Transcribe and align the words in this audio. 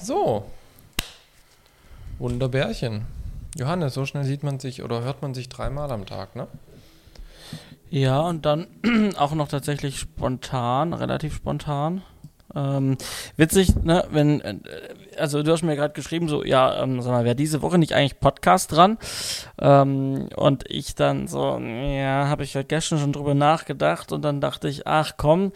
So. 0.00 0.44
Wunderbärchen. 2.18 3.06
Johannes, 3.56 3.94
so 3.94 4.04
schnell 4.04 4.24
sieht 4.24 4.42
man 4.42 4.58
sich 4.58 4.82
oder 4.82 5.02
hört 5.02 5.22
man 5.22 5.34
sich 5.34 5.48
dreimal 5.48 5.90
am 5.92 6.06
Tag, 6.06 6.34
ne? 6.36 6.48
Ja, 7.90 8.20
und 8.22 8.44
dann 8.44 8.66
auch 9.16 9.34
noch 9.34 9.48
tatsächlich 9.48 9.98
spontan, 9.98 10.92
relativ 10.92 11.36
spontan. 11.36 12.02
Ähm, 12.54 12.96
witzig, 13.36 13.74
ne, 13.76 14.06
wenn, 14.10 14.40
äh, 14.40 14.56
also 15.18 15.42
du 15.42 15.52
hast 15.52 15.62
mir 15.62 15.76
gerade 15.76 15.94
geschrieben, 15.94 16.28
so, 16.28 16.44
ja, 16.44 16.82
ähm, 16.82 17.00
sag 17.00 17.12
mal, 17.12 17.24
wäre 17.24 17.36
diese 17.36 17.62
Woche 17.62 17.78
nicht 17.78 17.92
eigentlich 17.92 18.20
Podcast 18.20 18.72
dran? 18.72 18.98
Ähm, 19.60 20.28
und 20.36 20.64
ich 20.68 20.94
dann 20.94 21.28
so, 21.28 21.58
ja, 21.58 22.28
habe 22.28 22.44
ich 22.44 22.54
heute 22.54 22.66
gestern 22.66 22.98
schon 22.98 23.12
drüber 23.12 23.34
nachgedacht 23.34 24.12
und 24.12 24.22
dann 24.22 24.40
dachte 24.40 24.68
ich, 24.68 24.86
ach 24.86 25.12
komm, 25.16 25.52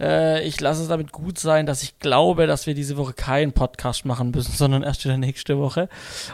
äh, 0.00 0.46
ich 0.46 0.60
lasse 0.60 0.82
es 0.82 0.88
damit 0.88 1.12
gut 1.12 1.38
sein, 1.38 1.66
dass 1.66 1.82
ich 1.82 1.98
glaube, 1.98 2.46
dass 2.46 2.66
wir 2.66 2.74
diese 2.74 2.96
Woche 2.96 3.12
keinen 3.12 3.52
Podcast 3.52 4.04
machen 4.04 4.30
müssen, 4.30 4.52
sondern 4.56 4.82
erst 4.82 5.04
wieder 5.04 5.16
nächste 5.16 5.58
Woche. 5.58 5.88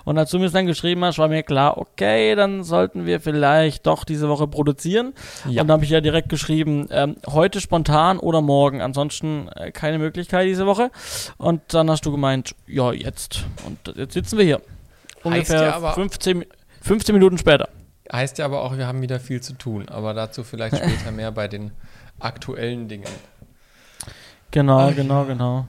Und 0.05 0.19
als 0.19 0.31
du 0.31 0.39
mir 0.39 0.47
es 0.47 0.53
dann 0.53 0.67
geschrieben 0.67 1.05
hast, 1.05 1.19
war 1.19 1.29
mir 1.29 1.43
klar, 1.43 1.79
okay, 1.79 2.35
dann 2.35 2.65
sollten 2.65 3.07
wir 3.07 3.21
vielleicht 3.21 3.87
doch 3.87 4.05
diese 4.05 4.29
Woche 4.29 4.47
produzieren. 4.47 5.15
Ja. 5.45 5.63
Und 5.63 5.69
dann 5.69 5.73
habe 5.73 5.85
ich 5.85 5.91
ja 5.91 6.01
direkt 6.01 6.29
geschrieben, 6.29 6.89
ähm, 6.91 7.17
heute 7.27 7.61
spontan 7.61 8.19
oder 8.19 8.41
morgen. 8.41 8.81
Ansonsten 8.81 9.49
äh, 9.55 9.71
keine 9.71 9.99
Möglichkeit 9.99 10.47
diese 10.47 10.67
Woche. 10.67 10.91
Und 11.37 11.61
dann 11.69 11.91
hast 11.91 12.07
du 12.07 12.11
gemeint, 12.11 12.50
ja, 12.67 12.93
jetzt. 12.93 13.45
Und 13.67 13.97
jetzt 13.97 14.15
sitzen 14.15 14.39
wir 14.39 14.45
hier. 14.45 14.61
Ungefähr 15.23 15.63
ja 15.63 15.93
15, 15.93 16.45
15 16.83 17.15
Minuten 17.15 17.39
später. 17.39 17.69
Heißt 18.13 18.39
ja 18.39 18.45
aber 18.45 18.63
auch, 18.63 18.77
wir 18.77 18.87
haben 18.87 19.03
wieder 19.03 19.21
viel 19.21 19.41
zu 19.41 19.53
tun. 19.53 19.89
Aber 19.89 20.15
dazu 20.15 20.45
vielleicht 20.45 20.77
später 20.79 21.13
mehr 21.13 21.33
bei 21.33 21.49
den 21.49 21.73
aktuellen 22.19 22.89
Dingen. 22.89 23.09
Genau, 24.51 24.89
Ach, 24.89 24.95
genau, 24.95 25.23
ja. 25.23 25.25
genau. 25.25 25.67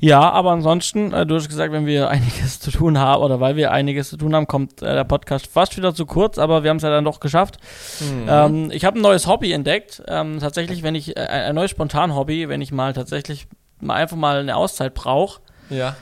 Ja, 0.00 0.30
aber 0.30 0.52
ansonsten, 0.52 1.12
äh, 1.12 1.26
du 1.26 1.34
hast 1.34 1.48
gesagt, 1.48 1.72
wenn 1.72 1.86
wir 1.86 2.08
einiges 2.10 2.60
zu 2.60 2.70
tun 2.70 2.98
haben 2.98 3.22
oder 3.22 3.40
weil 3.40 3.56
wir 3.56 3.72
einiges 3.72 4.10
zu 4.10 4.16
tun 4.16 4.34
haben, 4.34 4.46
kommt 4.46 4.80
äh, 4.80 4.94
der 4.94 5.04
Podcast 5.04 5.48
fast 5.48 5.76
wieder 5.76 5.94
zu 5.94 6.06
kurz, 6.06 6.38
aber 6.38 6.62
wir 6.62 6.70
haben 6.70 6.76
es 6.76 6.84
ja 6.84 6.90
dann 6.90 7.04
doch 7.04 7.20
geschafft. 7.20 7.58
Mhm. 8.00 8.26
Ähm, 8.28 8.70
ich 8.70 8.84
habe 8.84 8.98
ein 8.98 9.02
neues 9.02 9.26
Hobby 9.26 9.52
entdeckt. 9.52 10.02
Ähm, 10.06 10.38
tatsächlich, 10.38 10.82
wenn 10.82 10.94
ich 10.94 11.16
äh, 11.16 11.20
ein 11.20 11.54
neues 11.54 11.72
Spontan-Hobby, 11.72 12.48
wenn 12.48 12.60
ich 12.60 12.70
mal 12.70 12.92
tatsächlich 12.92 13.48
mal 13.80 13.94
einfach 13.94 14.16
mal 14.16 14.38
eine 14.38 14.56
Auszeit 14.56 14.94
brauche. 14.94 15.40
Ja. 15.68 15.96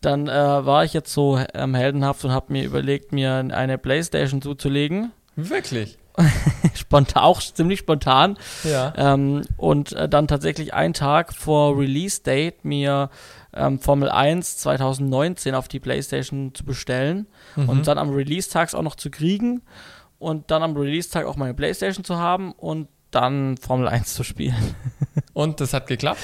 Dann 0.00 0.28
äh, 0.28 0.32
war 0.32 0.84
ich 0.84 0.92
jetzt 0.92 1.12
so 1.12 1.40
ähm, 1.54 1.74
heldenhaft 1.74 2.24
und 2.24 2.32
habe 2.32 2.52
mir 2.52 2.64
überlegt, 2.64 3.12
mir 3.12 3.34
eine 3.34 3.78
Playstation 3.78 4.42
zuzulegen. 4.42 5.12
Wirklich? 5.34 5.98
spontan, 6.74 7.22
auch 7.22 7.40
ziemlich 7.40 7.80
spontan. 7.80 8.36
Ja. 8.64 8.92
Ähm, 8.96 9.42
und 9.56 9.92
äh, 9.92 10.08
dann 10.08 10.28
tatsächlich 10.28 10.74
einen 10.74 10.94
Tag 10.94 11.34
vor 11.34 11.78
Release 11.78 12.22
Date 12.22 12.64
mir 12.64 13.10
ähm, 13.54 13.78
Formel 13.78 14.08
1 14.08 14.58
2019 14.58 15.54
auf 15.54 15.68
die 15.68 15.80
PlayStation 15.80 16.54
zu 16.54 16.64
bestellen 16.64 17.26
mhm. 17.56 17.68
und 17.68 17.86
dann 17.86 17.98
am 17.98 18.10
Release-Tag 18.10 18.74
auch 18.74 18.82
noch 18.82 18.96
zu 18.96 19.10
kriegen 19.10 19.62
und 20.18 20.50
dann 20.50 20.62
am 20.62 20.76
Release-Tag 20.76 21.26
auch 21.26 21.36
meine 21.36 21.54
PlayStation 21.54 22.04
zu 22.04 22.16
haben 22.16 22.52
und 22.52 22.88
dann 23.10 23.56
Formel 23.56 23.88
1 23.88 24.14
zu 24.14 24.22
spielen. 24.22 24.74
und 25.32 25.60
das 25.60 25.72
hat 25.72 25.86
geklappt? 25.86 26.20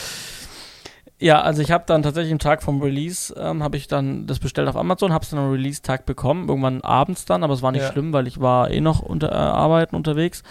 Ja, 1.24 1.40
also 1.40 1.62
ich 1.62 1.70
habe 1.70 1.84
dann 1.86 2.02
tatsächlich 2.02 2.34
am 2.34 2.38
Tag 2.38 2.62
vom 2.62 2.82
Release, 2.82 3.34
ähm, 3.38 3.62
habe 3.62 3.78
ich 3.78 3.88
dann 3.88 4.26
das 4.26 4.40
bestellt 4.40 4.68
auf 4.68 4.76
Amazon, 4.76 5.10
habe 5.10 5.24
es 5.24 5.30
dann 5.30 5.38
am 5.38 5.50
Release-Tag 5.50 6.04
bekommen, 6.04 6.50
irgendwann 6.50 6.82
abends 6.82 7.24
dann, 7.24 7.42
aber 7.42 7.54
es 7.54 7.62
war 7.62 7.72
nicht 7.72 7.80
ja. 7.80 7.90
schlimm, 7.90 8.12
weil 8.12 8.26
ich 8.26 8.40
war 8.40 8.70
eh 8.70 8.82
noch 8.82 9.00
unter 9.00 9.32
äh, 9.32 9.34
Arbeiten 9.34 9.96
unterwegs. 9.96 10.42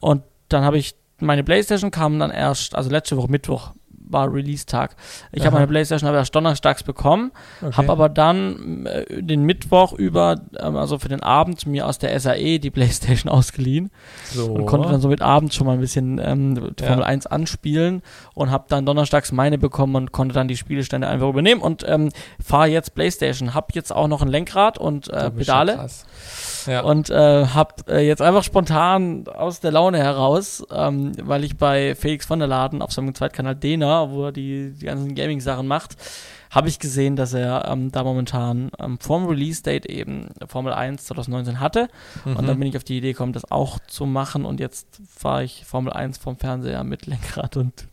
Und 0.00 0.24
dann 0.48 0.64
habe 0.64 0.76
ich, 0.76 0.96
meine 1.20 1.44
Playstation 1.44 1.92
kam 1.92 2.18
dann 2.18 2.32
erst, 2.32 2.74
also 2.74 2.90
letzte 2.90 3.16
Woche 3.16 3.30
Mittwoch, 3.30 3.74
war 4.10 4.32
Release-Tag. 4.32 4.96
Ich 5.32 5.44
habe 5.44 5.54
meine 5.54 5.66
Playstation 5.66 6.08
aber 6.08 6.18
erst 6.18 6.34
donnerstags 6.34 6.82
bekommen, 6.82 7.32
okay. 7.62 7.76
habe 7.76 7.92
aber 7.92 8.08
dann 8.08 8.86
äh, 8.86 9.22
den 9.22 9.44
Mittwoch 9.44 9.92
über, 9.92 10.36
ähm, 10.58 10.76
also 10.76 10.98
für 10.98 11.08
den 11.08 11.22
Abend, 11.22 11.66
mir 11.66 11.86
aus 11.86 11.98
der 11.98 12.18
SAE 12.18 12.58
die 12.58 12.70
Playstation 12.70 13.30
ausgeliehen 13.32 13.90
so. 14.32 14.46
und 14.46 14.66
konnte 14.66 14.88
dann 14.88 15.00
somit 15.00 15.22
abends 15.22 15.54
schon 15.54 15.66
mal 15.66 15.74
ein 15.74 15.80
bisschen 15.80 16.20
ähm, 16.22 16.56
Formel 16.78 17.00
ja. 17.00 17.06
1 17.06 17.26
anspielen 17.26 18.02
und 18.34 18.50
habe 18.50 18.64
dann 18.68 18.86
donnerstags 18.86 19.32
meine 19.32 19.58
bekommen 19.58 19.94
und 19.96 20.12
konnte 20.12 20.34
dann 20.34 20.48
die 20.48 20.56
Spielestände 20.56 21.08
einfach 21.08 21.28
übernehmen 21.28 21.60
und 21.60 21.84
ähm, 21.86 22.10
fahre 22.42 22.68
jetzt 22.68 22.94
Playstation. 22.94 23.54
Habe 23.54 23.68
jetzt 23.74 23.94
auch 23.94 24.08
noch 24.08 24.22
ein 24.22 24.28
Lenkrad 24.28 24.78
und 24.78 25.08
äh, 25.08 25.30
Pedale. 25.30 25.88
Ja. 26.66 26.82
Und 26.82 27.10
äh, 27.10 27.46
habe 27.46 27.74
äh, 27.88 28.06
jetzt 28.06 28.20
einfach 28.20 28.42
spontan 28.42 29.24
aus 29.26 29.60
der 29.60 29.72
Laune 29.72 29.98
heraus, 29.98 30.64
ähm, 30.70 31.12
weil 31.22 31.44
ich 31.44 31.56
bei 31.56 31.94
Felix 31.94 32.26
von 32.26 32.38
der 32.38 32.48
Laden 32.48 32.82
auf 32.82 32.92
seinem 32.92 33.14
Zweitkanal 33.14 33.54
Dena, 33.54 33.97
wo 34.10 34.26
er 34.26 34.32
die, 34.32 34.72
die 34.72 34.86
ganzen 34.86 35.14
Gaming-Sachen 35.14 35.66
macht, 35.66 35.96
habe 36.50 36.68
ich 36.68 36.78
gesehen, 36.78 37.16
dass 37.16 37.34
er 37.34 37.68
ähm, 37.68 37.92
da 37.92 38.04
momentan 38.04 38.70
ähm, 38.78 38.98
vorm 38.98 39.26
Release-Date 39.26 39.86
eben 39.86 40.28
Formel 40.46 40.72
1 40.72 41.04
2019 41.06 41.60
hatte. 41.60 41.88
Mhm. 42.24 42.36
Und 42.36 42.46
dann 42.48 42.58
bin 42.58 42.68
ich 42.68 42.76
auf 42.76 42.84
die 42.84 42.98
Idee 42.98 43.12
gekommen, 43.12 43.32
das 43.32 43.50
auch 43.50 43.78
zu 43.86 44.06
machen. 44.06 44.44
Und 44.44 44.60
jetzt 44.60 44.86
fahre 45.08 45.44
ich 45.44 45.64
Formel 45.66 45.92
1 45.92 46.18
vom 46.18 46.36
Fernseher 46.36 46.84
mit 46.84 47.06
Lenkrad 47.06 47.56
und 47.56 47.86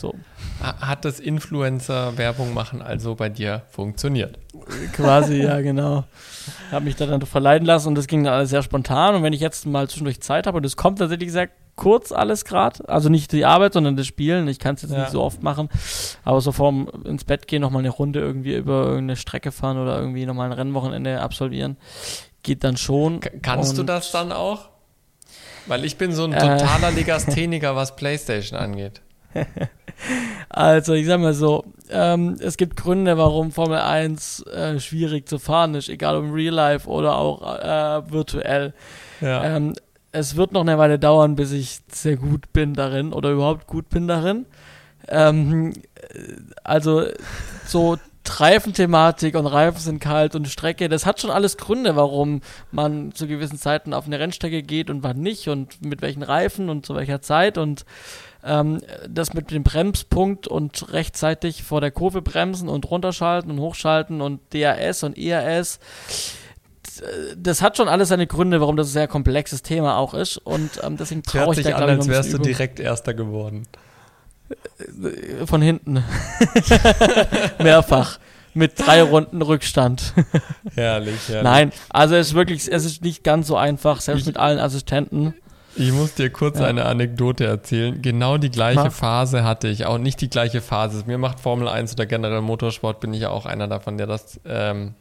so. 0.00 0.14
Hat 0.62 1.04
das 1.04 1.20
Influencer-Werbung 1.20 2.54
machen 2.54 2.80
also 2.80 3.14
bei 3.14 3.28
dir 3.28 3.62
funktioniert? 3.70 4.38
Quasi, 4.92 5.42
ja, 5.42 5.60
genau. 5.62 6.04
Habe 6.70 6.86
mich 6.86 6.96
da 6.96 7.06
dann 7.06 7.20
verleiten 7.22 7.66
lassen 7.66 7.88
und 7.88 7.94
das 7.96 8.06
ging 8.06 8.24
dann 8.24 8.34
alles 8.34 8.50
sehr 8.50 8.62
spontan. 8.62 9.14
Und 9.14 9.22
wenn 9.22 9.34
ich 9.34 9.40
jetzt 9.40 9.66
mal 9.66 9.88
zwischendurch 9.88 10.20
Zeit 10.20 10.46
habe, 10.46 10.56
und 10.56 10.64
das 10.64 10.76
kommt 10.76 10.98
tatsächlich 10.98 11.32
sehr 11.32 11.50
kurz 11.80 12.12
alles 12.12 12.44
gerade, 12.44 12.88
also 12.88 13.08
nicht 13.08 13.32
die 13.32 13.44
Arbeit, 13.44 13.72
sondern 13.72 13.96
das 13.96 14.06
Spielen. 14.06 14.46
Ich 14.48 14.58
kann 14.58 14.74
es 14.74 14.82
jetzt 14.82 14.92
ja. 14.92 15.00
nicht 15.00 15.10
so 15.10 15.22
oft 15.22 15.42
machen, 15.42 15.70
aber 16.24 16.40
so 16.40 16.52
vorm 16.52 16.88
ins 17.04 17.24
Bett 17.24 17.48
gehen, 17.48 17.62
nochmal 17.62 17.80
eine 17.80 17.88
Runde 17.88 18.20
irgendwie 18.20 18.54
über 18.54 18.84
irgendeine 18.84 19.16
Strecke 19.16 19.50
fahren 19.50 19.78
oder 19.78 19.98
irgendwie 19.98 20.26
nochmal 20.26 20.46
ein 20.46 20.52
Rennwochenende 20.52 21.20
absolvieren, 21.20 21.78
geht 22.42 22.62
dann 22.64 22.76
schon. 22.76 23.20
Kannst 23.42 23.78
du 23.78 23.82
das 23.82 24.12
dann 24.12 24.30
auch? 24.30 24.68
Weil 25.66 25.84
ich 25.84 25.96
bin 25.96 26.12
so 26.12 26.24
ein 26.24 26.32
äh. 26.32 26.38
totaler 26.38 26.90
äh, 26.90 26.94
Legastheniker, 26.94 27.74
was 27.74 27.96
Playstation 27.96 28.58
angeht. 28.58 29.00
also, 30.50 30.92
ich 30.92 31.06
sag 31.06 31.20
mal 31.20 31.34
so, 31.34 31.64
ähm, 31.88 32.36
es 32.40 32.58
gibt 32.58 32.76
Gründe, 32.76 33.16
warum 33.16 33.52
Formel 33.52 33.78
1 33.78 34.44
äh, 34.46 34.80
schwierig 34.80 35.28
zu 35.28 35.38
fahren 35.38 35.74
ist, 35.74 35.88
egal 35.88 36.16
ob 36.16 36.24
im 36.24 36.32
Real 36.32 36.54
Life 36.54 36.88
oder 36.88 37.16
auch 37.16 37.40
äh, 37.42 38.10
virtuell. 38.10 38.74
Ja. 39.20 39.44
Ähm, 39.44 39.74
es 40.12 40.36
wird 40.36 40.52
noch 40.52 40.62
eine 40.62 40.78
Weile 40.78 40.98
dauern, 40.98 41.36
bis 41.36 41.52
ich 41.52 41.80
sehr 41.88 42.16
gut 42.16 42.52
bin 42.52 42.74
darin 42.74 43.12
oder 43.12 43.30
überhaupt 43.30 43.66
gut 43.66 43.88
bin 43.88 44.08
darin. 44.08 44.46
Ähm, 45.08 45.72
also, 46.64 47.04
so 47.66 47.96
Reifenthematik 48.38 49.34
und 49.34 49.46
Reifen 49.46 49.80
sind 49.80 50.00
kalt 50.00 50.34
und 50.34 50.48
Strecke, 50.48 50.88
das 50.88 51.04
hat 51.04 51.20
schon 51.20 51.30
alles 51.30 51.56
Gründe, 51.56 51.96
warum 51.96 52.42
man 52.70 53.12
zu 53.12 53.26
gewissen 53.26 53.58
Zeiten 53.58 53.92
auf 53.92 54.06
eine 54.06 54.18
Rennstrecke 54.18 54.62
geht 54.62 54.88
und 54.88 55.02
wann 55.02 55.20
nicht 55.20 55.48
und 55.48 55.84
mit 55.84 56.00
welchen 56.00 56.22
Reifen 56.22 56.68
und 56.68 56.86
zu 56.86 56.94
welcher 56.94 57.20
Zeit 57.22 57.58
und 57.58 57.84
ähm, 58.44 58.80
das 59.08 59.34
mit 59.34 59.50
dem 59.50 59.62
Bremspunkt 59.62 60.46
und 60.46 60.92
rechtzeitig 60.92 61.62
vor 61.62 61.80
der 61.80 61.90
Kurve 61.90 62.22
bremsen 62.22 62.68
und 62.68 62.90
runterschalten 62.90 63.50
und 63.50 63.60
hochschalten 63.60 64.20
und 64.20 64.40
DRS 64.54 65.02
und 65.02 65.18
ERS. 65.18 65.78
Das 67.36 67.62
hat 67.62 67.76
schon 67.76 67.88
alles 67.88 68.10
seine 68.10 68.26
Gründe, 68.26 68.60
warum 68.60 68.76
das 68.76 68.88
ein 68.88 68.92
sehr 68.92 69.08
komplexes 69.08 69.62
Thema 69.62 69.96
auch 69.96 70.14
ist 70.14 70.36
und 70.36 70.80
ähm, 70.82 70.96
deswegen 70.96 71.22
traue 71.22 71.54
ich 71.54 71.64
da 71.64 71.76
an, 71.76 71.88
als 71.88 72.08
wärst 72.08 72.32
du 72.32 72.38
direkt 72.38 72.80
Erster 72.80 73.14
geworden. 73.14 73.66
Äh, 74.50 75.46
von 75.46 75.62
hinten. 75.62 76.02
Mehrfach. 77.58 78.18
Mit 78.52 78.72
drei 78.80 79.02
Runden 79.02 79.42
Rückstand. 79.42 80.12
herrlich, 80.74 81.28
herrlich. 81.28 81.44
Nein, 81.44 81.72
also 81.88 82.16
es 82.16 82.28
ist 82.28 82.34
wirklich, 82.34 82.70
es 82.70 82.84
ist 82.84 83.02
nicht 83.04 83.22
ganz 83.22 83.46
so 83.46 83.56
einfach, 83.56 84.00
selbst 84.00 84.22
ich, 84.22 84.26
mit 84.26 84.36
allen 84.38 84.58
Assistenten. 84.58 85.34
Ich 85.76 85.92
muss 85.92 86.14
dir 86.14 86.30
kurz 86.30 86.58
ja. 86.58 86.66
eine 86.66 86.86
Anekdote 86.86 87.46
erzählen. 87.46 88.02
Genau 88.02 88.38
die 88.38 88.50
gleiche 88.50 88.84
Ma? 88.84 88.90
Phase 88.90 89.44
hatte 89.44 89.68
ich 89.68 89.86
auch. 89.86 89.98
Nicht 89.98 90.20
die 90.20 90.28
gleiche 90.28 90.60
Phase. 90.60 91.04
Mir 91.06 91.16
macht 91.16 91.38
Formel 91.38 91.68
1 91.68 91.92
oder 91.92 92.06
generell 92.06 92.40
Motorsport, 92.40 92.98
bin 92.98 93.14
ich 93.14 93.20
ja 93.20 93.30
auch 93.30 93.46
einer 93.46 93.68
davon, 93.68 93.96
der 93.96 94.08
das 94.08 94.40
ähm, 94.44 94.94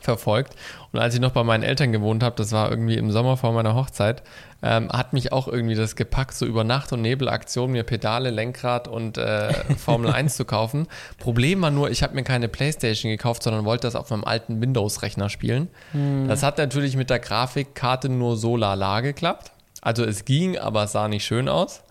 verfolgt. 0.00 0.54
Und 0.92 1.00
als 1.00 1.14
ich 1.14 1.20
noch 1.20 1.32
bei 1.32 1.44
meinen 1.44 1.62
Eltern 1.62 1.92
gewohnt 1.92 2.22
habe, 2.22 2.36
das 2.36 2.52
war 2.52 2.70
irgendwie 2.70 2.96
im 2.96 3.10
Sommer 3.10 3.36
vor 3.36 3.52
meiner 3.52 3.74
Hochzeit, 3.74 4.22
ähm, 4.62 4.88
hat 4.90 5.12
mich 5.12 5.32
auch 5.32 5.48
irgendwie 5.48 5.74
das 5.74 5.96
gepackt, 5.96 6.34
so 6.34 6.46
über 6.46 6.64
Nacht- 6.64 6.92
und 6.92 7.02
Nebelaktion 7.02 7.72
mir 7.72 7.82
Pedale, 7.82 8.30
Lenkrad 8.30 8.88
und 8.88 9.18
äh, 9.18 9.52
Formel 9.78 10.10
1 10.10 10.36
zu 10.36 10.44
kaufen. 10.44 10.86
Problem 11.18 11.62
war 11.62 11.70
nur, 11.70 11.90
ich 11.90 12.02
habe 12.02 12.14
mir 12.14 12.24
keine 12.24 12.48
Playstation 12.48 13.10
gekauft, 13.10 13.42
sondern 13.42 13.64
wollte 13.64 13.86
das 13.86 13.96
auf 13.96 14.10
meinem 14.10 14.24
alten 14.24 14.60
Windows-Rechner 14.60 15.28
spielen. 15.28 15.68
Hm. 15.92 16.28
Das 16.28 16.42
hat 16.42 16.58
natürlich 16.58 16.96
mit 16.96 17.10
der 17.10 17.18
Grafikkarte 17.18 18.08
nur 18.08 18.36
so 18.36 18.56
lala 18.56 19.00
geklappt. 19.00 19.52
Also 19.82 20.04
es 20.04 20.24
ging, 20.24 20.58
aber 20.58 20.84
es 20.84 20.92
sah 20.92 21.08
nicht 21.08 21.24
schön 21.24 21.48
aus. 21.48 21.82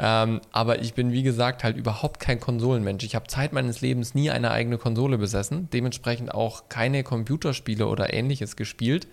Ähm, 0.00 0.40
aber 0.52 0.80
ich 0.80 0.94
bin, 0.94 1.10
wie 1.10 1.24
gesagt, 1.24 1.64
halt 1.64 1.76
überhaupt 1.76 2.20
kein 2.20 2.38
Konsolenmensch. 2.38 3.02
Ich 3.02 3.16
habe 3.16 3.26
Zeit 3.26 3.52
meines 3.52 3.80
Lebens 3.80 4.14
nie 4.14 4.30
eine 4.30 4.52
eigene 4.52 4.78
Konsole 4.78 5.18
besessen, 5.18 5.68
dementsprechend 5.72 6.32
auch 6.32 6.68
keine 6.68 7.02
Computerspiele 7.02 7.86
oder 7.86 8.14
ähnliches 8.14 8.54
gespielt, 8.54 9.08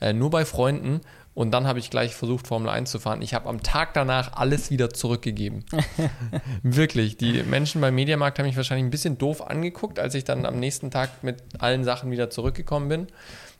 äh, 0.00 0.12
nur 0.12 0.30
bei 0.30 0.44
Freunden. 0.44 1.02
Und 1.34 1.52
dann 1.52 1.66
habe 1.66 1.78
ich 1.78 1.90
gleich 1.90 2.14
versucht, 2.14 2.46
Formel 2.46 2.68
1 2.68 2.90
zu 2.90 2.98
fahren. 2.98 3.22
Ich 3.22 3.34
habe 3.34 3.48
am 3.48 3.62
Tag 3.62 3.94
danach 3.94 4.34
alles 4.34 4.70
wieder 4.70 4.90
zurückgegeben. 4.90 5.64
Wirklich. 6.62 7.16
Die 7.16 7.42
Menschen 7.42 7.80
beim 7.80 7.94
Mediamarkt 7.94 8.38
haben 8.38 8.46
mich 8.46 8.56
wahrscheinlich 8.56 8.86
ein 8.86 8.90
bisschen 8.90 9.18
doof 9.18 9.42
angeguckt, 9.42 9.98
als 9.98 10.14
ich 10.14 10.24
dann 10.24 10.46
am 10.46 10.60
nächsten 10.60 10.90
Tag 10.90 11.22
mit 11.22 11.42
allen 11.58 11.82
Sachen 11.82 12.10
wieder 12.12 12.30
zurückgekommen 12.30 12.88
bin. 12.88 13.06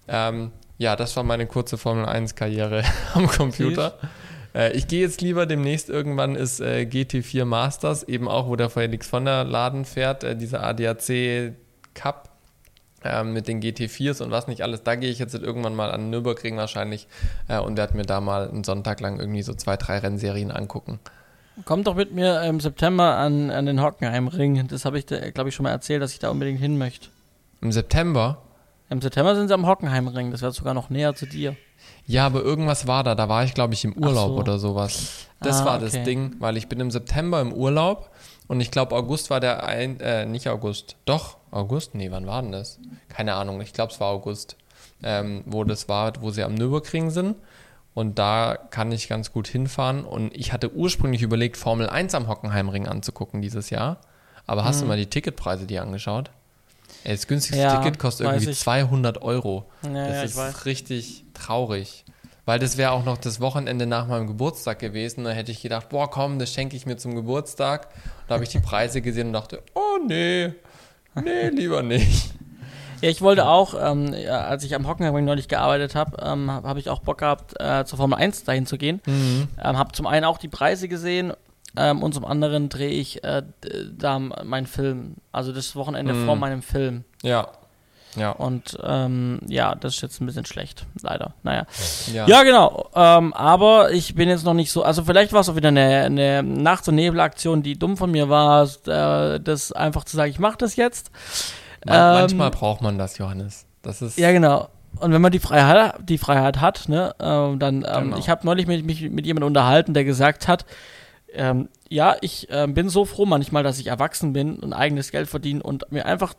Ähm, 0.06 0.52
ja, 0.78 0.96
das 0.96 1.16
war 1.16 1.22
meine 1.24 1.46
kurze 1.46 1.78
Formel 1.78 2.04
1-Karriere 2.04 2.84
am 3.14 3.26
Computer. 3.26 3.98
Äh, 4.54 4.72
ich 4.72 4.88
gehe 4.88 5.00
jetzt 5.00 5.20
lieber 5.20 5.46
demnächst 5.46 5.90
irgendwann 5.90 6.36
ist 6.36 6.60
äh, 6.60 6.86
GT4 6.88 7.44
Masters, 7.44 8.04
eben 8.04 8.28
auch, 8.28 8.48
wo 8.48 8.56
der 8.56 8.70
Felix 8.70 9.08
von 9.08 9.24
der 9.24 9.44
Laden 9.44 9.84
fährt, 9.84 10.24
äh, 10.24 10.36
dieser 10.36 10.62
ADAC 10.62 11.54
Cup 11.94 12.30
ähm, 13.04 13.32
mit 13.32 13.48
den 13.48 13.60
GT4s 13.60 14.22
und 14.22 14.30
was 14.30 14.48
nicht 14.48 14.62
alles. 14.62 14.82
Da 14.82 14.94
gehe 14.94 15.10
ich 15.10 15.18
jetzt 15.18 15.34
irgendwann 15.34 15.74
mal 15.74 15.90
an 15.90 16.10
Nürburgring 16.10 16.56
wahrscheinlich 16.56 17.06
äh, 17.48 17.58
und 17.58 17.76
werde 17.76 17.96
mir 17.96 18.04
da 18.04 18.20
mal 18.20 18.48
einen 18.48 18.64
Sonntag 18.64 19.00
lang 19.00 19.20
irgendwie 19.20 19.42
so 19.42 19.54
zwei, 19.54 19.76
drei 19.76 19.98
Rennserien 19.98 20.50
angucken. 20.50 21.00
Komm 21.64 21.84
doch 21.84 21.94
mit 21.94 22.12
mir 22.12 22.42
im 22.42 22.58
September 22.58 23.16
an, 23.16 23.50
an 23.50 23.66
den 23.66 23.80
Hockenheimring. 23.80 24.66
Das 24.66 24.84
habe 24.84 24.98
ich, 24.98 25.06
glaube 25.06 25.48
ich, 25.48 25.54
schon 25.54 25.62
mal 25.62 25.70
erzählt, 25.70 26.02
dass 26.02 26.12
ich 26.12 26.18
da 26.18 26.30
unbedingt 26.30 26.58
hin 26.58 26.78
möchte. 26.78 27.08
Im 27.60 27.70
September? 27.70 28.42
Im 28.90 29.00
September 29.00 29.36
sind 29.36 29.48
sie 29.48 29.54
am 29.54 29.66
Hockenheimring. 29.66 30.32
Das 30.32 30.42
wäre 30.42 30.50
sogar 30.50 30.74
noch 30.74 30.90
näher 30.90 31.14
zu 31.14 31.26
dir. 31.26 31.56
Ja, 32.06 32.26
aber 32.26 32.42
irgendwas 32.42 32.86
war 32.86 33.02
da. 33.02 33.14
Da 33.14 33.28
war 33.28 33.44
ich, 33.44 33.54
glaube 33.54 33.74
ich, 33.74 33.84
im 33.84 33.96
Urlaub 33.96 34.28
so. 34.28 34.36
oder 34.36 34.58
sowas. 34.58 35.28
Das 35.40 35.62
ah, 35.62 35.64
war 35.66 35.76
okay. 35.76 35.84
das 35.84 36.04
Ding, 36.04 36.36
weil 36.38 36.56
ich 36.56 36.68
bin 36.68 36.80
im 36.80 36.90
September 36.90 37.40
im 37.40 37.52
Urlaub 37.52 38.10
und 38.46 38.60
ich 38.60 38.70
glaube, 38.70 38.94
August 38.94 39.30
war 39.30 39.40
der 39.40 39.64
ein, 39.64 40.00
äh, 40.00 40.26
nicht 40.26 40.48
August. 40.48 40.96
Doch, 41.06 41.38
August? 41.50 41.94
Nee, 41.94 42.10
wann 42.10 42.26
war 42.26 42.42
denn 42.42 42.52
das? 42.52 42.78
Keine 43.08 43.34
Ahnung, 43.34 43.60
ich 43.60 43.72
glaube, 43.72 43.92
es 43.92 44.00
war 44.00 44.08
August, 44.08 44.56
ähm, 45.02 45.42
wo 45.46 45.64
das 45.64 45.88
war, 45.88 46.12
wo 46.20 46.30
sie 46.30 46.42
am 46.42 46.54
Nürburgring 46.54 47.10
sind. 47.10 47.36
Und 47.94 48.18
da 48.18 48.58
kann 48.70 48.90
ich 48.90 49.08
ganz 49.08 49.32
gut 49.32 49.46
hinfahren. 49.46 50.04
Und 50.04 50.34
ich 50.34 50.52
hatte 50.52 50.74
ursprünglich 50.74 51.22
überlegt, 51.22 51.56
Formel 51.56 51.88
1 51.88 52.14
am 52.14 52.26
Hockenheimring 52.26 52.88
anzugucken 52.88 53.40
dieses 53.40 53.70
Jahr. 53.70 53.98
Aber 54.46 54.64
hast 54.64 54.76
hm. 54.76 54.82
du 54.82 54.88
mal 54.88 54.96
die 54.98 55.06
Ticketpreise 55.06 55.66
dir 55.66 55.82
angeschaut? 55.82 56.30
Ey, 57.04 57.12
das 57.12 57.26
günstigste 57.26 57.62
ja, 57.62 57.76
Ticket 57.76 57.98
kostet 57.98 58.26
irgendwie 58.26 58.50
ich. 58.50 58.58
200 58.58 59.22
Euro. 59.22 59.66
Ja, 59.82 60.08
das 60.08 60.34
ja, 60.34 60.46
ist 60.46 60.66
richtig 60.66 61.24
traurig. 61.34 62.04
Weil 62.46 62.58
das 62.58 62.76
wäre 62.76 62.92
auch 62.92 63.04
noch 63.04 63.16
das 63.16 63.40
Wochenende 63.40 63.86
nach 63.86 64.06
meinem 64.06 64.26
Geburtstag 64.26 64.78
gewesen. 64.78 65.24
Da 65.24 65.30
hätte 65.30 65.50
ich 65.50 65.62
gedacht, 65.62 65.88
boah, 65.88 66.10
komm, 66.10 66.38
das 66.38 66.52
schenke 66.52 66.76
ich 66.76 66.84
mir 66.84 66.96
zum 66.96 67.14
Geburtstag. 67.14 67.88
Da 68.28 68.34
habe 68.34 68.44
ich 68.44 68.50
die 68.50 68.58
Preise 68.58 69.00
gesehen 69.00 69.28
und 69.28 69.32
dachte, 69.32 69.62
oh 69.74 69.98
nee, 70.06 70.52
nee, 71.14 71.48
lieber 71.48 71.82
nicht. 71.82 72.34
Ja, 73.00 73.10
ich 73.10 73.20
wollte 73.20 73.46
auch, 73.46 73.74
ähm, 73.78 74.14
ja, 74.14 74.42
als 74.42 74.64
ich 74.64 74.74
am 74.74 74.86
Hockenheimring 74.86 75.24
neulich 75.24 75.48
gearbeitet 75.48 75.94
habe, 75.94 76.16
ähm, 76.22 76.50
habe 76.50 76.78
ich 76.80 76.88
auch 76.88 77.00
Bock 77.00 77.18
gehabt, 77.18 77.54
äh, 77.60 77.84
zur 77.84 77.98
Formel 77.98 78.18
1 78.18 78.44
dahin 78.44 78.66
zu 78.66 78.78
gehen. 78.78 79.02
Mhm. 79.06 79.48
Ähm, 79.62 79.78
habe 79.78 79.92
zum 79.92 80.06
einen 80.06 80.24
auch 80.24 80.38
die 80.38 80.48
Preise 80.48 80.88
gesehen 80.88 81.32
ähm, 81.76 82.02
und 82.02 82.14
zum 82.14 82.24
anderen 82.24 82.68
drehe 82.68 82.90
ich 82.90 83.24
äh, 83.24 83.42
da 83.96 84.18
meinen 84.18 84.66
Film, 84.66 85.16
also 85.32 85.52
das 85.52 85.74
Wochenende 85.76 86.14
mhm. 86.14 86.26
vor 86.26 86.36
meinem 86.36 86.62
Film. 86.62 87.04
Ja. 87.22 87.48
Ja. 88.16 88.30
Und 88.30 88.78
ähm, 88.82 89.40
ja, 89.48 89.74
das 89.74 89.96
ist 89.96 90.02
jetzt 90.02 90.20
ein 90.20 90.26
bisschen 90.26 90.46
schlecht, 90.46 90.86
leider. 91.02 91.34
Naja. 91.42 91.66
Ja, 92.12 92.26
ja 92.26 92.42
genau. 92.44 92.88
Ähm, 92.94 93.32
aber 93.32 93.90
ich 93.92 94.14
bin 94.14 94.28
jetzt 94.28 94.44
noch 94.44 94.54
nicht 94.54 94.70
so. 94.70 94.82
Also 94.82 95.04
vielleicht 95.04 95.32
war 95.32 95.40
es 95.40 95.48
auch 95.48 95.56
wieder 95.56 95.68
eine, 95.68 96.04
eine 96.04 96.42
Nacht- 96.42 96.86
und 96.88 96.94
Nebelaktion, 96.94 97.62
die 97.62 97.78
dumm 97.78 97.96
von 97.96 98.10
mir 98.10 98.28
war, 98.28 98.68
äh, 98.86 99.40
das 99.40 99.72
einfach 99.72 100.04
zu 100.04 100.16
sagen, 100.16 100.30
ich 100.30 100.38
mache 100.38 100.58
das 100.58 100.76
jetzt. 100.76 101.10
Man, 101.84 101.96
ähm, 101.96 102.20
manchmal 102.20 102.50
braucht 102.50 102.82
man 102.82 102.98
das, 102.98 103.18
Johannes. 103.18 103.66
Das 103.82 104.00
ist. 104.00 104.18
Ja, 104.18 104.32
genau. 104.32 104.68
Und 105.00 105.12
wenn 105.12 105.20
man 105.20 105.32
die 105.32 105.40
Freiheit, 105.40 105.94
die 106.08 106.18
Freiheit 106.18 106.60
hat, 106.60 106.88
ne, 106.88 107.14
äh, 107.18 107.56
dann, 107.58 107.58
ähm, 107.58 107.82
genau. 107.84 108.16
ich 108.16 108.28
habe 108.28 108.46
neulich 108.46 108.66
mich 108.68 108.84
mit, 108.84 109.12
mit 109.12 109.26
jemandem 109.26 109.48
unterhalten, 109.48 109.92
der 109.92 110.04
gesagt 110.04 110.46
hat, 110.46 110.64
ähm, 111.34 111.68
ja, 111.88 112.16
ich 112.20 112.50
äh, 112.50 112.66
bin 112.66 112.88
so 112.88 113.04
froh 113.04 113.26
manchmal, 113.26 113.62
dass 113.62 113.78
ich 113.78 113.88
erwachsen 113.88 114.32
bin 114.32 114.58
und 114.58 114.72
eigenes 114.72 115.10
Geld 115.10 115.28
verdiene 115.28 115.62
und 115.62 115.90
mir 115.90 116.06
einfach 116.06 116.34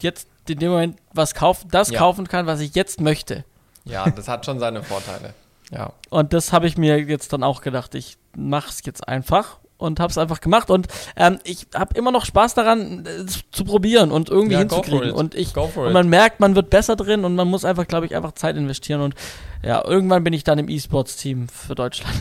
jetzt 0.00 0.28
in 0.48 0.58
dem 0.58 0.70
Moment 0.70 0.98
was 1.12 1.34
kaufen, 1.34 1.68
das 1.70 1.90
ja. 1.90 1.98
kaufen 1.98 2.28
kann, 2.28 2.46
was 2.46 2.60
ich 2.60 2.74
jetzt 2.74 3.00
möchte. 3.00 3.44
Ja, 3.84 4.08
das 4.10 4.28
hat 4.28 4.44
schon 4.44 4.58
seine 4.58 4.82
Vorteile. 4.82 5.34
Ja. 5.70 5.92
Und 6.10 6.32
das 6.32 6.52
habe 6.52 6.66
ich 6.66 6.76
mir 6.76 7.00
jetzt 7.00 7.32
dann 7.32 7.42
auch 7.42 7.60
gedacht, 7.60 7.94
ich 7.94 8.18
mache 8.36 8.70
es 8.70 8.84
jetzt 8.84 9.06
einfach 9.06 9.58
und 9.78 10.00
habe 10.00 10.10
es 10.10 10.18
einfach 10.18 10.40
gemacht 10.40 10.70
und 10.70 10.88
ähm, 11.16 11.38
ich 11.44 11.66
habe 11.74 11.96
immer 11.98 12.10
noch 12.10 12.24
Spaß 12.24 12.54
daran 12.54 13.04
äh, 13.06 13.26
zu 13.26 13.64
probieren 13.64 14.10
und 14.10 14.28
irgendwie 14.28 14.54
ja, 14.54 14.60
hinzukriegen 14.60 15.12
und 15.12 15.34
ich 15.34 15.56
und 15.56 15.92
man 15.92 16.08
merkt, 16.08 16.40
man 16.40 16.54
wird 16.54 16.70
besser 16.70 16.96
drin 16.96 17.24
und 17.24 17.34
man 17.34 17.48
muss 17.48 17.64
einfach, 17.64 17.86
glaube 17.86 18.06
ich, 18.06 18.16
einfach 18.16 18.32
Zeit 18.32 18.56
investieren 18.56 19.02
und 19.02 19.14
ja, 19.62 19.84
irgendwann 19.84 20.24
bin 20.24 20.32
ich 20.32 20.44
dann 20.44 20.58
im 20.58 20.68
E-Sports-Team 20.68 21.48
für 21.48 21.74
Deutschland. 21.74 22.14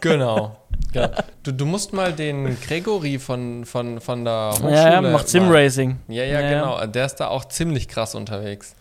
Genau. 0.00 0.56
Ja. 0.94 1.10
Du, 1.42 1.52
du 1.52 1.66
musst 1.66 1.92
mal 1.92 2.12
den 2.12 2.58
Gregory 2.60 3.18
von, 3.18 3.64
von, 3.64 4.00
von 4.00 4.24
der 4.24 4.50
Hochschule. 4.52 4.74
Ja, 4.74 5.00
macht 5.00 5.28
Sim-Racing. 5.28 5.98
Ja, 6.08 6.24
ja, 6.24 6.40
ja, 6.40 6.50
genau. 6.50 6.86
Der 6.86 7.06
ist 7.06 7.16
da 7.16 7.28
auch 7.28 7.44
ziemlich 7.46 7.88
krass 7.88 8.14
unterwegs. 8.14 8.74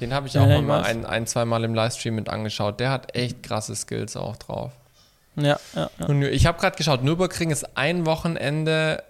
Den 0.00 0.12
habe 0.12 0.26
ich 0.26 0.38
auch 0.38 0.46
ja, 0.46 0.60
mal 0.60 0.82
ein, 0.82 1.06
ein, 1.06 1.26
zwei 1.26 1.44
Mal 1.44 1.64
im 1.64 1.74
Livestream 1.74 2.14
mit 2.14 2.28
angeschaut. 2.28 2.80
Der 2.80 2.90
hat 2.90 3.16
echt 3.16 3.42
krasse 3.42 3.74
Skills 3.74 4.16
auch 4.16 4.36
drauf. 4.36 4.72
Ja, 5.36 5.58
ja. 5.74 5.90
ja. 5.98 6.06
Und 6.06 6.22
ich 6.22 6.46
habe 6.46 6.58
gerade 6.58 6.76
geschaut, 6.76 7.02
Nürburgring 7.02 7.50
ist 7.50 7.76
ein 7.76 8.06
Wochenende, 8.06 9.02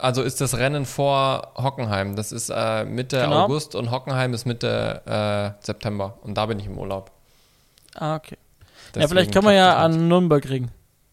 also 0.00 0.22
ist 0.22 0.40
das 0.40 0.56
Rennen 0.56 0.86
vor 0.86 1.52
Hockenheim. 1.56 2.16
Das 2.16 2.32
ist 2.32 2.50
äh, 2.50 2.84
Mitte 2.84 3.20
genau. 3.20 3.44
August 3.44 3.74
und 3.74 3.90
Hockenheim 3.90 4.34
ist 4.34 4.44
Mitte 4.44 5.02
äh, 5.06 5.64
September. 5.64 6.18
Und 6.22 6.34
da 6.34 6.46
bin 6.46 6.58
ich 6.58 6.66
im 6.66 6.78
Urlaub. 6.78 7.10
Ah, 7.94 8.16
okay. 8.16 8.36
Deswegen 8.88 9.02
ja, 9.02 9.08
vielleicht 9.08 9.32
können 9.32 9.46
wir 9.46 9.54
ja 9.54 9.76
an 9.76 10.08
Nürnberg 10.08 10.48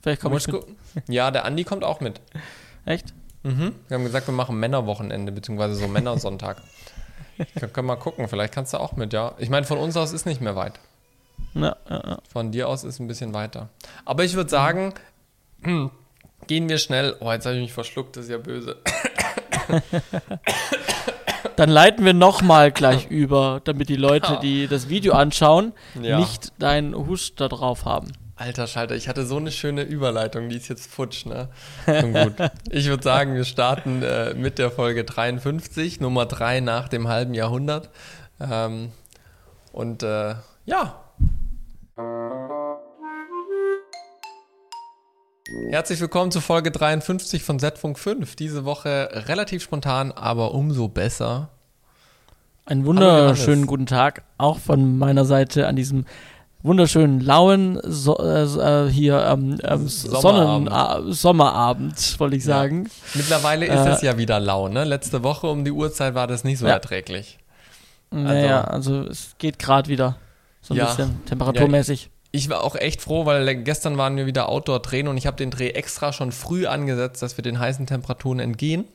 Vielleicht 0.02 0.22
komme 0.22 0.38
ich 0.38 0.48
mit. 0.48 0.64
Ja, 1.08 1.32
der 1.32 1.46
Andi 1.46 1.64
kommt 1.64 1.84
auch 1.84 2.00
mit. 2.00 2.22
Echt? 2.86 3.14
Mhm. 3.44 3.76
Wir 3.88 3.96
haben 3.98 4.04
gesagt, 4.04 4.28
wir 4.28 4.34
machen 4.34 4.60
Männerwochenende, 4.60 5.32
beziehungsweise 5.32 5.76
so 5.76 5.88
Männersonntag. 5.88 6.62
können, 7.60 7.74
können 7.74 7.88
mal 7.88 7.96
gucken, 7.96 8.28
vielleicht 8.28 8.54
kannst 8.54 8.74
du 8.74 8.78
auch 8.78 8.94
mit, 8.94 9.14
ja. 9.14 9.34
Ich 9.38 9.50
meine, 9.50 9.66
von 9.66 9.78
uns 9.78 9.98
aus 9.98 10.14
ist 10.14 10.26
nicht 10.26 10.42
mehr 10.42 10.56
weit. 10.56 10.80
Ja, 11.54 11.76
ja, 11.90 12.04
ja. 12.08 12.18
Von 12.32 12.52
dir 12.52 12.68
aus 12.70 12.84
ist 12.84 13.00
ein 13.00 13.08
bisschen 13.08 13.34
weiter. 13.34 13.70
Aber 14.06 14.24
ich 14.24 14.36
würde 14.36 14.50
sagen, 14.50 14.94
hm, 15.64 15.92
gehen 16.48 16.70
wir 16.70 16.78
schnell. 16.78 17.16
Oh, 17.20 17.32
jetzt 17.32 17.46
habe 17.46 17.56
ich 17.56 17.62
mich 17.62 17.74
verschluckt, 17.74 18.16
das 18.16 18.26
ist 18.26 18.32
ja 18.32 18.38
böse. 18.38 18.78
Dann 21.56 21.70
leiten 21.70 22.06
wir 22.06 22.14
nochmal 22.14 22.72
gleich 22.72 23.08
über, 23.10 23.62
damit 23.64 23.90
die 23.90 23.96
Leute, 23.96 24.40
die 24.42 24.68
das 24.68 24.90
Video 24.90 25.14
anschauen, 25.14 25.74
nicht 25.96 26.54
deinen 26.60 26.96
Husch 26.96 27.36
da 27.36 27.48
drauf 27.48 27.86
haben. 27.86 28.12
Alter 28.42 28.66
Schalter, 28.66 28.96
ich 28.96 29.08
hatte 29.08 29.24
so 29.24 29.38
eine 29.38 29.52
schöne 29.52 29.84
Überleitung, 29.84 30.50
die 30.50 30.58
ist 30.58 30.68
jetzt 30.68 30.90
futsch, 30.90 31.28
ne? 31.28 31.50
Nun 31.86 32.14
gut. 32.14 32.34
Ich 32.72 32.88
würde 32.88 33.04
sagen, 33.04 33.36
wir 33.36 33.46
starten 33.46 34.02
äh, 34.02 34.34
mit 34.34 34.58
der 34.58 34.72
Folge 34.72 35.04
53, 35.04 36.00
Nummer 36.00 36.26
3 36.26 36.62
nach 36.62 36.90
dem 36.90 37.08
halben 37.08 37.36
Jahrhundert. 37.36 37.92
Ähm, 38.40 38.94
und 39.72 40.02
äh, 40.02 40.34
ja. 40.66 41.04
Herzlich 45.70 46.02
willkommen 46.02 46.32
zu 46.32 46.42
Folge 46.42 46.72
53 46.72 47.44
von 47.44 47.60
Z-Funk 47.60 48.00
5. 48.00 48.36
Diese 48.38 48.66
Woche 48.66 49.10
relativ 49.28 49.62
spontan, 49.62 50.12
aber 50.12 50.56
umso 50.56 50.88
besser. 50.88 51.50
Einen 52.66 52.86
wunderschönen 52.86 53.68
guten 53.68 53.86
Tag 53.86 54.24
auch 54.40 54.58
von 54.58 54.98
meiner 54.98 55.26
Seite 55.26 55.68
an 55.68 55.76
diesem 55.76 56.06
wunderschönen 56.64 57.20
lauen 57.20 57.80
so, 57.84 58.18
äh, 58.20 58.90
hier 58.90 59.26
ähm, 59.26 59.58
ähm, 59.64 59.88
Sommerabend. 59.88 60.70
Sonnen, 60.70 61.10
äh, 61.10 61.14
Sommerabend, 61.14 62.20
wollte 62.20 62.36
ich 62.36 62.44
sagen. 62.44 62.86
Ja. 62.86 62.92
Mittlerweile 63.16 63.66
ist 63.66 63.86
äh, 63.86 63.90
es 63.90 64.02
ja 64.02 64.18
wieder 64.18 64.40
lau, 64.40 64.68
ne? 64.68 64.84
Letzte 64.84 65.24
Woche 65.24 65.48
um 65.48 65.66
die 65.66 65.72
Uhrzeit 65.72 66.16
war 66.16 66.28
das 66.28 66.44
nicht 66.44 66.60
so 66.60 66.68
ja. 66.68 66.74
erträglich. 66.74 67.40
Naja, 68.12 68.62
also, 68.62 68.98
also 68.98 69.10
es 69.10 69.36
geht 69.38 69.58
gerade 69.58 69.90
wieder. 69.90 70.18
So 70.62 70.74
ein 70.74 70.78
ja. 70.78 70.86
bisschen 70.86 71.26
temperaturmäßig. 71.26 72.10
Ich 72.32 72.50
war 72.50 72.64
auch 72.64 72.76
echt 72.76 73.02
froh, 73.02 73.26
weil 73.26 73.64
gestern 73.64 73.98
waren 73.98 74.16
wir 74.16 74.26
wieder 74.26 74.48
Outdoor 74.48 74.80
drehen 74.80 75.08
und 75.08 75.18
ich 75.18 75.28
habe 75.28 75.38
den 75.38 75.52
Dreh 75.52 75.72
extra 75.72 76.14
schon 76.14 76.32
früh 76.32 76.66
angesetzt, 76.66 77.22
dass 77.22 77.38
wir 77.38 77.42
den 77.42 77.60
heißen 77.60 77.88
Temperaturen 77.88 78.40
entgehen. 78.40 78.86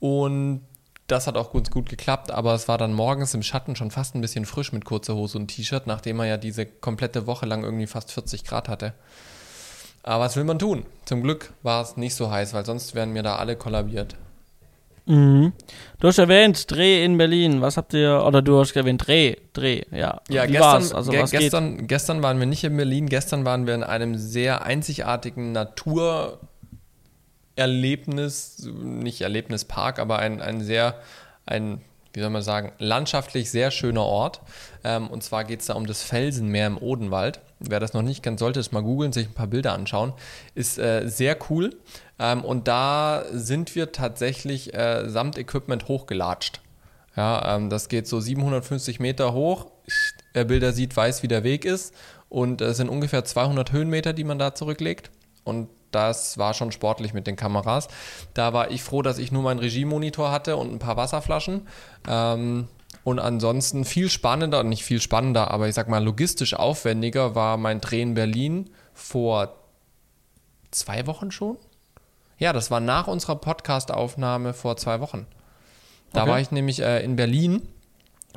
Und 0.00 0.62
das 1.06 1.26
hat 1.26 1.36
auch 1.36 1.50
gut, 1.50 1.70
gut 1.70 1.88
geklappt, 1.88 2.30
aber 2.30 2.54
es 2.54 2.68
war 2.68 2.78
dann 2.78 2.92
morgens 2.92 3.34
im 3.34 3.42
Schatten 3.42 3.76
schon 3.76 3.90
fast 3.90 4.14
ein 4.14 4.20
bisschen 4.20 4.44
frisch 4.44 4.72
mit 4.72 4.84
kurzer 4.84 5.14
Hose 5.14 5.38
und 5.38 5.48
T-Shirt, 5.48 5.86
nachdem 5.86 6.18
er 6.20 6.26
ja 6.26 6.36
diese 6.36 6.66
komplette 6.66 7.26
Woche 7.26 7.46
lang 7.46 7.62
irgendwie 7.62 7.86
fast 7.86 8.12
40 8.12 8.44
Grad 8.44 8.68
hatte. 8.68 8.92
Aber 10.02 10.24
was 10.24 10.36
will 10.36 10.44
man 10.44 10.58
tun? 10.58 10.86
Zum 11.04 11.22
Glück 11.22 11.52
war 11.62 11.82
es 11.82 11.96
nicht 11.96 12.14
so 12.14 12.30
heiß, 12.30 12.54
weil 12.54 12.64
sonst 12.64 12.94
wären 12.94 13.12
mir 13.12 13.22
da 13.22 13.36
alle 13.36 13.56
kollabiert. 13.56 14.16
Mhm. 15.06 15.52
Du 16.00 16.08
hast 16.08 16.18
erwähnt, 16.18 16.68
Dreh 16.70 17.04
in 17.04 17.16
Berlin. 17.16 17.60
Was 17.60 17.76
habt 17.76 17.94
ihr, 17.94 18.24
oder 18.26 18.42
du 18.42 18.58
hast 18.58 18.74
erwähnt, 18.74 19.06
Dreh, 19.06 19.36
Dreh, 19.52 19.82
ja. 19.92 20.20
Ja, 20.28 20.48
Wie 20.48 20.52
gestern, 20.52 20.96
also, 20.96 21.10
ge 21.12 21.24
gestern, 21.30 21.86
gestern 21.86 22.22
waren 22.22 22.40
wir 22.40 22.46
nicht 22.46 22.64
in 22.64 22.76
Berlin, 22.76 23.08
gestern 23.08 23.44
waren 23.44 23.66
wir 23.68 23.74
in 23.74 23.84
einem 23.84 24.16
sehr 24.16 24.64
einzigartigen 24.64 25.52
Natur- 25.52 26.40
Erlebnis, 27.56 28.68
nicht 28.82 29.22
Erlebnispark, 29.22 29.98
aber 29.98 30.18
ein, 30.18 30.40
ein 30.40 30.60
sehr, 30.60 31.00
ein, 31.46 31.80
wie 32.12 32.20
soll 32.20 32.30
man 32.30 32.42
sagen, 32.42 32.72
landschaftlich 32.78 33.50
sehr 33.50 33.70
schöner 33.70 34.04
Ort. 34.04 34.40
Ähm, 34.84 35.08
und 35.08 35.22
zwar 35.22 35.44
geht 35.44 35.60
es 35.60 35.66
da 35.66 35.74
um 35.74 35.86
das 35.86 36.02
Felsenmeer 36.02 36.66
im 36.66 36.78
Odenwald. 36.78 37.40
Wer 37.58 37.80
das 37.80 37.94
noch 37.94 38.02
nicht 38.02 38.22
kennt, 38.22 38.38
sollte 38.38 38.60
es 38.60 38.72
mal 38.72 38.82
googeln, 38.82 39.12
sich 39.12 39.26
ein 39.26 39.34
paar 39.34 39.46
Bilder 39.46 39.72
anschauen. 39.72 40.12
Ist 40.54 40.78
äh, 40.78 41.08
sehr 41.08 41.36
cool. 41.50 41.74
Ähm, 42.18 42.44
und 42.44 42.68
da 42.68 43.24
sind 43.32 43.74
wir 43.74 43.92
tatsächlich 43.92 44.74
äh, 44.74 45.08
samt 45.08 45.38
Equipment 45.38 45.88
hochgelatscht. 45.88 46.60
Ja, 47.16 47.56
ähm, 47.56 47.70
das 47.70 47.88
geht 47.88 48.06
so 48.06 48.20
750 48.20 49.00
Meter 49.00 49.32
hoch. 49.32 49.66
Wer 50.34 50.44
Bilder 50.44 50.72
sieht, 50.72 50.94
weiß, 50.94 51.22
wie 51.22 51.28
der 51.28 51.44
Weg 51.44 51.64
ist. 51.64 51.94
Und 52.28 52.60
es 52.60 52.76
sind 52.76 52.90
ungefähr 52.90 53.24
200 53.24 53.72
Höhenmeter, 53.72 54.12
die 54.12 54.24
man 54.24 54.38
da 54.38 54.54
zurücklegt. 54.54 55.10
Und 55.44 55.68
das 55.90 56.38
war 56.38 56.54
schon 56.54 56.72
sportlich 56.72 57.14
mit 57.14 57.26
den 57.26 57.36
Kameras. 57.36 57.88
Da 58.34 58.52
war 58.52 58.70
ich 58.70 58.82
froh, 58.82 59.02
dass 59.02 59.18
ich 59.18 59.32
nur 59.32 59.42
meinen 59.42 59.60
Regiemonitor 59.60 60.30
hatte 60.30 60.56
und 60.56 60.72
ein 60.72 60.78
paar 60.78 60.96
Wasserflaschen. 60.96 61.66
Ähm, 62.08 62.68
und 63.04 63.18
ansonsten 63.20 63.84
viel 63.84 64.10
spannender, 64.10 64.64
nicht 64.64 64.84
viel 64.84 65.00
spannender, 65.00 65.50
aber 65.50 65.68
ich 65.68 65.74
sag 65.74 65.88
mal 65.88 66.02
logistisch 66.02 66.54
aufwendiger 66.54 67.34
war 67.34 67.56
mein 67.56 67.80
Dreh 67.80 68.02
in 68.02 68.14
Berlin 68.14 68.70
vor 68.94 69.54
zwei 70.72 71.06
Wochen 71.06 71.30
schon. 71.30 71.56
Ja, 72.38 72.52
das 72.52 72.70
war 72.70 72.80
nach 72.80 73.06
unserer 73.06 73.36
Podcast-Aufnahme 73.36 74.54
vor 74.54 74.76
zwei 74.76 75.00
Wochen. 75.00 75.26
Da 76.12 76.22
okay. 76.22 76.30
war 76.30 76.40
ich 76.40 76.50
nämlich 76.50 76.82
äh, 76.82 77.02
in 77.04 77.16
Berlin 77.16 77.62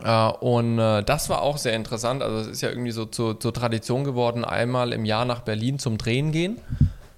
äh, 0.03 0.27
und 0.27 0.79
äh, 0.79 1.03
das 1.03 1.29
war 1.29 1.41
auch 1.41 1.57
sehr 1.57 1.73
interessant. 1.73 2.21
Also 2.23 2.37
es 2.37 2.47
ist 2.47 2.61
ja 2.61 2.69
irgendwie 2.69 2.91
so 2.91 3.05
zur, 3.05 3.39
zur 3.39 3.53
Tradition 3.53 4.03
geworden, 4.03 4.45
einmal 4.45 4.93
im 4.93 5.05
Jahr 5.05 5.25
nach 5.25 5.41
Berlin 5.41 5.79
zum 5.79 5.97
Drehen 5.97 6.31
gehen. 6.31 6.59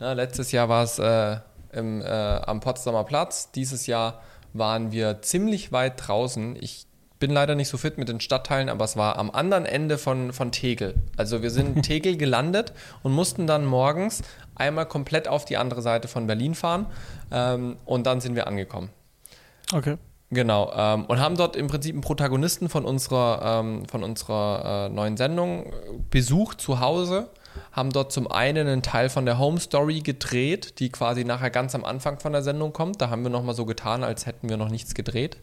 Na, 0.02 0.14
letztes 0.14 0.52
Jahr 0.52 0.68
war 0.68 0.84
es 0.84 0.98
äh, 0.98 1.38
im, 1.74 2.02
äh, 2.02 2.06
am 2.08 2.60
Potsdamer 2.60 3.04
Platz. 3.04 3.52
Dieses 3.52 3.86
Jahr 3.86 4.24
waren 4.52 4.92
wir 4.92 5.22
ziemlich 5.22 5.72
weit 5.72 6.08
draußen. 6.08 6.58
Ich 6.60 6.88
bin 7.20 7.30
leider 7.30 7.54
nicht 7.54 7.68
so 7.68 7.78
fit 7.78 8.00
mit 8.00 8.10
den 8.10 8.20
Stadtteilen, 8.20 8.68
aber 8.70 8.84
es 8.84 8.98
war 8.98 9.20
am 9.20 9.30
anderen 9.30 9.68
Ende 9.68 10.00
von, 10.00 10.34
von 10.34 10.52
Tegel. 10.52 10.96
Also 11.18 11.44
wir 11.44 11.52
sind 11.52 11.76
in 11.76 11.84
Tegel 11.84 12.18
gelandet 12.18 12.74
und 13.04 13.12
mussten 13.12 13.46
dann 13.46 13.64
morgens 13.64 14.24
einmal 14.56 14.88
komplett 14.88 15.28
auf 15.28 15.46
die 15.46 15.58
andere 15.58 15.84
Seite 15.84 16.08
von 16.08 16.26
Berlin 16.26 16.56
fahren 16.56 16.88
ähm, 17.30 17.78
und 17.86 18.08
dann 18.08 18.22
sind 18.22 18.36
wir 18.36 18.48
angekommen. 18.48 18.90
Okay. 19.72 20.00
Genau, 20.32 20.72
ähm, 20.76 21.06
und 21.06 21.20
haben 21.20 21.38
dort 21.38 21.56
im 21.56 21.68
Prinzip 21.68 21.94
einen 21.94 22.02
Protagonisten 22.02 22.70
von 22.70 22.86
unserer, 22.86 23.60
ähm, 23.60 23.86
von 23.86 24.04
unserer 24.04 24.88
äh, 24.88 24.90
neuen 24.90 25.16
Sendung 25.16 25.72
besucht 26.10 26.60
zu 26.60 26.80
Hause 26.80 27.30
haben 27.72 27.92
dort 27.92 28.12
zum 28.12 28.30
einen 28.32 28.68
einen 28.68 28.82
Teil 28.82 29.10
von 29.10 29.26
der 29.26 29.40
Home 29.40 29.60
Story 29.60 30.02
gedreht, 30.02 30.80
die 30.80 30.90
quasi 30.90 31.24
nachher 31.24 31.50
ganz 31.50 31.76
am 31.76 31.86
Anfang 31.86 32.20
von 32.20 32.32
der 32.34 32.42
Sendung 32.42 32.74
kommt. 32.74 33.02
Da 33.02 33.10
haben 33.10 33.24
wir 33.24 33.30
nochmal 33.30 33.56
so 33.56 33.66
getan, 33.66 34.04
als 34.04 34.26
hätten 34.26 34.50
wir 34.50 34.58
noch 34.58 34.70
nichts 34.70 34.94
gedreht. 34.94 35.38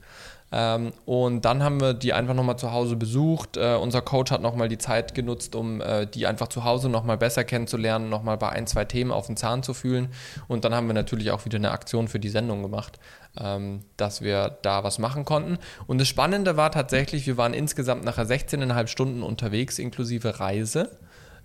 Ähm, 0.50 0.92
und 1.04 1.44
dann 1.44 1.62
haben 1.62 1.80
wir 1.80 1.92
die 1.92 2.14
einfach 2.14 2.34
nochmal 2.34 2.58
zu 2.58 2.72
Hause 2.72 2.96
besucht. 2.96 3.56
Äh, 3.56 3.74
unser 3.74 4.00
Coach 4.00 4.30
hat 4.30 4.40
nochmal 4.40 4.68
die 4.68 4.78
Zeit 4.78 5.14
genutzt, 5.14 5.54
um 5.54 5.80
äh, 5.80 6.06
die 6.06 6.26
einfach 6.26 6.48
zu 6.48 6.64
Hause 6.64 6.88
nochmal 6.88 7.18
besser 7.18 7.44
kennenzulernen, 7.44 8.08
nochmal 8.08 8.38
bei 8.38 8.48
ein, 8.48 8.66
zwei 8.66 8.84
Themen 8.86 9.12
auf 9.12 9.26
den 9.26 9.36
Zahn 9.36 9.62
zu 9.62 9.74
fühlen. 9.74 10.08
Und 10.46 10.64
dann 10.64 10.74
haben 10.74 10.86
wir 10.86 10.94
natürlich 10.94 11.30
auch 11.30 11.44
wieder 11.44 11.56
eine 11.56 11.70
Aktion 11.70 12.08
für 12.08 12.18
die 12.18 12.30
Sendung 12.30 12.62
gemacht, 12.62 12.98
ähm, 13.38 13.80
dass 13.98 14.22
wir 14.22 14.58
da 14.62 14.84
was 14.84 14.98
machen 14.98 15.26
konnten. 15.26 15.58
Und 15.86 15.98
das 15.98 16.08
Spannende 16.08 16.56
war 16.56 16.70
tatsächlich, 16.70 17.26
wir 17.26 17.36
waren 17.36 17.52
insgesamt 17.52 18.04
nachher 18.04 18.24
16,5 18.24 18.86
Stunden 18.86 19.22
unterwegs, 19.22 19.78
inklusive 19.78 20.40
Reise. 20.40 20.98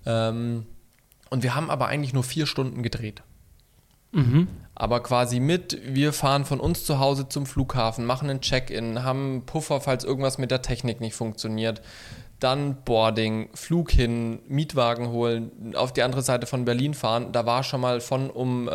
Ähm, 0.05 0.65
und 1.29 1.43
wir 1.43 1.55
haben 1.55 1.69
aber 1.69 1.87
eigentlich 1.87 2.13
nur 2.13 2.23
vier 2.23 2.45
Stunden 2.45 2.83
gedreht. 2.83 3.23
Mhm. 4.11 4.47
Aber 4.75 5.01
quasi 5.01 5.39
mit, 5.39 5.79
wir 5.83 6.13
fahren 6.13 6.45
von 6.45 6.59
uns 6.59 6.85
zu 6.85 6.99
Hause 6.99 7.29
zum 7.29 7.45
Flughafen, 7.45 8.05
machen 8.05 8.29
einen 8.29 8.41
Check-in, 8.41 9.03
haben 9.03 9.43
Puffer, 9.45 9.81
falls 9.81 10.03
irgendwas 10.03 10.37
mit 10.37 10.51
der 10.51 10.61
Technik 10.61 11.01
nicht 11.01 11.15
funktioniert. 11.15 11.81
Dann 12.39 12.83
Boarding, 12.83 13.49
Flug 13.53 13.91
hin, 13.91 14.39
Mietwagen 14.47 15.09
holen, 15.09 15.75
auf 15.75 15.93
die 15.93 16.03
andere 16.03 16.21
Seite 16.21 16.45
von 16.45 16.65
Berlin 16.65 16.93
fahren. 16.93 17.31
Da 17.31 17.45
war 17.45 17.63
schon 17.63 17.81
mal 17.81 18.01
von 18.01 18.29
um 18.29 18.67
äh, 18.67 18.71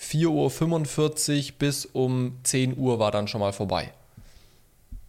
4.45 0.00 1.50
Uhr 1.52 1.58
bis 1.58 1.86
um 1.86 2.38
10 2.44 2.76
Uhr 2.76 2.98
war 2.98 3.10
dann 3.10 3.28
schon 3.28 3.40
mal 3.40 3.52
vorbei. 3.52 3.92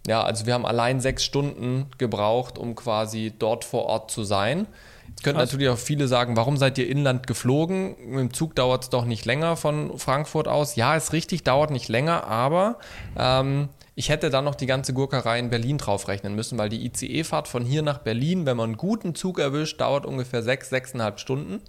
Ja, 0.08 0.24
also 0.24 0.46
wir 0.46 0.54
haben 0.54 0.66
allein 0.66 1.02
sechs 1.02 1.24
Stunden 1.24 1.88
gebraucht, 1.98 2.58
um 2.58 2.76
quasi 2.76 3.32
dort 3.38 3.64
vor 3.64 3.86
Ort 3.86 4.12
zu 4.12 4.24
sein. 4.24 4.68
Jetzt 5.10 5.24
könnten 5.24 5.40
natürlich 5.40 5.70
auch 5.70 5.78
viele 5.78 6.08
sagen, 6.08 6.38
warum 6.38 6.58
seid 6.58 6.78
ihr 6.78 6.90
inland 6.90 7.28
geflogen? 7.28 7.96
Mit 8.06 8.20
dem 8.20 8.34
Zug 8.34 8.56
dauert 8.56 8.84
es 8.84 8.90
doch 8.90 9.06
nicht 9.06 9.26
länger 9.26 9.58
von 9.58 9.98
Frankfurt 9.98 10.48
aus. 10.48 10.76
Ja, 10.76 10.96
ist 10.96 11.14
richtig, 11.14 11.44
dauert 11.44 11.72
nicht 11.72 11.90
länger, 11.90 12.26
aber 12.26 12.80
ähm, 13.18 13.70
ich 13.96 14.10
hätte 14.10 14.30
dann 14.30 14.46
noch 14.46 14.56
die 14.56 14.66
ganze 14.66 14.94
Gurkerei 14.94 15.40
in 15.40 15.50
Berlin 15.50 15.78
draufrechnen 15.78 16.34
müssen, 16.36 16.58
weil 16.58 16.70
die 16.70 16.86
ICE-Fahrt 16.86 17.50
von 17.50 17.66
hier 17.66 17.82
nach 17.82 17.98
Berlin, 17.98 18.46
wenn 18.46 18.56
man 18.56 18.70
einen 18.70 18.78
guten 18.78 19.14
Zug 19.14 19.40
erwischt, 19.40 19.82
dauert 19.82 20.06
ungefähr 20.06 20.42
sechs, 20.42 20.70
sechseinhalb 20.70 21.20
Stunden. 21.20 21.62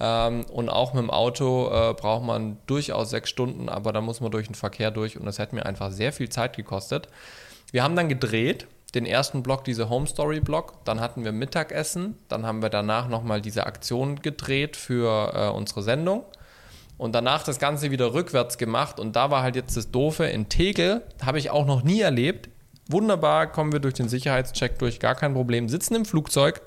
Ähm, 0.00 0.44
und 0.52 0.68
auch 0.68 0.94
mit 0.94 1.02
dem 1.02 1.10
Auto 1.10 1.68
äh, 1.68 1.94
braucht 1.94 2.24
man 2.24 2.58
durchaus 2.66 3.10
sechs 3.10 3.30
Stunden, 3.30 3.68
aber 3.68 3.92
da 3.92 4.00
muss 4.00 4.20
man 4.20 4.30
durch 4.30 4.46
den 4.46 4.54
Verkehr 4.54 4.90
durch 4.90 5.18
und 5.18 5.26
das 5.26 5.38
hätte 5.40 5.56
mir 5.56 5.66
einfach 5.66 5.90
sehr 5.90 6.12
viel 6.12 6.28
Zeit 6.28 6.56
gekostet. 6.56 7.08
Wir 7.72 7.82
haben 7.82 7.96
dann 7.96 8.08
gedreht 8.08 8.68
den 8.94 9.04
ersten 9.04 9.42
Block, 9.42 9.64
diese 9.64 9.90
Home 9.90 10.06
Story 10.06 10.40
Block, 10.40 10.84
dann 10.84 11.00
hatten 11.00 11.24
wir 11.24 11.32
Mittagessen, 11.32 12.16
dann 12.28 12.46
haben 12.46 12.62
wir 12.62 12.70
danach 12.70 13.08
nochmal 13.08 13.40
diese 13.40 13.66
Aktion 13.66 14.22
gedreht 14.22 14.76
für 14.76 15.32
äh, 15.34 15.48
unsere 15.48 15.82
Sendung. 15.82 16.24
Und 16.96 17.14
danach 17.14 17.44
das 17.44 17.60
Ganze 17.60 17.92
wieder 17.92 18.12
rückwärts 18.12 18.58
gemacht. 18.58 18.98
Und 18.98 19.14
da 19.14 19.30
war 19.30 19.42
halt 19.42 19.54
jetzt 19.54 19.76
das 19.76 19.92
Doofe. 19.92 20.24
In 20.24 20.48
Tegel, 20.48 21.02
habe 21.24 21.38
ich 21.38 21.50
auch 21.50 21.64
noch 21.64 21.84
nie 21.84 22.00
erlebt. 22.00 22.48
Wunderbar, 22.88 23.46
kommen 23.52 23.70
wir 23.70 23.78
durch 23.78 23.94
den 23.94 24.08
Sicherheitscheck 24.08 24.78
durch, 24.78 24.98
gar 24.98 25.14
kein 25.14 25.34
Problem, 25.34 25.68
sitzen 25.68 25.94
im 25.94 26.04
Flugzeug, 26.06 26.62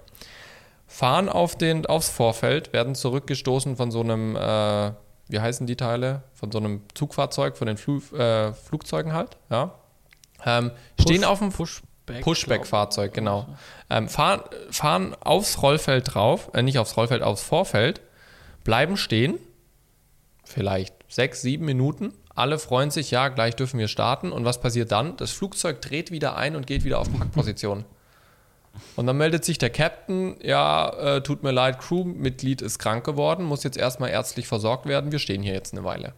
fahren 0.85 1.27
auf 1.27 1.57
den, 1.57 1.87
aufs 1.87 2.09
Vorfeld, 2.09 2.73
werden 2.73 2.93
zurückgestoßen 2.93 3.75
von 3.75 3.89
so 3.89 4.01
einem, 4.01 4.35
äh, 4.35 4.91
wie 5.29 5.39
heißen 5.39 5.65
die 5.65 5.75
Teile, 5.75 6.21
von 6.35 6.51
so 6.51 6.59
einem 6.59 6.83
Zugfahrzeug, 6.93 7.57
von 7.57 7.65
den 7.65 7.77
Flu 7.77 8.01
äh, 8.15 8.53
Flugzeugen 8.53 9.13
halt, 9.13 9.37
ja. 9.49 9.73
Ähm, 10.45 10.71
stehen 10.99 11.23
auf 11.23 11.39
dem 11.39 11.51
Push 11.51 11.81
Pushback-Fahrzeug, 12.20 13.13
genau. 13.13 13.48
Ähm, 13.89 14.10
fahren, 14.10 14.41
fahren 14.70 15.15
aufs 15.20 15.62
Rollfeld 15.62 16.13
drauf, 16.13 16.51
äh, 16.53 16.62
nicht 16.62 16.80
aufs 16.80 16.98
Rollfeld, 16.98 17.24
aufs 17.24 17.44
Vorfeld, 17.44 18.01
bleiben 18.63 18.98
stehen, 18.98 19.38
vielleicht 20.44 20.94
sechs, 21.08 21.41
sieben 21.41 21.65
Minuten. 21.65 22.13
Alle 22.36 22.60
freuen 22.60 22.91
sich, 22.91 23.12
ja, 23.12 23.27
gleich 23.27 23.56
dürfen 23.56 23.80
wir 23.80 23.88
starten. 23.88 24.32
Und 24.32 24.46
was 24.46 24.62
passiert 24.62 24.91
dann? 24.91 25.18
Das 25.18 25.32
Flugzeug 25.32 25.82
dreht 25.82 26.12
wieder 26.12 26.38
ein 26.38 26.56
und 26.56 26.68
geht 26.68 26.84
wieder 26.84 27.00
auf 27.00 27.12
Parkposition. 27.12 27.86
Und 28.96 29.06
dann 29.06 29.18
meldet 29.18 29.44
sich 29.44 29.58
der 29.58 29.70
Captain, 29.70 30.38
ja, 30.41 30.89
äh, 30.89 31.22
tut 31.22 31.44
mir 31.44 31.51
leid, 31.51 31.80
Crewmitglied 31.80 32.62
ist 32.62 32.80
krank 32.80 33.06
geworden, 33.06 33.44
muss 33.44 33.63
jetzt 33.63 33.77
erstmal 33.77 34.10
ärztlich 34.10 34.48
versorgt 34.48 34.86
werden, 34.86 35.12
wir 35.12 35.20
stehen 35.20 35.44
hier 35.44 35.53
jetzt 35.53 35.74
eine 35.74 35.84
Weile. 35.84 36.13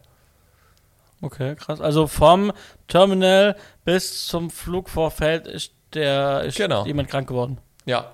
Okay, 1.20 1.54
krass. 1.56 1.80
Also 1.80 2.06
vom 2.06 2.52
Terminal 2.86 3.56
bis 3.84 4.26
zum 4.26 4.50
Flugvorfeld 4.50 5.46
ist 5.46 5.72
der 5.94 6.42
ist 6.42 6.56
genau. 6.56 6.84
jemand 6.86 7.08
krank 7.08 7.28
geworden. 7.28 7.58
Ja, 7.86 8.13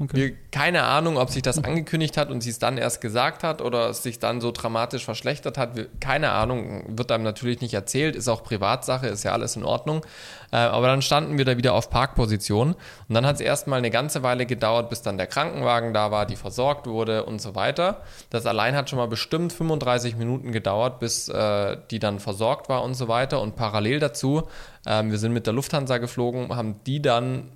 Okay. 0.00 0.16
Wir, 0.16 0.32
keine 0.50 0.82
Ahnung, 0.82 1.16
ob 1.18 1.30
sich 1.30 1.42
das 1.42 1.62
angekündigt 1.62 2.16
hat 2.16 2.28
und 2.28 2.40
sie 2.40 2.50
es 2.50 2.58
dann 2.58 2.78
erst 2.78 3.00
gesagt 3.00 3.44
hat 3.44 3.62
oder 3.62 3.90
es 3.90 4.02
sich 4.02 4.18
dann 4.18 4.40
so 4.40 4.50
dramatisch 4.50 5.04
verschlechtert 5.04 5.56
hat. 5.56 5.76
Wir, 5.76 5.86
keine 6.00 6.32
Ahnung, 6.32 6.82
wird 6.98 7.12
einem 7.12 7.22
natürlich 7.22 7.60
nicht 7.60 7.74
erzählt, 7.74 8.16
ist 8.16 8.26
auch 8.26 8.42
Privatsache, 8.42 9.06
ist 9.06 9.22
ja 9.22 9.30
alles 9.30 9.54
in 9.54 9.62
Ordnung. 9.62 10.04
Äh, 10.50 10.56
aber 10.56 10.88
dann 10.88 11.00
standen 11.00 11.38
wir 11.38 11.44
da 11.44 11.56
wieder 11.56 11.74
auf 11.74 11.90
Parkposition 11.90 12.74
und 13.08 13.14
dann 13.14 13.24
hat 13.24 13.36
es 13.36 13.40
erstmal 13.40 13.78
eine 13.78 13.90
ganze 13.90 14.24
Weile 14.24 14.46
gedauert, 14.46 14.90
bis 14.90 15.02
dann 15.02 15.16
der 15.16 15.28
Krankenwagen 15.28 15.94
da 15.94 16.10
war, 16.10 16.26
die 16.26 16.36
versorgt 16.36 16.88
wurde 16.88 17.24
und 17.24 17.40
so 17.40 17.54
weiter. 17.54 18.02
Das 18.30 18.46
allein 18.46 18.74
hat 18.74 18.90
schon 18.90 18.98
mal 18.98 19.06
bestimmt 19.06 19.52
35 19.52 20.16
Minuten 20.16 20.50
gedauert, 20.50 20.98
bis 20.98 21.28
äh, 21.28 21.76
die 21.92 22.00
dann 22.00 22.18
versorgt 22.18 22.68
war 22.68 22.82
und 22.82 22.94
so 22.94 23.06
weiter. 23.06 23.40
Und 23.40 23.54
parallel 23.54 24.00
dazu, 24.00 24.48
äh, 24.86 25.04
wir 25.04 25.18
sind 25.18 25.32
mit 25.32 25.46
der 25.46 25.52
Lufthansa 25.52 25.98
geflogen, 25.98 26.48
haben 26.56 26.80
die 26.84 27.00
dann 27.00 27.52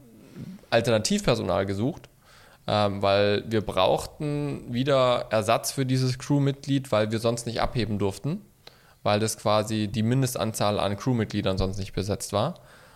Alternativpersonal 0.71 1.66
gesucht 1.66 2.09
ähm, 2.68 3.00
weil 3.00 3.44
wir 3.48 3.62
brauchten 3.62 4.72
wieder 4.72 5.26
Ersatz 5.30 5.72
für 5.72 5.87
dieses 5.87 6.18
Crewmitglied, 6.18 6.92
weil 6.92 7.10
wir 7.10 7.18
sonst 7.18 7.46
nicht 7.46 7.62
abheben 7.62 7.98
durften, 7.98 8.42
weil 9.02 9.20
das 9.20 9.38
quasi 9.38 9.88
die 9.88 10.02
Mindestanzahl 10.02 10.78
an 10.78 10.98
Crewmitgliedern 10.98 11.56
sonst 11.56 11.78
nicht 11.78 11.94
besetzt 11.94 12.34
war. 12.34 12.54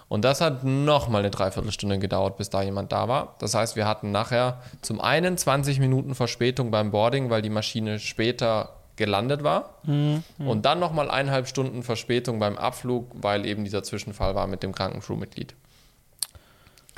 Und 0.08 0.26
das 0.26 0.42
hat 0.42 0.62
nochmal 0.62 1.20
eine 1.22 1.30
Dreiviertelstunde 1.30 1.98
gedauert, 1.98 2.36
bis 2.36 2.50
da 2.50 2.60
jemand 2.60 2.92
da 2.92 3.08
war. 3.08 3.34
Das 3.38 3.54
heißt, 3.54 3.76
wir 3.76 3.86
hatten 3.86 4.12
nachher 4.12 4.60
zum 4.82 5.00
einen 5.00 5.38
20 5.38 5.80
Minuten 5.80 6.14
Verspätung 6.14 6.70
beim 6.70 6.90
Boarding, 6.90 7.30
weil 7.30 7.40
die 7.40 7.48
Maschine 7.48 7.98
später 7.98 8.74
gelandet 8.96 9.42
war. 9.42 9.78
Mhm. 9.84 10.22
Und 10.38 10.66
dann 10.66 10.80
nochmal 10.80 11.10
eineinhalb 11.10 11.48
Stunden 11.48 11.82
Verspätung 11.82 12.38
beim 12.40 12.58
Abflug, 12.58 13.06
weil 13.14 13.46
eben 13.46 13.64
dieser 13.64 13.82
Zwischenfall 13.82 14.34
war 14.34 14.46
mit 14.46 14.62
dem 14.62 14.74
kranken 14.74 15.00
Crewmitglied. 15.00 15.54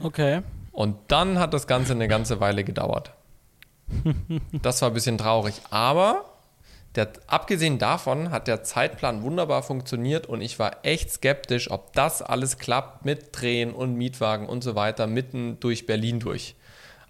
Okay. 0.02 0.42
Und 0.74 0.96
dann 1.08 1.38
hat 1.38 1.54
das 1.54 1.66
Ganze 1.66 1.92
eine 1.92 2.08
ganze 2.08 2.40
Weile 2.40 2.64
gedauert. 2.64 3.12
Das 4.60 4.82
war 4.82 4.90
ein 4.90 4.94
bisschen 4.94 5.16
traurig. 5.16 5.62
Aber 5.70 6.24
Der, 6.96 7.08
abgesehen 7.26 7.78
davon 7.78 8.30
hat 8.30 8.46
der 8.46 8.62
Zeitplan 8.62 9.22
wunderbar 9.22 9.64
funktioniert 9.64 10.26
und 10.28 10.40
ich 10.40 10.58
war 10.60 10.84
echt 10.84 11.10
skeptisch, 11.10 11.70
ob 11.70 11.92
das 11.92 12.22
alles 12.22 12.58
klappt 12.58 13.04
mit 13.04 13.28
Drehen 13.32 13.72
und 13.72 13.96
Mietwagen 13.96 14.46
und 14.48 14.62
so 14.62 14.76
weiter 14.76 15.08
mitten 15.08 15.58
durch 15.58 15.86
Berlin 15.86 16.20
durch. 16.20 16.54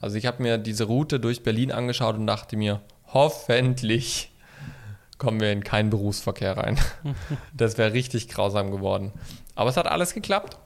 Also 0.01 0.17
ich 0.17 0.25
habe 0.25 0.43
mir 0.43 0.57
diese 0.57 0.85
Route 0.85 1.21
durch 1.21 1.43
Berlin 1.43 1.71
angeschaut 1.71 2.17
und 2.17 2.27
dachte 2.27 2.57
mir, 2.57 2.81
hoffentlich 3.13 4.33
kommen 5.19 5.41
wir 5.41 5.53
in 5.53 5.63
keinen 5.65 5.91
Berufsverkehr 5.91 6.57
rein. 6.57 6.79
Das 7.53 7.77
wäre 7.77 7.93
richtig 7.93 8.29
grausam 8.29 8.71
geworden. 8.71 9.13
Aber 9.55 9.69
es 9.69 9.77
hat 9.77 9.87
alles 9.87 10.15
geklappt. 10.15 10.57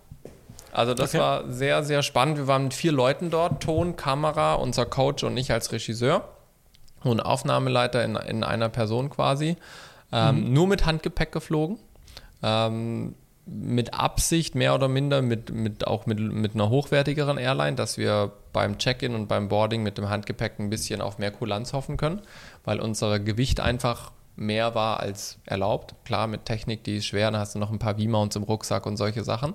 Also 0.72 0.94
das 0.94 1.10
okay. 1.10 1.18
war 1.18 1.50
sehr, 1.50 1.82
sehr 1.82 2.02
spannend. 2.02 2.38
Wir 2.38 2.46
waren 2.46 2.64
mit 2.64 2.74
vier 2.74 2.92
Leuten 2.92 3.30
dort, 3.30 3.62
Ton, 3.62 3.96
Kamera, 3.96 4.54
unser 4.54 4.86
Coach 4.86 5.24
und 5.24 5.36
ich 5.36 5.52
als 5.52 5.72
Regisseur 5.72 6.28
und 7.02 7.20
Aufnahmeleiter 7.20 8.04
in, 8.04 8.16
in 8.16 8.44
einer 8.44 8.68
Person 8.68 9.10
quasi. 9.10 9.56
Ähm, 10.12 10.44
mhm. 10.44 10.52
Nur 10.52 10.66
mit 10.66 10.86
Handgepäck 10.86 11.32
geflogen. 11.32 11.78
Ähm, 12.42 13.14
mit 13.50 13.94
Absicht 13.94 14.54
mehr 14.54 14.74
oder 14.74 14.88
minder, 14.88 15.22
mit, 15.22 15.50
mit 15.50 15.86
auch 15.86 16.06
mit, 16.06 16.20
mit 16.20 16.54
einer 16.54 16.68
hochwertigeren 16.68 17.38
Airline, 17.38 17.76
dass 17.76 17.96
wir 17.96 18.32
beim 18.52 18.76
Check-in 18.78 19.14
und 19.14 19.26
beim 19.26 19.48
Boarding 19.48 19.82
mit 19.82 19.96
dem 19.96 20.10
Handgepäck 20.10 20.58
ein 20.58 20.68
bisschen 20.68 21.00
auf 21.00 21.18
mehr 21.18 21.30
Kulanz 21.30 21.72
hoffen 21.72 21.96
können, 21.96 22.20
weil 22.64 22.78
unser 22.78 23.18
Gewicht 23.18 23.60
einfach 23.60 24.12
mehr 24.36 24.74
war 24.74 25.00
als 25.00 25.38
erlaubt. 25.46 25.94
Klar, 26.04 26.26
mit 26.26 26.44
Technik, 26.44 26.84
die 26.84 26.98
ist 26.98 27.06
schwer, 27.06 27.30
dann 27.30 27.40
hast 27.40 27.54
du 27.54 27.58
noch 27.58 27.70
ein 27.70 27.78
paar 27.78 27.96
V-Mounts 27.96 28.36
im 28.36 28.42
Rucksack 28.42 28.86
und 28.86 28.96
solche 28.96 29.24
Sachen. 29.24 29.54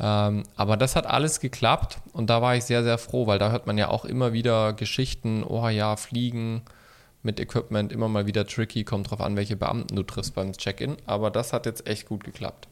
Ähm, 0.00 0.44
aber 0.56 0.76
das 0.76 0.96
hat 0.96 1.06
alles 1.06 1.40
geklappt 1.40 1.98
und 2.12 2.30
da 2.30 2.42
war 2.42 2.56
ich 2.56 2.64
sehr, 2.64 2.82
sehr 2.82 2.98
froh, 2.98 3.26
weil 3.26 3.38
da 3.38 3.50
hört 3.50 3.66
man 3.66 3.78
ja 3.78 3.88
auch 3.88 4.04
immer 4.04 4.32
wieder 4.32 4.72
Geschichten, 4.72 5.44
oh 5.44 5.68
ja, 5.68 5.96
Fliegen 5.96 6.62
mit 7.22 7.38
Equipment, 7.38 7.92
immer 7.92 8.08
mal 8.08 8.26
wieder 8.26 8.46
tricky, 8.46 8.84
kommt 8.84 9.10
drauf 9.10 9.20
an, 9.20 9.36
welche 9.36 9.56
Beamten 9.56 9.94
du 9.94 10.02
triffst 10.02 10.34
beim 10.34 10.52
Check-in. 10.52 10.96
Aber 11.06 11.30
das 11.30 11.52
hat 11.52 11.66
jetzt 11.66 11.86
echt 11.86 12.08
gut 12.08 12.24
geklappt. 12.24 12.68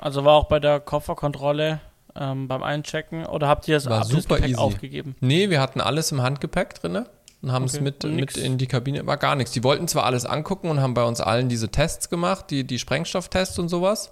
Also 0.00 0.24
war 0.24 0.34
auch 0.34 0.48
bei 0.48 0.58
der 0.58 0.80
Kofferkontrolle 0.80 1.80
ähm, 2.16 2.48
beim 2.48 2.62
Einchecken 2.62 3.26
oder 3.26 3.48
habt 3.48 3.68
ihr 3.68 3.76
das, 3.76 3.88
war 3.88 4.04
super 4.04 4.40
easy. 4.40 4.56
aufgegeben? 4.56 5.14
Nee, 5.20 5.50
wir 5.50 5.60
hatten 5.60 5.80
alles 5.80 6.10
im 6.12 6.22
Handgepäck 6.22 6.74
drin 6.74 7.04
und 7.42 7.52
haben 7.52 7.64
okay. 7.64 7.76
es 7.76 7.80
mit, 7.80 8.04
mit 8.04 8.36
in 8.36 8.58
die 8.58 8.66
Kabine. 8.66 9.06
War 9.06 9.16
gar 9.16 9.36
nichts. 9.36 9.52
Die 9.52 9.62
wollten 9.62 9.86
zwar 9.86 10.04
alles 10.04 10.24
angucken 10.24 10.68
und 10.70 10.80
haben 10.80 10.94
bei 10.94 11.04
uns 11.04 11.20
allen 11.20 11.48
diese 11.48 11.68
Tests 11.68 12.10
gemacht, 12.10 12.46
die, 12.50 12.64
die 12.64 12.78
Sprengstofftests 12.78 13.58
und 13.58 13.68
sowas. 13.68 14.10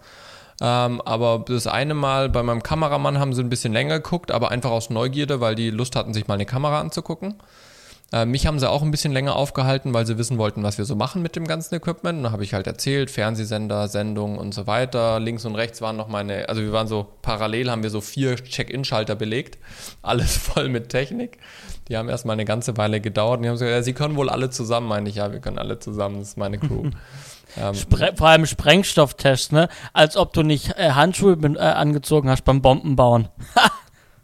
Ähm, 0.61 1.00
aber 1.00 1.44
das 1.47 1.66
eine 1.66 1.94
Mal 1.94 2.28
bei 2.28 2.42
meinem 2.42 2.62
Kameramann 2.62 3.18
haben 3.18 3.32
sie 3.32 3.42
ein 3.42 3.49
bisschen 3.49 3.73
länger 3.73 4.00
geguckt, 4.00 4.30
aber 4.30 4.50
einfach 4.50 4.71
aus 4.71 4.90
Neugierde, 4.90 5.40
weil 5.40 5.54
die 5.54 5.71
Lust 5.71 5.97
hatten, 5.97 6.14
sich 6.14 6.28
mal 6.28 6.35
eine 6.35 6.47
Kamera 6.47 6.80
anzugucken. 6.80 7.35
Äh, 8.12 8.26
mich 8.26 8.47
haben 8.47 8.59
sie 8.59 8.68
auch 8.68 8.82
ein 8.82 8.90
bisschen 8.90 9.12
länger 9.12 9.37
aufgehalten, 9.37 9.94
weil 9.94 10.06
sie 10.06 10.18
wissen 10.18 10.37
wollten, 10.37 10.62
was 10.62 10.76
wir 10.76 10.85
so 10.85 10.94
machen 10.94 11.23
mit 11.23 11.35
dem 11.35 11.47
ganzen 11.47 11.75
Equipment. 11.75 12.23
Da 12.25 12.30
habe 12.30 12.44
ich 12.44 12.52
halt 12.52 12.66
erzählt, 12.66 13.11
Fernsehsender, 13.11 13.88
Sendungen 13.88 14.38
und 14.38 14.52
so 14.52 14.66
weiter. 14.66 15.18
Links 15.18 15.47
und 15.47 15.54
rechts 15.54 15.80
waren 15.80 15.97
noch 15.97 16.09
meine, 16.09 16.49
also 16.49 16.61
wir 16.61 16.73
waren 16.73 16.88
so 16.88 17.06
parallel, 17.23 17.71
haben 17.71 17.82
wir 17.82 17.88
so 17.88 18.02
vier 18.02 18.37
Check-in-Schalter 18.37 19.14
belegt. 19.14 19.59
Alles 20.02 20.37
voll 20.37 20.68
mit 20.68 20.90
Technik. 20.90 21.38
Die 21.88 21.97
haben 21.97 22.11
erstmal 22.11 22.35
eine 22.35 22.44
ganze 22.44 22.76
Weile 22.76 23.00
gedauert 23.00 23.38
und 23.38 23.44
die 23.44 23.49
haben 23.49 23.54
gesagt, 23.54 23.71
ja, 23.71 23.82
sie 23.82 23.94
können 23.94 24.16
wohl 24.16 24.28
alle 24.28 24.50
zusammen, 24.50 24.87
meine 24.87 25.09
ich, 25.09 25.16
ja, 25.16 25.32
wir 25.32 25.40
können 25.40 25.59
alle 25.59 25.78
zusammen, 25.80 26.21
das 26.21 26.28
ist 26.28 26.37
meine 26.38 26.59
Crew. 26.59 26.90
ähm, 27.56 27.75
vor 28.16 28.28
allem 28.28 28.47
Sprengstofftest, 28.47 29.52
ne? 29.52 29.68
Als 29.92 30.16
ob 30.16 30.32
du 30.32 30.42
nicht 30.42 30.76
äh, 30.76 30.90
Handschuhe 30.90 31.35
äh, 31.35 31.59
angezogen 31.59 32.28
hast 32.30 32.44
beim 32.44 32.62
Bombenbauen. 32.62 33.28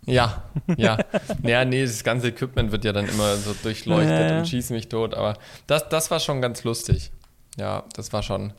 Ja, 0.08 0.42
ja. 0.78 0.97
Naja, 1.42 1.66
nee, 1.66 1.85
das 1.85 2.02
ganze 2.02 2.28
Equipment 2.28 2.73
wird 2.73 2.82
ja 2.87 2.94
dann 2.94 3.06
immer 3.06 3.37
so 3.37 3.54
durchleuchtet 3.62 4.38
und 4.38 4.49
schießt 4.49 4.70
mich 4.70 4.88
tot. 4.88 5.14
Aber 5.14 5.37
das, 5.66 5.87
das 5.90 6.11
war 6.11 6.18
schon 6.18 6.40
ganz 6.40 6.64
lustig. 6.64 7.12
Ja, 7.58 7.85
das 7.94 8.11
war 8.14 8.23
schon, 8.23 8.54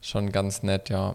schon 0.00 0.32
ganz 0.32 0.64
nett, 0.64 0.88
ja. 0.88 1.14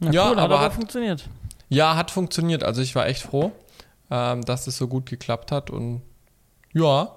Na 0.00 0.10
ja, 0.10 0.30
cool, 0.30 0.38
aber 0.38 0.60
hat 0.60 0.74
funktioniert. 0.74 1.24
Ja, 1.70 1.96
hat 1.96 2.10
funktioniert. 2.10 2.62
Also 2.62 2.82
ich 2.82 2.94
war 2.94 3.06
echt 3.06 3.22
froh, 3.22 3.52
ähm, 4.10 4.42
dass 4.42 4.66
es 4.66 4.76
so 4.76 4.86
gut 4.86 5.06
geklappt 5.06 5.50
hat. 5.50 5.70
Und 5.70 6.02
ja, 6.74 7.10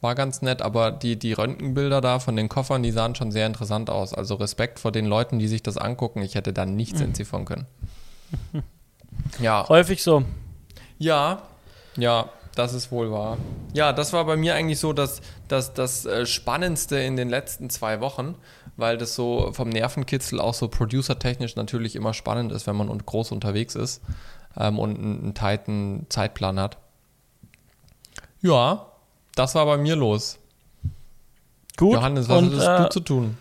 war 0.00 0.14
ganz 0.14 0.42
nett. 0.42 0.62
Aber 0.62 0.90
die, 0.90 1.16
die 1.18 1.32
Röntgenbilder 1.32 2.00
da 2.00 2.18
von 2.18 2.36
den 2.36 2.48
Koffern, 2.48 2.82
die 2.82 2.90
sahen 2.90 3.14
schon 3.14 3.32
sehr 3.32 3.46
interessant 3.46 3.90
aus. 3.90 4.14
Also 4.14 4.34
Respekt 4.36 4.78
vor 4.78 4.92
den 4.92 5.06
Leuten, 5.06 5.38
die 5.38 5.48
sich 5.48 5.62
das 5.62 5.76
angucken. 5.76 6.22
Ich 6.22 6.34
hätte 6.34 6.52
da 6.52 6.66
nichts 6.66 6.98
mhm. 7.00 7.06
entziffern 7.06 7.44
können. 7.44 7.66
Ja. 9.40 9.66
Häufig 9.68 10.02
so. 10.02 10.24
Ja, 10.98 11.42
ja, 11.96 12.28
das 12.54 12.72
ist 12.72 12.90
wohl 12.90 13.10
wahr. 13.10 13.38
Ja, 13.72 13.92
das 13.92 14.12
war 14.12 14.24
bei 14.24 14.36
mir 14.36 14.54
eigentlich 14.54 14.78
so 14.78 14.92
das, 14.92 15.20
das, 15.48 15.74
das 15.74 16.06
äh, 16.06 16.26
Spannendste 16.26 16.98
in 16.98 17.16
den 17.16 17.28
letzten 17.28 17.70
zwei 17.70 18.00
Wochen, 18.00 18.34
weil 18.76 18.98
das 18.98 19.14
so 19.14 19.52
vom 19.52 19.68
Nervenkitzel 19.68 20.40
auch 20.40 20.54
so 20.54 20.68
producertechnisch 20.68 21.56
natürlich 21.56 21.96
immer 21.96 22.14
spannend 22.14 22.52
ist, 22.52 22.66
wenn 22.66 22.76
man 22.76 22.96
groß 22.96 23.32
unterwegs 23.32 23.74
ist 23.74 24.02
ähm, 24.56 24.78
und 24.78 24.98
einen, 24.98 25.22
einen 25.22 25.34
tighten 25.34 26.06
Zeitplan 26.08 26.58
hat. 26.60 26.78
Ja, 28.40 28.86
das 29.36 29.54
war 29.54 29.64
bei 29.66 29.76
mir 29.76 29.94
los. 29.94 30.38
Gut. 31.76 31.94
Johannes, 31.94 32.28
was 32.28 32.38
und, 32.38 32.56
hast 32.56 32.66
äh, 32.66 32.82
du 32.82 32.88
zu 32.90 33.00
tun? 33.00 33.38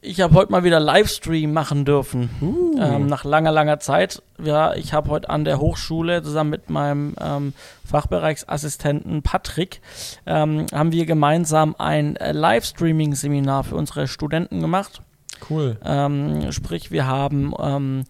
Ich 0.00 0.20
habe 0.20 0.34
heute 0.34 0.52
mal 0.52 0.62
wieder 0.62 0.78
Livestream 0.78 1.52
machen 1.52 1.84
dürfen. 1.84 2.30
Uh. 2.40 2.78
Ähm, 2.80 3.06
nach 3.06 3.24
langer, 3.24 3.50
langer 3.50 3.80
Zeit. 3.80 4.22
Ja, 4.40 4.74
ich 4.74 4.92
habe 4.92 5.10
heute 5.10 5.28
an 5.28 5.44
der 5.44 5.58
Hochschule 5.58 6.22
zusammen 6.22 6.50
mit 6.50 6.70
meinem 6.70 7.16
ähm, 7.20 7.52
Fachbereichsassistenten 7.84 9.22
Patrick 9.22 9.80
ähm, 10.24 10.66
haben 10.72 10.92
wir 10.92 11.04
gemeinsam 11.04 11.74
ein 11.78 12.14
äh, 12.16 12.30
Livestreaming-Seminar 12.30 13.64
für 13.64 13.74
unsere 13.74 14.06
Studenten 14.06 14.60
gemacht. 14.60 15.02
Cool. 15.50 15.78
Ähm, 15.84 16.52
sprich, 16.52 16.92
wir 16.92 17.06
haben 17.06 17.52
ähm, 17.58 18.04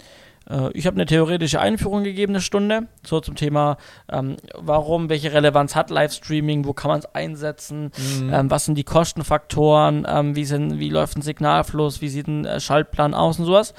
äh, 0.48 0.70
ich 0.72 0.86
habe 0.86 0.96
eine 0.96 1.06
theoretische 1.06 1.60
Einführung 1.60 2.04
gegeben, 2.04 2.32
eine 2.32 2.40
Stunde, 2.40 2.86
so 3.04 3.20
zum 3.20 3.34
Thema, 3.34 3.76
ähm, 4.10 4.36
warum, 4.54 5.08
welche 5.08 5.32
Relevanz 5.32 5.74
hat 5.74 5.90
Livestreaming, 5.90 6.64
wo 6.64 6.72
kann 6.72 6.90
man 6.90 7.00
es 7.00 7.14
einsetzen, 7.14 7.92
mhm. 8.20 8.32
ähm, 8.32 8.50
was 8.50 8.64
sind 8.64 8.76
die 8.76 8.84
Kostenfaktoren, 8.84 10.06
ähm, 10.08 10.36
wie, 10.36 10.44
sind, 10.44 10.78
wie 10.78 10.90
läuft 10.90 11.16
ein 11.16 11.22
Signalfluss, 11.22 12.00
wie 12.00 12.08
sieht 12.08 12.28
ein 12.28 12.44
äh, 12.44 12.60
Schaltplan 12.60 13.14
aus 13.14 13.38
und 13.38 13.44
sowas. 13.44 13.74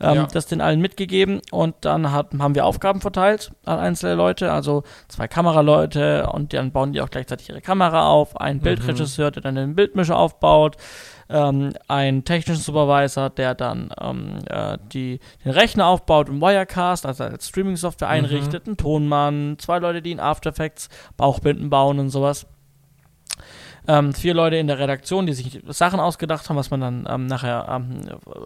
Ähm, 0.00 0.14
ja. 0.14 0.26
Das 0.26 0.46
den 0.46 0.60
allen 0.60 0.80
mitgegeben 0.80 1.40
und 1.50 1.74
dann 1.80 2.12
hat, 2.12 2.28
haben 2.38 2.54
wir 2.54 2.66
Aufgaben 2.66 3.00
verteilt 3.00 3.52
an 3.64 3.78
einzelne 3.78 4.14
Leute, 4.14 4.52
also 4.52 4.82
zwei 5.08 5.28
Kameraleute 5.28 6.28
und 6.32 6.52
dann 6.52 6.72
bauen 6.72 6.92
die 6.92 7.00
auch 7.00 7.10
gleichzeitig 7.10 7.48
ihre 7.48 7.60
Kamera 7.60 8.08
auf, 8.08 8.40
ein 8.40 8.56
mhm. 8.56 8.62
Bildregisseur, 8.62 9.30
der 9.30 9.42
dann 9.42 9.54
den 9.54 9.74
Bildmischer 9.74 10.16
aufbaut, 10.16 10.76
ähm, 11.32 11.72
einen 11.88 12.24
technischen 12.24 12.62
Supervisor, 12.62 13.30
der 13.30 13.54
dann 13.54 13.90
ähm, 14.00 14.38
äh, 14.48 14.78
die, 14.92 15.20
den 15.44 15.52
Rechner 15.52 15.86
aufbaut 15.86 16.28
und 16.28 16.40
Wirecast, 16.40 17.06
also 17.06 17.24
als 17.24 17.48
Streaming-Software 17.48 18.08
mhm. 18.08 18.14
einrichtet, 18.14 18.66
mhm. 18.66 18.72
ein 18.72 18.76
Tonmann, 18.76 19.56
zwei 19.58 19.78
Leute, 19.78 20.02
die 20.02 20.12
in 20.12 20.20
After 20.20 20.50
Effects 20.50 20.88
Bauchbinden 21.16 21.70
bauen 21.70 21.98
und 21.98 22.10
sowas 22.10 22.46
ähm, 23.88 24.12
vier 24.12 24.34
Leute 24.34 24.56
in 24.56 24.66
der 24.66 24.78
Redaktion, 24.78 25.26
die 25.26 25.32
sich 25.32 25.60
Sachen 25.68 26.00
ausgedacht 26.00 26.48
haben, 26.48 26.56
was 26.56 26.70
man 26.70 26.80
dann 26.80 27.06
ähm, 27.08 27.26
nachher 27.26 27.66
ähm, 27.68 28.00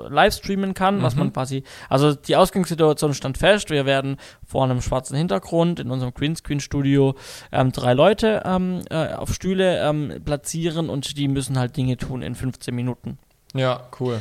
live 0.08 0.34
streamen 0.34 0.74
kann, 0.74 0.98
mhm. 0.98 1.02
was 1.02 1.16
man 1.16 1.32
quasi, 1.32 1.62
also 1.88 2.14
die 2.14 2.36
Ausgangssituation 2.36 3.14
stand 3.14 3.38
fest, 3.38 3.70
wir 3.70 3.86
werden 3.86 4.16
vor 4.46 4.64
einem 4.64 4.80
schwarzen 4.80 5.16
Hintergrund 5.16 5.80
in 5.80 5.90
unserem 5.90 6.14
Greenscreen-Studio 6.14 7.14
ähm, 7.52 7.72
drei 7.72 7.92
Leute 7.92 8.42
ähm, 8.44 8.82
äh, 8.90 9.14
auf 9.14 9.32
Stühle 9.34 9.80
ähm, 9.86 10.22
platzieren 10.24 10.88
und 10.88 11.16
die 11.16 11.28
müssen 11.28 11.58
halt 11.58 11.76
Dinge 11.76 11.96
tun 11.96 12.22
in 12.22 12.34
15 12.34 12.74
Minuten. 12.74 13.18
Ja, 13.54 13.88
cool. 14.00 14.20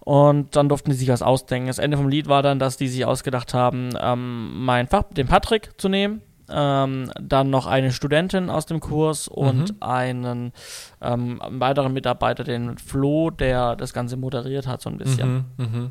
Und 0.00 0.56
dann 0.56 0.70
durften 0.70 0.90
die 0.90 0.96
sich 0.96 1.08
was 1.08 1.20
ausdenken. 1.20 1.66
Das 1.66 1.78
Ende 1.78 1.98
vom 1.98 2.08
Lied 2.08 2.28
war 2.28 2.42
dann, 2.42 2.58
dass 2.58 2.78
die 2.78 2.88
sich 2.88 3.04
ausgedacht 3.04 3.52
haben, 3.52 3.90
ähm, 4.00 4.64
mein 4.64 4.86
Fach, 4.86 5.04
den 5.10 5.26
Patrick 5.26 5.72
zu 5.76 5.90
nehmen, 5.90 6.22
ähm, 6.50 7.10
dann 7.20 7.50
noch 7.50 7.66
eine 7.66 7.92
Studentin 7.92 8.50
aus 8.50 8.66
dem 8.66 8.80
Kurs 8.80 9.28
und 9.28 9.70
mhm. 9.70 9.76
einen 9.80 10.52
ähm, 11.00 11.40
weiteren 11.46 11.92
Mitarbeiter, 11.92 12.44
den 12.44 12.78
Flo, 12.78 13.30
der 13.30 13.76
das 13.76 13.92
Ganze 13.92 14.16
moderiert 14.16 14.66
hat, 14.66 14.80
so 14.80 14.90
ein 14.90 14.98
bisschen. 14.98 15.46
Mhm, 15.56 15.64
mh. 15.64 15.90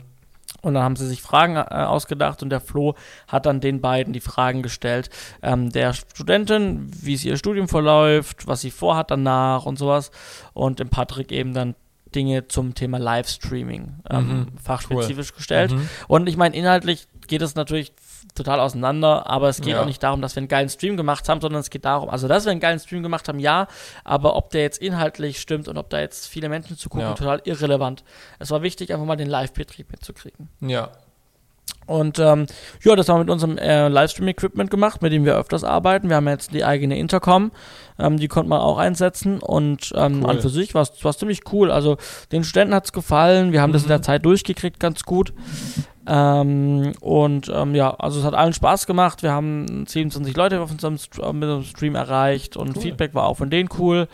Und 0.62 0.74
dann 0.74 0.84
haben 0.84 0.96
sie 0.96 1.08
sich 1.08 1.22
Fragen 1.22 1.56
äh, 1.56 1.60
ausgedacht 1.60 2.41
und 2.41 2.50
der 2.50 2.62
Flo 2.62 2.96
hat 3.28 3.46
dann 3.46 3.60
den 3.60 3.82
beiden 3.82 4.13
die 4.13 4.20
Fragen 4.20 4.63
gestellt. 4.63 5.10
Ähm, 5.41 5.72
der 5.72 5.93
Studentin, 5.93 6.89
wie 7.02 7.13
es 7.13 7.24
ihr 7.24 7.38
Studium 7.38 7.67
verläuft, 7.67 8.48
was 8.48 8.62
sie 8.62 8.72
vorhat 8.72 9.12
danach 9.12 9.65
und 9.65 9.78
sowas. 9.78 10.12
Und 10.54 10.80
dem 10.80 10.89
Patrick 10.89 11.32
eben 11.32 11.54
dann 11.54 11.76
Dinge 12.15 12.48
zum 12.48 12.74
Thema 12.74 12.98
Livestreaming 12.98 14.00
ähm, 14.10 14.28
mhm, 14.28 14.48
fachspezifisch 14.62 15.32
cool. 15.32 15.38
gestellt. 15.38 15.72
Mhm. 15.72 15.89
Und 16.08 16.28
ich 16.28 16.38
meine, 16.38 16.56
inhaltlich 16.56 17.08
geht 17.28 17.41
es 17.41 17.56
natürlich 17.56 17.93
total 18.38 18.60
auseinander, 18.60 19.30
aber 19.30 19.50
es 19.50 19.62
geht 19.62 19.73
ja. 19.73 19.82
auch 19.82 19.86
nicht 19.86 20.02
darum, 20.02 20.21
dass 20.21 20.36
wir 20.36 20.41
einen 20.41 20.47
geilen 20.47 20.69
Stream 20.69 20.97
gemacht 20.97 21.28
haben, 21.28 21.41
sondern 21.41 21.60
es 21.60 21.69
geht 21.69 21.86
darum, 21.86 22.10
also 22.10 22.28
dass 22.28 22.45
wir 22.45 22.52
einen 22.52 22.62
geilen 22.62 22.80
Stream 22.80 23.04
gemacht 23.04 23.28
haben, 23.28 23.39
ja, 23.39 23.67
aber 24.04 24.36
ob 24.36 24.50
der 24.52 24.62
jetzt 24.62 24.82
inhaltlich 24.82 25.39
stimmt 25.39 25.67
und 25.67 25.78
ob 25.78 25.89
da 25.89 26.00
jetzt 26.00 26.28
viele 26.28 26.50
Menschen 26.50 26.78
zugucken, 26.78 27.08
ja. 27.08 27.13
total 27.13 27.41
irrelevant. 27.43 28.04
Es 28.39 28.52
war 28.52 28.62
wichtig, 28.62 28.93
einfach 28.93 29.06
mal 29.06 29.17
den 29.17 29.30
Live-Betrieb 29.30 29.91
mitzukriegen. 29.91 30.50
Ja. 30.62 30.91
Und 31.86 32.19
ähm, 32.19 32.47
ja, 32.84 32.95
das 32.95 33.08
haben 33.08 33.19
wir 33.19 33.23
mit 33.23 33.30
unserem 33.30 33.58
äh, 33.58 33.88
Livestream-Equipment 33.88 34.69
gemacht, 34.69 35.02
mit 35.02 35.13
dem 35.13 35.23
wir 35.23 35.38
öfters 35.38 35.63
arbeiten. 35.63 36.10
Wir 36.10 36.17
haben 36.17 36.28
jetzt 36.28 36.54
die 36.54 36.65
eigene 36.65 37.00
Intercom, 37.00 37.52
ähm, 37.97 38.17
die 38.17 38.28
konnte 38.28 38.50
man 38.50 38.60
auch 38.60 38.78
einsetzen 38.78 39.39
und 39.39 39.93
ähm, 39.95 40.23
cool. 40.23 40.30
an 40.30 40.41
für 40.41 40.50
sich 40.50 40.76
war 40.76 40.82
es 40.82 41.17
ziemlich 41.17 41.41
cool. 41.54 41.71
Also 41.71 41.97
den 42.34 42.43
Studenten 42.43 42.76
hat 42.76 42.86
es 42.86 42.91
gefallen, 42.91 43.54
wir 43.54 43.62
haben 43.62 43.69
mhm. 43.69 43.73
das 43.73 43.84
in 43.84 43.88
der. 43.89 43.97
Zeit 44.02 44.26
durchgekriegt, 44.26 44.80
ganz 44.80 45.04
gut. 45.04 45.34
Ähm, 46.10 46.93
und 47.02 47.52
ähm, 47.54 47.76
ja, 47.76 47.93
also 47.96 48.20
es 48.20 48.26
hat 48.26 48.34
allen 48.34 48.54
Spaß 48.54 48.88
gemacht. 48.88 49.24
Wir 49.24 49.32
haben 49.32 49.86
27 49.86 50.38
Leute 50.38 50.62
auf 50.62 50.72
unserem, 50.72 50.98
St 50.98 51.17
mit 51.17 51.43
unserem 51.43 51.63
Stream 51.63 51.96
erreicht 51.96 52.56
und 52.56 52.78
cool. 52.78 52.82
Feedback 52.82 53.13
war 53.13 53.26
auch 53.26 53.36
von 53.36 53.50
denen 53.50 53.67
cool. 53.78 54.08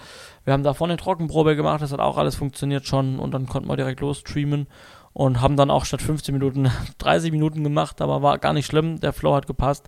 Wir 0.43 0.53
haben 0.53 0.63
da 0.63 0.73
vorne 0.73 0.93
eine 0.93 1.01
Trockenprobe 1.01 1.55
gemacht, 1.55 1.81
das 1.81 1.93
hat 1.93 1.99
auch 1.99 2.17
alles 2.17 2.35
funktioniert 2.35 2.85
schon 2.85 3.19
und 3.19 3.33
dann 3.33 3.45
konnten 3.45 3.69
wir 3.69 3.77
direkt 3.77 4.01
los 4.01 4.19
streamen 4.19 4.67
und 5.13 5.39
haben 5.39 5.55
dann 5.55 5.69
auch 5.69 5.85
statt 5.85 6.01
15 6.01 6.33
Minuten 6.33 6.69
30 6.97 7.31
Minuten 7.31 7.63
gemacht, 7.63 8.01
aber 8.01 8.21
war 8.21 8.39
gar 8.39 8.53
nicht 8.53 8.65
schlimm, 8.65 8.99
der 8.99 9.13
Flow 9.13 9.35
hat 9.35 9.47
gepasst 9.47 9.87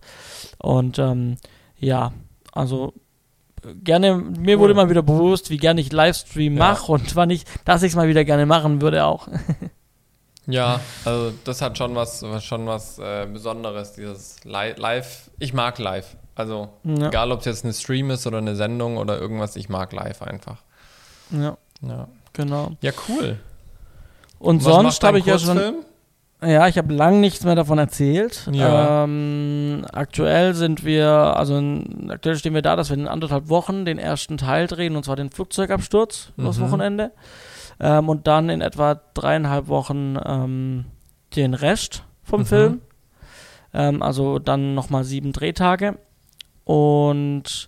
und 0.59 0.99
ähm, 0.99 1.37
ja, 1.77 2.13
also 2.53 2.93
gerne, 3.83 4.15
mir 4.15 4.59
wurde 4.59 4.75
mal 4.75 4.89
wieder 4.89 5.01
bewusst, 5.01 5.49
wie 5.49 5.57
gerne 5.57 5.81
ich 5.81 5.91
Livestream 5.91 6.53
ja. 6.53 6.59
mache 6.59 6.91
und 6.91 7.15
wann 7.15 7.31
ich, 7.31 7.45
dass 7.65 7.83
ich 7.83 7.91
es 7.91 7.95
mal 7.95 8.07
wieder 8.07 8.23
gerne 8.23 8.45
machen 8.45 8.81
würde 8.81 9.05
auch. 9.05 9.27
ja, 10.47 10.79
also 11.03 11.33
das 11.43 11.61
hat 11.61 11.77
schon 11.77 11.95
was, 11.95 12.25
schon 12.41 12.67
was 12.67 12.99
äh, 12.99 13.27
Besonderes, 13.31 13.93
dieses 13.93 14.43
Live. 14.43 15.29
Ich 15.39 15.53
mag 15.53 15.79
Live. 15.79 16.15
Also 16.35 16.69
ja. 16.83 17.07
egal, 17.07 17.31
ob 17.31 17.39
es 17.39 17.45
jetzt 17.45 17.63
eine 17.63 17.73
Stream 17.73 18.11
ist 18.11 18.27
oder 18.27 18.39
eine 18.39 18.55
Sendung 18.55 18.97
oder 18.97 19.19
irgendwas, 19.19 19.55
ich 19.55 19.69
mag 19.69 19.93
Live 19.93 20.21
einfach. 20.21 20.57
Ja. 21.31 21.57
Ja. 21.81 22.07
Genau. 22.33 22.71
Ja, 22.81 22.91
cool. 23.07 23.37
Und 24.39 24.63
Was 24.65 24.73
sonst 24.73 25.03
habe 25.03 25.19
ich 25.19 25.25
ja 25.25 25.39
schon. 25.39 25.85
Ja, 26.41 26.67
ich 26.67 26.77
habe 26.77 26.93
lang 26.93 27.21
nichts 27.21 27.43
mehr 27.43 27.55
davon 27.55 27.77
erzählt. 27.77 28.47
Ja. 28.51 29.03
Ähm, 29.05 29.85
aktuell 29.91 30.53
sind 30.53 30.83
wir, 30.83 31.07
also 31.09 31.57
in, 31.57 32.11
aktuell 32.11 32.35
stehen 32.35 32.53
wir 32.53 32.61
da, 32.61 32.75
dass 32.75 32.89
wir 32.89 32.97
in 32.97 33.07
anderthalb 33.07 33.47
Wochen 33.47 33.85
den 33.85 33.97
ersten 33.97 34.37
Teil 34.37 34.67
drehen, 34.67 34.95
und 34.95 35.05
zwar 35.05 35.15
den 35.15 35.31
Flugzeugabsturz, 35.31 36.33
mhm. 36.35 36.45
das 36.45 36.59
Wochenende. 36.59 37.11
Ähm, 37.79 38.09
und 38.09 38.27
dann 38.27 38.49
in 38.49 38.61
etwa 38.61 38.99
dreieinhalb 39.13 39.67
Wochen 39.67 40.17
ähm, 40.23 40.85
den 41.35 41.53
Rest 41.53 42.03
vom 42.23 42.41
mhm. 42.41 42.45
Film. 42.45 42.81
Ähm, 43.73 44.01
also 44.01 44.39
dann 44.39 44.75
nochmal 44.75 45.03
sieben 45.03 45.33
Drehtage. 45.33 45.97
Und 46.63 47.67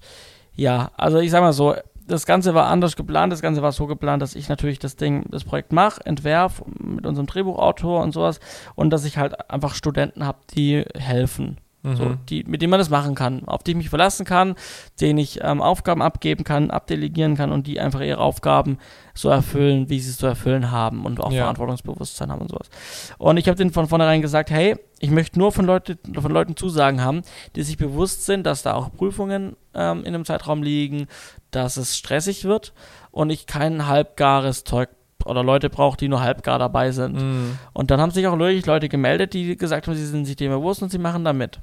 ja, 0.53 0.91
also 0.97 1.19
ich 1.19 1.31
sag 1.31 1.41
mal 1.41 1.53
so, 1.53 1.75
das 2.07 2.25
Ganze 2.25 2.53
war 2.53 2.67
anders 2.67 2.95
geplant. 2.95 3.33
Das 3.33 3.41
Ganze 3.41 3.61
war 3.61 3.71
so 3.71 3.85
geplant, 3.85 4.21
dass 4.21 4.35
ich 4.35 4.49
natürlich 4.49 4.79
das 4.79 4.95
Ding, 4.95 5.25
das 5.29 5.43
Projekt 5.43 5.73
mache, 5.73 6.05
entwerf 6.05 6.63
mit 6.79 7.05
unserem 7.05 7.27
Drehbuchautor 7.27 8.01
und 8.01 8.13
sowas 8.13 8.39
und 8.75 8.89
dass 8.91 9.05
ich 9.05 9.17
halt 9.17 9.49
einfach 9.51 9.75
Studenten 9.75 10.25
habe, 10.25 10.39
die 10.55 10.85
helfen. 10.95 11.57
Mhm. 11.87 11.95
So, 11.95 12.15
die, 12.29 12.43
mit 12.43 12.61
denen 12.61 12.71
man 12.71 12.79
das 12.79 12.89
machen 12.89 13.15
kann, 13.15 13.47
auf 13.47 13.63
die 13.63 13.71
ich 13.71 13.77
mich 13.77 13.89
verlassen 13.89 14.25
kann, 14.25 14.55
denen 14.99 15.19
ich 15.19 15.39
ähm, 15.41 15.61
Aufgaben 15.61 16.01
abgeben 16.01 16.43
kann, 16.43 16.71
abdelegieren 16.71 17.35
kann 17.35 17.51
und 17.51 17.67
die 17.67 17.79
einfach 17.79 18.01
ihre 18.01 18.19
Aufgaben 18.19 18.77
so 19.13 19.29
erfüllen, 19.29 19.89
wie 19.89 19.99
sie 19.99 20.11
es 20.11 20.17
zu 20.17 20.27
erfüllen 20.27 20.71
haben 20.71 21.05
und 21.05 21.19
auch 21.19 21.31
ja. 21.31 21.41
Verantwortungsbewusstsein 21.41 22.31
haben 22.31 22.41
und 22.41 22.49
sowas. 22.49 22.69
Und 23.17 23.37
ich 23.37 23.47
habe 23.47 23.57
denen 23.57 23.71
von 23.71 23.87
vornherein 23.87 24.21
gesagt, 24.21 24.49
hey, 24.49 24.75
ich 24.99 25.11
möchte 25.11 25.39
nur 25.39 25.51
von, 25.51 25.65
Leute, 25.65 25.97
von 26.13 26.31
Leuten 26.31 26.55
Zusagen 26.55 27.01
haben, 27.03 27.21
die 27.55 27.63
sich 27.63 27.77
bewusst 27.77 28.25
sind, 28.25 28.45
dass 28.45 28.63
da 28.63 28.73
auch 28.73 28.91
Prüfungen 28.91 29.55
ähm, 29.73 29.99
in 29.99 30.13
einem 30.13 30.25
Zeitraum 30.25 30.63
liegen, 30.63 31.07
dass 31.51 31.77
es 31.77 31.97
stressig 31.97 32.45
wird 32.45 32.73
und 33.11 33.29
ich 33.29 33.47
kein 33.47 33.87
halbgares 33.87 34.63
Zeug 34.63 34.89
oder 35.25 35.43
Leute 35.43 35.69
brauche, 35.69 35.97
die 35.97 36.07
nur 36.07 36.21
halbgar 36.21 36.59
dabei 36.59 36.91
sind. 36.91 37.15
Mm. 37.15 37.59
Und 37.73 37.91
dann 37.91 37.99
haben 37.99 38.11
sich 38.11 38.25
auch 38.27 38.37
wirklich 38.39 38.65
Leute 38.65 38.89
gemeldet, 38.89 39.33
die 39.33 39.57
gesagt 39.57 39.87
haben, 39.87 39.95
sie 39.95 40.05
sind 40.05 40.25
sich 40.25 40.35
dem 40.35 40.51
bewusst 40.51 40.81
und 40.81 40.89
sie 40.89 40.97
machen 40.97 41.23
da 41.23 41.33
mit. 41.33 41.59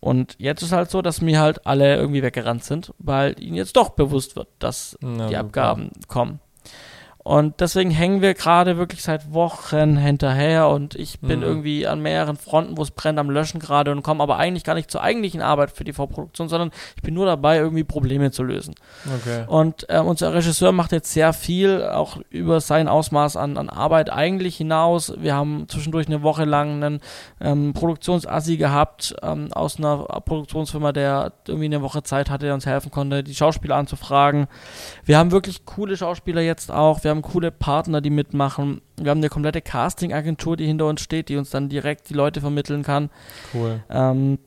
Und 0.00 0.36
jetzt 0.38 0.62
ist 0.62 0.72
halt 0.72 0.90
so, 0.90 1.02
dass 1.02 1.20
mir 1.20 1.40
halt 1.40 1.66
alle 1.66 1.96
irgendwie 1.96 2.22
weggerannt 2.22 2.64
sind, 2.64 2.94
weil 2.98 3.40
ihnen 3.40 3.56
jetzt 3.56 3.76
doch 3.76 3.90
bewusst 3.90 4.34
wird, 4.34 4.48
dass 4.58 4.96
Na, 5.00 5.28
die 5.28 5.36
Abgaben 5.36 5.90
kommen. 6.08 6.40
Und 7.22 7.60
deswegen 7.60 7.90
hängen 7.90 8.22
wir 8.22 8.32
gerade 8.32 8.78
wirklich 8.78 9.02
seit 9.02 9.34
Wochen 9.34 9.98
hinterher 9.98 10.68
und 10.68 10.94
ich 10.94 11.20
bin 11.20 11.40
mhm. 11.40 11.44
irgendwie 11.44 11.86
an 11.86 12.00
mehreren 12.00 12.38
Fronten, 12.38 12.78
wo 12.78 12.82
es 12.82 12.92
brennt, 12.92 13.18
am 13.18 13.28
Löschen 13.28 13.60
gerade 13.60 13.92
und 13.92 14.02
komme 14.02 14.22
aber 14.22 14.38
eigentlich 14.38 14.64
gar 14.64 14.74
nicht 14.74 14.90
zur 14.90 15.02
eigentlichen 15.02 15.42
Arbeit 15.42 15.70
für 15.70 15.84
die 15.84 15.92
Vorproduktion, 15.92 16.48
sondern 16.48 16.70
ich 16.96 17.02
bin 17.02 17.12
nur 17.12 17.26
dabei, 17.26 17.58
irgendwie 17.58 17.84
Probleme 17.84 18.30
zu 18.30 18.42
lösen. 18.42 18.74
Okay. 19.20 19.44
Und 19.48 19.84
äh, 19.90 19.98
unser 19.98 20.32
Regisseur 20.32 20.72
macht 20.72 20.92
jetzt 20.92 21.12
sehr 21.12 21.34
viel, 21.34 21.84
auch 21.84 22.16
über 22.30 22.58
sein 22.60 22.88
Ausmaß 22.88 23.36
an, 23.36 23.58
an 23.58 23.68
Arbeit 23.68 24.10
eigentlich 24.10 24.56
hinaus. 24.56 25.12
Wir 25.18 25.34
haben 25.34 25.66
zwischendurch 25.68 26.06
eine 26.06 26.22
Woche 26.22 26.46
lang 26.46 26.82
einen 26.82 27.00
ähm, 27.42 27.74
Produktionsassi 27.74 28.56
gehabt 28.56 29.14
ähm, 29.22 29.52
aus 29.52 29.76
einer 29.76 29.98
Produktionsfirma, 30.24 30.92
der 30.92 31.34
irgendwie 31.46 31.66
eine 31.66 31.82
Woche 31.82 32.02
Zeit 32.02 32.30
hatte, 32.30 32.46
der 32.46 32.54
uns 32.54 32.64
helfen 32.64 32.90
konnte, 32.90 33.22
die 33.22 33.34
Schauspieler 33.34 33.76
anzufragen. 33.76 34.46
Wir 35.04 35.18
haben 35.18 35.32
wirklich 35.32 35.66
coole 35.66 35.98
Schauspieler 35.98 36.40
jetzt 36.40 36.70
auch. 36.70 37.04
Wir 37.04 37.09
wir 37.10 37.16
haben 37.16 37.22
coole 37.22 37.50
Partner, 37.50 38.00
die 38.00 38.10
mitmachen. 38.10 38.82
Wir 38.96 39.10
haben 39.10 39.18
eine 39.18 39.28
komplette 39.28 39.60
Casting-Agentur, 39.60 40.56
die 40.56 40.66
hinter 40.66 40.86
uns 40.86 41.00
steht, 41.00 41.28
die 41.28 41.36
uns 41.36 41.50
dann 41.50 41.68
direkt 41.68 42.08
die 42.08 42.14
Leute 42.14 42.40
vermitteln 42.40 42.84
kann. 42.84 43.10
Cool. 43.52 43.82
Ähm, 43.90 44.38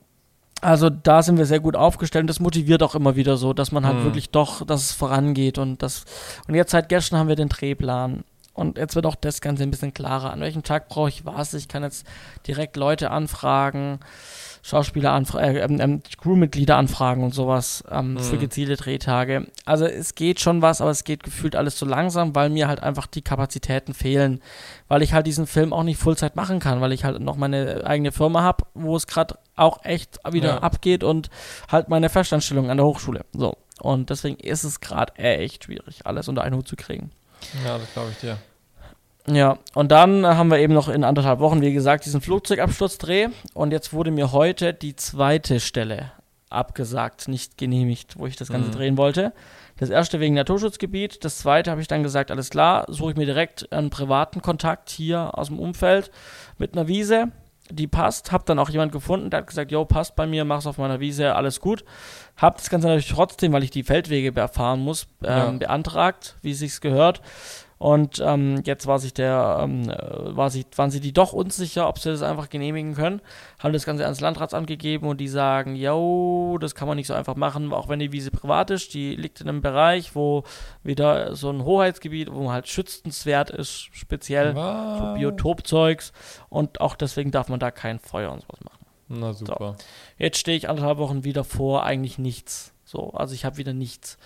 also 0.62 0.90
da 0.90 1.22
sind 1.22 1.38
wir 1.38 1.46
sehr 1.46 1.60
gut 1.60 1.76
aufgestellt 1.76 2.24
und 2.24 2.30
das 2.30 2.40
motiviert 2.40 2.82
auch 2.82 2.96
immer 2.96 3.18
wieder 3.18 3.36
so, 3.36 3.52
dass 3.52 3.74
man 3.74 3.86
halt 3.86 3.98
mhm. 3.98 4.04
wirklich 4.06 4.30
doch, 4.30 4.66
dass 4.66 4.82
es 4.82 4.92
vorangeht 4.94 5.58
und 5.58 5.84
das 5.84 6.06
und 6.48 6.56
jetzt 6.56 6.72
seit 6.72 6.88
gestern 6.88 7.20
haben 7.20 7.28
wir 7.28 7.36
den 7.36 7.50
Drehplan 7.50 8.24
und 8.54 8.78
jetzt 8.78 8.96
wird 8.96 9.06
auch 9.06 9.16
das 9.16 9.42
Ganze 9.42 9.64
ein 9.64 9.72
bisschen 9.72 9.94
klarer. 9.94 10.32
An 10.32 10.40
welchem 10.40 10.64
Tag 10.64 10.88
brauche 10.88 11.10
ich 11.10 11.26
was? 11.26 11.54
Ich 11.54 11.68
kann 11.68 11.84
jetzt 11.84 12.08
direkt 12.48 12.78
Leute 12.78 13.12
anfragen. 13.12 14.00
Schauspieler 14.66 15.12
anfragen, 15.12 15.56
äh, 15.56 15.60
ähm, 15.60 15.80
ähm, 15.82 16.02
Crewmitglieder 16.18 16.78
anfragen 16.78 17.22
und 17.22 17.34
sowas 17.34 17.84
ähm, 17.92 18.14
mhm. 18.14 18.20
für 18.20 18.38
gezielte 18.38 18.78
Drehtage. 18.78 19.48
Also 19.66 19.86
es 19.86 20.16
geht 20.16 20.40
schon 20.40 20.62
was, 20.62 20.80
aber 20.80 20.90
es 20.90 21.04
geht 21.04 21.22
gefühlt 21.22 21.58
alles 21.58 21.76
zu 21.76 21.86
langsam, 21.86 22.34
weil 22.34 22.50
mir 22.50 22.70
halt 22.70 22.82
einfach 22.82 23.06
die 23.06 23.22
Kapazitäten 23.22 23.94
fehlen, 23.94 24.42
weil 24.88 25.02
ich 25.02 25.14
halt 25.14 25.28
diesen 25.28 25.48
Film 25.48 25.74
auch 25.74 25.84
nicht 25.84 26.00
Fullzeit 26.00 26.38
machen 26.38 26.60
kann, 26.60 26.80
weil 26.80 26.94
ich 26.94 27.04
halt 27.04 27.20
noch 27.20 27.36
meine 27.36 27.86
eigene 27.86 28.14
Firma 28.14 28.42
habe, 28.42 28.64
wo 28.74 28.96
es 28.96 29.06
gerade 29.06 29.38
auch 29.58 29.84
echt 29.84 30.20
wieder 30.32 30.56
ja. 30.56 30.58
abgeht 30.60 31.04
und 31.04 31.30
halt 31.70 31.90
meine 31.90 32.08
Festanstellung 32.08 32.70
an 32.70 32.78
der 32.78 32.86
Hochschule. 32.86 33.26
So. 33.34 33.58
Und 33.82 34.10
deswegen 34.10 34.38
ist 34.38 34.64
es 34.64 34.80
gerade 34.80 35.14
echt 35.18 35.66
schwierig, 35.66 36.06
alles 36.06 36.30
unter 36.30 36.42
einen 36.42 36.56
Hut 36.56 36.70
zu 36.70 36.78
kriegen. 36.78 37.12
Ja, 37.66 37.78
das 37.78 37.92
glaube 37.92 38.12
ich 38.12 38.18
dir. 38.20 38.38
Ja, 39.28 39.58
und 39.74 39.92
dann 39.92 40.26
haben 40.26 40.52
wir 40.52 40.60
eben 40.60 40.74
noch 40.74 40.90
in 40.90 41.04
anderthalb 41.04 41.40
Wochen, 41.40 41.62
wie 41.62 41.74
gesagt, 41.74 42.06
diesen 42.06 42.20
Flugzeugabsturzdreh. 42.20 43.30
Und 43.54 43.72
jetzt 43.72 43.94
wurde 43.94 44.12
mir 44.12 44.32
heute 44.34 44.74
die 44.74 44.96
zweite 44.96 45.60
Stelle 45.60 46.12
abgesagt, 46.50 47.28
nicht 47.28 47.58
genehmigt, 47.58 48.18
wo 48.18 48.28
ich 48.28 48.36
das 48.36 48.50
Ganze 48.50 48.70
mhm. 48.70 48.74
drehen 48.74 48.98
wollte. 48.98 49.34
Das 49.78 49.90
erste 49.90 50.20
wegen 50.20 50.36
Naturschutzgebiet, 50.36 51.26
das 51.26 51.40
zweite 51.40 51.72
habe 51.72 51.82
ich 51.82 51.88
dann 51.88 52.04
gesagt, 52.04 52.32
alles 52.32 52.50
klar, 52.50 52.86
suche 52.90 53.12
ich 53.12 53.18
mir 53.18 53.26
direkt 53.26 53.72
einen 53.74 53.90
privaten 53.90 54.42
Kontakt 54.42 54.90
hier 54.90 55.38
aus 55.38 55.48
dem 55.48 55.60
Umfeld 55.60 56.12
mit 56.58 56.74
einer 56.74 56.88
Wiese, 56.88 57.32
die 57.72 57.88
passt. 57.88 58.32
Hab 58.32 58.46
dann 58.46 58.60
auch 58.60 58.70
jemand 58.70 58.92
gefunden, 58.92 59.30
der 59.30 59.40
hat 59.40 59.48
gesagt, 59.48 59.72
yo, 59.72 59.84
passt 59.86 60.16
bei 60.16 60.28
mir, 60.28 60.46
mach's 60.46 60.68
auf 60.68 60.78
meiner 60.78 61.00
Wiese, 61.00 61.36
alles 61.36 61.60
gut. 61.60 61.84
Hab 62.38 62.58
das 62.58 62.70
Ganze 62.70 62.88
natürlich 62.88 63.10
trotzdem, 63.10 63.52
weil 63.52 63.64
ich 63.64 63.72
die 63.72 63.84
Feldwege 63.84 64.40
erfahren 64.40 64.82
muss, 64.82 65.08
ähm, 65.24 65.30
ja. 65.30 65.52
beantragt, 65.52 66.38
wie 66.42 66.52
es 66.52 66.60
sich 66.60 66.80
gehört. 66.80 67.22
Und 67.84 68.24
ähm, 68.26 68.62
jetzt 68.64 68.88
war 68.88 68.98
sich 68.98 69.14
der, 69.14 69.60
ähm, 69.62 69.88
war 69.88 70.50
sich, 70.50 70.66
waren 70.78 70.90
sie 70.90 71.02
die 71.02 71.12
doch 71.12 71.34
unsicher, 71.34 71.90
ob 71.90 72.00
sie 72.00 72.12
das 72.12 72.22
einfach 72.22 72.50
genehmigen 72.50 72.96
können. 72.96 73.20
Haben 73.60 73.74
das 73.74 73.86
Ganze 73.86 74.06
ans 74.06 74.22
Landratsamt 74.22 74.68
gegeben 74.68 75.06
und 75.06 75.20
die 75.20 75.28
sagen, 75.28 75.76
yo, 75.76 76.58
das 76.62 76.76
kann 76.76 76.88
man 76.88 76.96
nicht 76.96 77.08
so 77.08 77.14
einfach 77.14 77.36
machen, 77.36 77.74
auch 77.74 77.90
wenn 77.90 78.00
die 78.00 78.14
Wiese 78.14 78.32
privat 78.32 78.72
ist. 78.72 78.94
Die 78.94 79.18
liegt 79.18 79.42
in 79.42 79.50
einem 79.50 79.62
Bereich, 79.62 80.16
wo 80.16 80.46
wieder 80.82 81.36
so 81.36 81.50
ein 81.50 81.66
Hoheitsgebiet, 81.66 82.32
wo 82.32 82.44
man 82.44 82.54
halt 82.54 82.70
schützenswert 82.70 83.50
ist, 83.50 83.90
speziell 83.92 84.56
wow. 84.56 85.00
für 85.00 85.14
Biotopzeugs. 85.16 86.14
Und 86.48 86.80
auch 86.80 86.96
deswegen 86.96 87.32
darf 87.32 87.50
man 87.50 87.60
da 87.60 87.70
kein 87.70 88.00
Feuer 88.00 88.32
und 88.32 88.44
sowas 88.44 88.62
machen. 88.64 88.86
Na 89.10 89.34
super. 89.34 89.58
So. 89.60 89.76
Jetzt 90.18 90.38
stehe 90.38 90.56
ich 90.56 90.70
anderthalb 90.70 91.00
Wochen 91.00 91.26
wieder 91.26 91.44
vor, 91.44 91.84
eigentlich 91.84 92.18
nichts. 92.18 92.74
So, 92.86 93.10
also 93.10 93.34
ich 93.34 93.44
habe 93.44 93.58
wieder 93.58 93.74
nichts. 93.74 94.18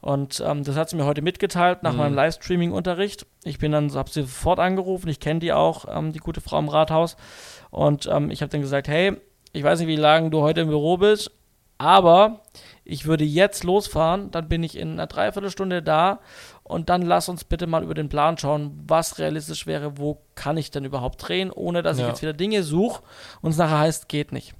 Und 0.00 0.42
ähm, 0.44 0.62
das 0.62 0.76
hat 0.76 0.90
sie 0.90 0.96
mir 0.96 1.06
heute 1.06 1.22
mitgeteilt 1.22 1.82
nach 1.82 1.92
mhm. 1.92 1.98
meinem 1.98 2.14
Livestreaming-Unterricht. 2.14 3.26
Ich 3.44 3.58
bin 3.58 3.72
dann, 3.72 3.92
habe 3.94 4.10
sie 4.10 4.22
sofort 4.22 4.58
angerufen. 4.58 5.08
Ich 5.08 5.20
kenne 5.20 5.40
die 5.40 5.52
auch, 5.52 5.86
ähm, 5.88 6.12
die 6.12 6.18
gute 6.18 6.40
Frau 6.40 6.58
im 6.58 6.68
Rathaus. 6.68 7.16
Und 7.70 8.06
ähm, 8.06 8.30
ich 8.30 8.42
habe 8.42 8.50
dann 8.50 8.60
gesagt, 8.60 8.88
hey, 8.88 9.16
ich 9.52 9.62
weiß 9.62 9.80
nicht, 9.80 9.88
wie 9.88 9.96
lange 9.96 10.30
du 10.30 10.42
heute 10.42 10.60
im 10.60 10.68
Büro 10.68 10.98
bist, 10.98 11.30
aber 11.78 12.42
ich 12.84 13.06
würde 13.06 13.24
jetzt 13.24 13.64
losfahren, 13.64 14.30
dann 14.30 14.48
bin 14.48 14.62
ich 14.62 14.76
in 14.76 14.92
einer 14.92 15.06
Dreiviertelstunde 15.06 15.82
da 15.82 16.20
und 16.62 16.88
dann 16.88 17.02
lass 17.02 17.28
uns 17.28 17.44
bitte 17.44 17.66
mal 17.66 17.82
über 17.82 17.94
den 17.94 18.08
Plan 18.08 18.38
schauen, 18.38 18.82
was 18.86 19.18
realistisch 19.18 19.66
wäre, 19.66 19.98
wo 19.98 20.22
kann 20.34 20.56
ich 20.56 20.70
denn 20.70 20.84
überhaupt 20.84 21.26
drehen, 21.26 21.50
ohne 21.50 21.82
dass 21.82 21.98
ja. 21.98 22.04
ich 22.04 22.08
jetzt 22.10 22.22
wieder 22.22 22.32
Dinge 22.32 22.62
suche 22.62 23.02
und 23.42 23.50
es 23.50 23.56
nachher 23.56 23.80
heißt, 23.80 24.08
geht 24.08 24.32
nicht. 24.32 24.54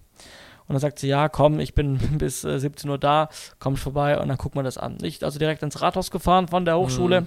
Und 0.68 0.74
dann 0.74 0.80
sagt 0.80 0.98
sie, 0.98 1.08
ja, 1.08 1.28
komm, 1.28 1.60
ich 1.60 1.74
bin 1.74 1.98
bis 2.18 2.44
äh, 2.44 2.58
17 2.58 2.90
Uhr 2.90 2.98
da, 2.98 3.28
kommt 3.58 3.78
vorbei 3.78 4.18
und 4.18 4.28
dann 4.28 4.38
gucken 4.38 4.58
wir 4.58 4.64
das 4.64 4.78
an. 4.78 4.98
Ich 5.02 5.24
also 5.24 5.38
direkt 5.38 5.62
ins 5.62 5.80
Rathaus 5.80 6.10
gefahren 6.10 6.48
von 6.48 6.64
der 6.64 6.76
Hochschule 6.76 7.22
mhm. 7.22 7.26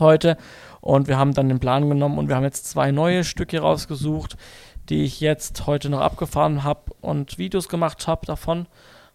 heute 0.00 0.36
und 0.80 1.08
wir 1.08 1.18
haben 1.18 1.34
dann 1.34 1.48
den 1.48 1.60
Plan 1.60 1.88
genommen 1.88 2.18
und 2.18 2.28
wir 2.28 2.36
haben 2.36 2.44
jetzt 2.44 2.68
zwei 2.68 2.90
neue 2.90 3.24
Stücke 3.24 3.60
rausgesucht, 3.60 4.36
die 4.88 5.04
ich 5.04 5.20
jetzt 5.20 5.66
heute 5.66 5.90
noch 5.90 6.00
abgefahren 6.00 6.64
habe 6.64 6.92
und 7.00 7.38
Videos 7.38 7.68
gemacht 7.68 8.06
habe 8.06 8.26
davon 8.26 8.66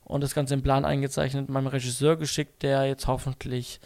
und 0.05 0.21
das 0.21 0.35
Ganze 0.35 0.53
im 0.53 0.61
Plan 0.61 0.85
eingezeichnet, 0.85 1.49
meinem 1.49 1.67
Regisseur 1.67 2.17
geschickt, 2.17 2.61
der 2.63 2.85
jetzt 2.85 3.07
hoffentlich 3.07 3.79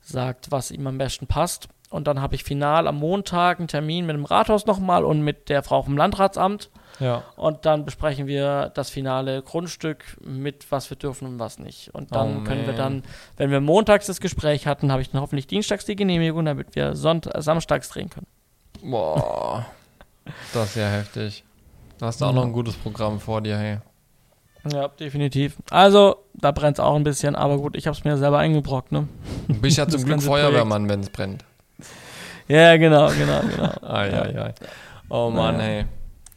sagt, 0.00 0.50
was 0.50 0.70
ihm 0.70 0.86
am 0.86 0.98
besten 0.98 1.26
passt. 1.26 1.68
Und 1.90 2.06
dann 2.06 2.20
habe 2.20 2.34
ich 2.34 2.44
final 2.44 2.86
am 2.86 2.96
Montag 2.96 3.58
einen 3.58 3.68
Termin 3.68 4.06
mit 4.06 4.14
dem 4.14 4.24
Rathaus 4.24 4.66
nochmal 4.66 5.04
und 5.04 5.22
mit 5.22 5.48
der 5.48 5.62
Frau 5.62 5.82
vom 5.82 5.96
Landratsamt. 5.96 6.70
Ja. 7.00 7.22
Und 7.36 7.64
dann 7.64 7.84
besprechen 7.84 8.26
wir 8.26 8.70
das 8.74 8.90
finale 8.90 9.42
Grundstück 9.42 10.16
mit, 10.20 10.70
was 10.70 10.90
wir 10.90 10.96
dürfen 10.96 11.28
und 11.28 11.38
was 11.38 11.58
nicht. 11.58 11.94
Und 11.94 12.14
dann 12.14 12.38
oh, 12.38 12.44
können 12.44 12.66
wir 12.66 12.74
dann, 12.74 13.02
wenn 13.36 13.50
wir 13.50 13.60
montags 13.60 14.06
das 14.06 14.20
Gespräch 14.20 14.66
hatten, 14.66 14.90
habe 14.90 15.02
ich 15.02 15.10
dann 15.10 15.20
hoffentlich 15.20 15.46
dienstags 15.46 15.84
die 15.84 15.96
Genehmigung, 15.96 16.44
damit 16.44 16.74
wir 16.74 16.96
Sonnt 16.96 17.28
samstags 17.36 17.88
drehen 17.88 18.10
können. 18.10 18.26
Boah. 18.82 19.66
das 20.52 20.70
ist 20.70 20.76
ja 20.76 20.88
heftig. 20.88 21.44
Du 21.98 22.06
hast 22.06 22.22
auch 22.22 22.32
noch 22.32 22.44
ein 22.44 22.52
gutes 22.52 22.74
Programm 22.74 23.20
vor 23.20 23.40
dir, 23.40 23.56
hey. 23.56 23.78
Ja, 24.72 24.88
definitiv. 24.88 25.56
Also, 25.70 26.16
da 26.34 26.50
brennt 26.50 26.78
es 26.78 26.84
auch 26.84 26.94
ein 26.94 27.04
bisschen, 27.04 27.34
aber 27.36 27.58
gut, 27.58 27.76
ich 27.76 27.86
habe 27.86 27.96
es 27.96 28.04
mir 28.04 28.16
selber 28.16 28.38
eingebrockt, 28.38 28.92
ne? 28.92 29.08
Du 29.46 29.60
bist 29.60 29.78
ja 29.78 29.88
zum 29.88 30.04
Glück 30.04 30.22
Feuerwehrmann, 30.22 30.88
wenn 30.88 31.00
es 31.00 31.10
brennt. 31.10 31.44
Ja, 32.48 32.76
genau, 32.76 33.08
genau, 33.10 33.40
genau. 33.40 33.70
ai, 33.82 34.12
ai, 34.12 34.42
ai. 34.42 34.54
Oh 35.10 35.30
Mann, 35.30 35.56
ja. 35.56 35.62
hey. 35.62 35.84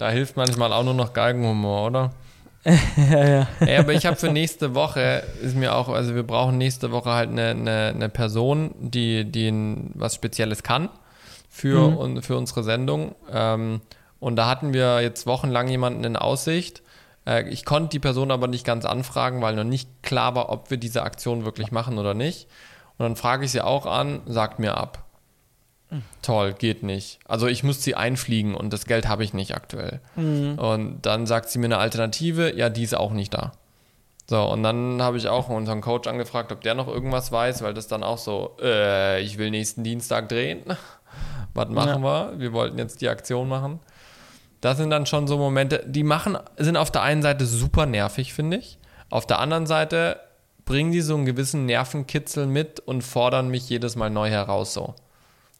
Da 0.01 0.09
hilft 0.09 0.35
manchmal 0.35 0.73
auch 0.73 0.83
nur 0.83 0.95
noch 0.95 1.13
Galgenhumor, 1.13 1.85
oder? 1.85 2.09
ja, 2.65 3.23
ja. 3.23 3.47
Ey, 3.59 3.77
aber 3.77 3.93
ich 3.93 4.07
habe 4.07 4.15
für 4.15 4.31
nächste 4.31 4.73
Woche, 4.73 5.21
ist 5.43 5.55
mir 5.55 5.75
auch, 5.75 5.89
also 5.89 6.15
wir 6.15 6.23
brauchen 6.23 6.57
nächste 6.57 6.91
Woche 6.91 7.11
halt 7.11 7.29
eine, 7.29 7.49
eine, 7.49 7.91
eine 7.93 8.09
Person, 8.09 8.73
die, 8.79 9.25
die 9.25 9.53
was 9.93 10.15
Spezielles 10.15 10.63
kann 10.63 10.89
für, 11.51 11.91
mhm. 11.91 11.97
und, 11.97 12.21
für 12.23 12.35
unsere 12.35 12.63
Sendung. 12.63 13.13
Ähm, 13.31 13.81
und 14.19 14.37
da 14.37 14.47
hatten 14.47 14.73
wir 14.73 15.01
jetzt 15.01 15.27
wochenlang 15.27 15.67
jemanden 15.67 16.03
in 16.03 16.15
Aussicht. 16.15 16.81
Äh, 17.27 17.47
ich 17.49 17.63
konnte 17.63 17.89
die 17.89 17.99
Person 17.99 18.31
aber 18.31 18.47
nicht 18.47 18.65
ganz 18.65 18.85
anfragen, 18.85 19.43
weil 19.43 19.55
noch 19.55 19.65
nicht 19.65 20.01
klar 20.01 20.33
war, 20.33 20.49
ob 20.49 20.71
wir 20.71 20.77
diese 20.77 21.03
Aktion 21.03 21.45
wirklich 21.45 21.71
machen 21.71 21.99
oder 21.99 22.15
nicht. 22.15 22.47
Und 22.97 23.03
dann 23.03 23.15
frage 23.15 23.45
ich 23.45 23.51
sie 23.51 23.61
auch 23.61 23.85
an, 23.85 24.21
sagt 24.25 24.57
mir 24.57 24.77
ab. 24.77 25.03
Toll, 26.21 26.53
geht 26.53 26.83
nicht. 26.83 27.19
Also 27.25 27.47
ich 27.47 27.63
muss 27.63 27.83
sie 27.83 27.95
einfliegen 27.95 28.55
und 28.55 28.71
das 28.71 28.85
Geld 28.85 29.07
habe 29.07 29.23
ich 29.23 29.33
nicht 29.33 29.55
aktuell. 29.55 29.99
Mhm. 30.15 30.57
Und 30.57 31.01
dann 31.01 31.27
sagt 31.27 31.49
sie 31.49 31.59
mir 31.59 31.65
eine 31.65 31.77
Alternative, 31.77 32.55
ja, 32.55 32.69
die 32.69 32.83
ist 32.83 32.95
auch 32.95 33.11
nicht 33.11 33.33
da. 33.33 33.51
So, 34.29 34.41
und 34.49 34.63
dann 34.63 35.01
habe 35.01 35.17
ich 35.17 35.27
auch 35.27 35.49
unseren 35.49 35.81
Coach 35.81 36.07
angefragt, 36.07 36.53
ob 36.53 36.61
der 36.61 36.73
noch 36.73 36.87
irgendwas 36.87 37.33
weiß, 37.33 37.63
weil 37.63 37.73
das 37.73 37.87
dann 37.87 38.03
auch 38.03 38.17
so, 38.17 38.55
äh, 38.61 39.21
ich 39.21 39.37
will 39.37 39.51
nächsten 39.51 39.83
Dienstag 39.83 40.29
drehen. 40.29 40.63
Was 41.53 41.67
machen 41.67 42.01
ja. 42.01 42.31
wir? 42.31 42.39
Wir 42.39 42.53
wollten 42.53 42.77
jetzt 42.77 43.01
die 43.01 43.09
Aktion 43.09 43.49
machen. 43.49 43.79
Das 44.61 44.77
sind 44.77 44.91
dann 44.91 45.05
schon 45.05 45.27
so 45.27 45.37
Momente, 45.37 45.83
die 45.85 46.03
machen, 46.03 46.37
sind 46.57 46.77
auf 46.77 46.91
der 46.91 47.01
einen 47.01 47.21
Seite 47.21 47.45
super 47.45 47.85
nervig, 47.85 48.33
finde 48.33 48.57
ich. 48.57 48.77
Auf 49.09 49.27
der 49.27 49.39
anderen 49.39 49.65
Seite 49.65 50.21
bringen 50.63 50.93
die 50.93 51.01
so 51.01 51.15
einen 51.15 51.25
gewissen 51.25 51.65
Nervenkitzel 51.65 52.45
mit 52.45 52.79
und 52.79 53.01
fordern 53.01 53.49
mich 53.49 53.67
jedes 53.67 53.97
Mal 53.97 54.09
neu 54.09 54.29
heraus 54.29 54.73
so. 54.73 54.95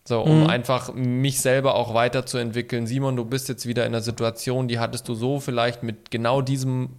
So, 0.03 0.21
um 0.21 0.41
mhm. 0.41 0.47
einfach 0.47 0.93
mich 0.93 1.41
selber 1.41 1.75
auch 1.75 1.93
weiterzuentwickeln. 1.93 2.87
Simon, 2.87 3.15
du 3.15 3.25
bist 3.25 3.49
jetzt 3.49 3.67
wieder 3.67 3.85
in 3.85 3.93
einer 3.93 4.01
Situation, 4.01 4.67
die 4.67 4.79
hattest 4.79 5.07
du 5.07 5.13
so 5.13 5.39
vielleicht 5.39 5.83
mit 5.83 6.09
genau 6.09 6.41
diesem 6.41 6.89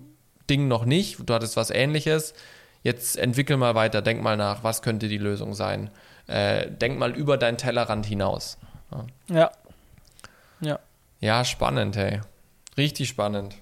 Ding 0.48 0.68
noch 0.68 0.84
nicht. 0.84 1.18
Du 1.28 1.34
hattest 1.34 1.56
was 1.56 1.70
ähnliches. 1.70 2.34
Jetzt 2.82 3.16
entwickel 3.16 3.56
mal 3.56 3.74
weiter, 3.74 4.02
denk 4.02 4.22
mal 4.22 4.36
nach, 4.36 4.64
was 4.64 4.82
könnte 4.82 5.08
die 5.08 5.18
Lösung 5.18 5.54
sein. 5.54 5.90
Äh, 6.26 6.70
denk 6.70 6.98
mal 6.98 7.12
über 7.16 7.36
deinen 7.38 7.58
Tellerrand 7.58 8.06
hinaus. 8.06 8.58
Ja. 9.28 9.36
ja. 9.36 9.50
Ja, 10.60 10.78
ja 11.20 11.44
spannend, 11.44 11.96
hey. 11.96 12.20
Richtig 12.76 13.08
spannend. 13.08 13.56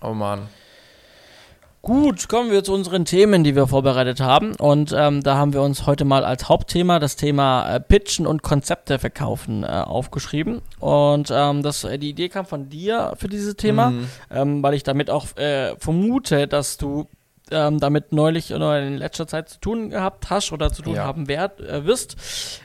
Oh 0.00 0.12
Mann. 0.12 0.48
Gut, 1.88 2.28
kommen 2.28 2.50
wir 2.50 2.62
zu 2.62 2.74
unseren 2.74 3.06
Themen, 3.06 3.44
die 3.44 3.56
wir 3.56 3.66
vorbereitet 3.66 4.20
haben. 4.20 4.54
Und 4.56 4.94
ähm, 4.94 5.22
da 5.22 5.38
haben 5.38 5.54
wir 5.54 5.62
uns 5.62 5.86
heute 5.86 6.04
mal 6.04 6.22
als 6.22 6.46
Hauptthema 6.46 6.98
das 6.98 7.16
Thema 7.16 7.76
äh, 7.76 7.80
Pitchen 7.80 8.26
und 8.26 8.42
Konzepte 8.42 8.98
verkaufen 8.98 9.64
äh, 9.64 9.68
aufgeschrieben. 9.68 10.60
Und 10.80 11.30
ähm, 11.32 11.62
das, 11.62 11.84
äh, 11.84 11.98
die 11.98 12.10
Idee 12.10 12.28
kam 12.28 12.44
von 12.44 12.68
dir 12.68 13.14
für 13.16 13.28
dieses 13.28 13.56
Thema, 13.56 13.88
mhm. 13.92 14.06
ähm, 14.30 14.62
weil 14.62 14.74
ich 14.74 14.82
damit 14.82 15.08
auch 15.08 15.34
äh, 15.38 15.76
vermute, 15.78 16.46
dass 16.46 16.76
du 16.76 17.06
ähm, 17.50 17.80
damit 17.80 18.12
neulich 18.12 18.52
oder 18.52 18.82
in 18.82 18.98
letzter 18.98 19.26
Zeit 19.26 19.48
zu 19.48 19.58
tun 19.58 19.88
gehabt 19.88 20.28
hast 20.28 20.52
oder 20.52 20.70
zu 20.70 20.82
tun 20.82 20.96
ja. 20.96 21.04
haben 21.04 21.26
werd, 21.26 21.58
äh, 21.60 21.86
wirst. 21.86 22.16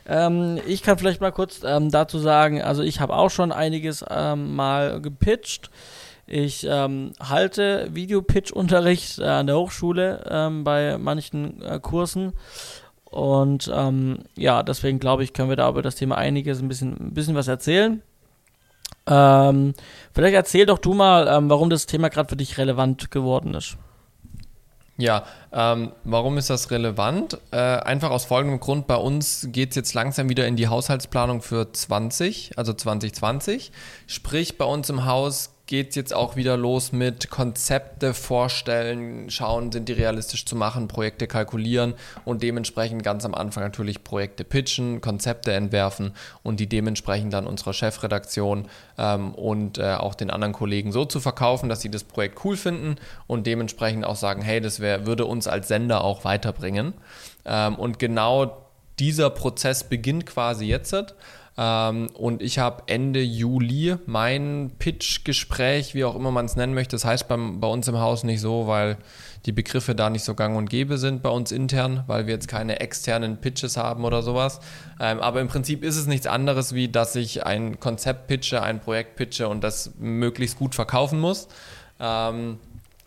Ähm, 0.05 0.59
ich 0.67 0.83
kann 0.83 0.97
vielleicht 0.97 1.21
mal 1.21 1.31
kurz 1.31 1.61
ähm, 1.63 1.91
dazu 1.91 2.19
sagen, 2.19 2.61
also 2.61 2.83
ich 2.83 2.99
habe 2.99 3.15
auch 3.15 3.29
schon 3.29 3.53
einiges 3.53 4.03
ähm, 4.09 4.53
mal 4.53 4.99
gepitcht. 4.99 5.69
Ich 6.25 6.65
ähm, 6.69 7.13
halte 7.19 7.89
Videopitch-Unterricht 7.93 9.19
äh, 9.19 9.25
an 9.25 9.47
der 9.47 9.57
Hochschule 9.57 10.23
ähm, 10.29 10.63
bei 10.63 10.97
manchen 10.97 11.61
äh, 11.61 11.79
Kursen. 11.79 12.33
Und 13.03 13.69
ähm, 13.73 14.19
ja, 14.35 14.63
deswegen 14.63 14.99
glaube 14.99 15.23
ich, 15.23 15.33
können 15.33 15.49
wir 15.49 15.55
da 15.55 15.69
über 15.69 15.81
das 15.81 15.95
Thema 15.95 16.17
einiges 16.17 16.61
ein 16.61 16.67
bisschen, 16.67 16.93
ein 16.93 17.13
bisschen 17.13 17.35
was 17.35 17.47
erzählen. 17.47 18.01
Ähm, 19.05 19.73
vielleicht 20.13 20.35
erzähl 20.35 20.65
doch 20.65 20.79
du 20.79 20.93
mal, 20.93 21.27
ähm, 21.27 21.49
warum 21.49 21.69
das 21.69 21.85
Thema 21.85 22.09
gerade 22.09 22.29
für 22.29 22.37
dich 22.37 22.57
relevant 22.57 23.11
geworden 23.11 23.53
ist. 23.53 23.77
Ja, 24.97 25.23
ähm, 25.51 25.91
warum 26.03 26.37
ist 26.37 26.49
das 26.49 26.69
relevant? 26.69 27.39
Äh, 27.51 27.57
einfach 27.57 28.11
aus 28.11 28.25
folgendem 28.25 28.59
Grund, 28.59 28.85
bei 28.85 28.95
uns 28.95 29.47
geht 29.51 29.71
es 29.71 29.75
jetzt 29.75 29.93
langsam 29.95 30.29
wieder 30.29 30.47
in 30.47 30.55
die 30.55 30.67
Haushaltsplanung 30.67 31.41
für 31.41 31.71
20, 31.71 32.57
also 32.57 32.73
2020. 32.73 33.71
Sprich, 34.05 34.57
bei 34.57 34.65
uns 34.65 34.89
im 34.89 35.05
Haus 35.05 35.52
geht 35.65 35.89
es 35.89 35.95
jetzt 35.95 36.13
auch 36.13 36.35
wieder 36.35 36.57
los 36.57 36.91
mit 36.91 37.29
Konzepte 37.29 38.13
vorstellen, 38.13 39.29
schauen, 39.29 39.71
sind 39.71 39.87
die 39.87 39.93
realistisch 39.93 40.45
zu 40.45 40.57
machen, 40.57 40.89
Projekte 40.89 41.25
kalkulieren 41.25 41.93
und 42.25 42.43
dementsprechend 42.43 43.01
ganz 43.01 43.23
am 43.23 43.33
Anfang 43.33 43.63
natürlich 43.63 44.03
Projekte 44.03 44.43
pitchen, 44.43 44.99
Konzepte 44.99 45.53
entwerfen 45.53 46.11
und 46.43 46.59
die 46.59 46.67
dementsprechend 46.67 47.33
dann 47.33 47.47
unserer 47.47 47.71
Chefredaktion 47.71 48.67
ähm, 48.97 49.33
und 49.35 49.77
äh, 49.77 49.93
auch 49.93 50.15
den 50.15 50.31
anderen 50.31 50.53
Kollegen 50.53 50.91
so 50.91 51.05
zu 51.05 51.21
verkaufen, 51.21 51.69
dass 51.69 51.81
sie 51.81 51.91
das 51.91 52.03
Projekt 52.03 52.43
cool 52.43 52.57
finden 52.57 52.97
und 53.27 53.47
dementsprechend 53.47 54.05
auch 54.05 54.17
sagen, 54.17 54.41
hey, 54.41 54.59
das 54.59 54.81
wär, 54.81 55.05
würde 55.05 55.25
uns 55.25 55.47
als 55.47 55.69
Sender 55.69 56.03
auch 56.03 56.25
weiterbringen. 56.25 56.93
Ähm, 57.45 57.75
und 57.75 57.99
genau 57.99 58.63
dieser 58.99 59.29
Prozess 59.29 59.83
beginnt 59.83 60.25
quasi 60.25 60.65
jetzt. 60.65 60.93
Ähm, 61.55 62.09
und 62.15 62.41
ich 62.41 62.57
habe 62.57 62.83
Ende 62.87 63.21
Juli 63.21 63.95
mein 64.05 64.71
Pitch-Gespräch, 64.79 65.93
wie 65.93 66.03
auch 66.03 66.15
immer 66.15 66.31
man 66.31 66.45
es 66.45 66.55
nennen 66.55 66.73
möchte. 66.73 66.95
Das 66.95 67.05
heißt 67.05 67.27
beim, 67.27 67.59
bei 67.59 67.67
uns 67.67 67.87
im 67.87 67.99
Haus 67.99 68.23
nicht 68.23 68.41
so, 68.41 68.67
weil 68.67 68.97
die 69.45 69.51
Begriffe 69.51 69.93
da 69.93 70.09
nicht 70.09 70.23
so 70.23 70.35
gang 70.35 70.55
und 70.57 70.69
gäbe 70.69 70.97
sind 70.97 71.21
bei 71.21 71.29
uns 71.29 71.51
intern, 71.51 72.03
weil 72.07 72.25
wir 72.25 72.33
jetzt 72.33 72.47
keine 72.47 72.79
externen 72.79 73.37
Pitches 73.37 73.77
haben 73.77 74.05
oder 74.05 74.23
sowas. 74.23 74.61
Ähm, 74.99 75.19
aber 75.19 75.41
im 75.41 75.47
Prinzip 75.47 75.83
ist 75.83 75.97
es 75.97 76.07
nichts 76.07 76.27
anderes, 76.27 76.73
wie 76.73 76.87
dass 76.87 77.15
ich 77.15 77.45
ein 77.45 77.79
Konzept 77.79 78.27
pitche, 78.27 78.61
ein 78.63 78.79
Projekt 78.79 79.15
pitche 79.15 79.47
und 79.47 79.63
das 79.63 79.91
möglichst 79.99 80.57
gut 80.57 80.73
verkaufen 80.73 81.19
muss. 81.19 81.49
Ähm, 81.99 82.57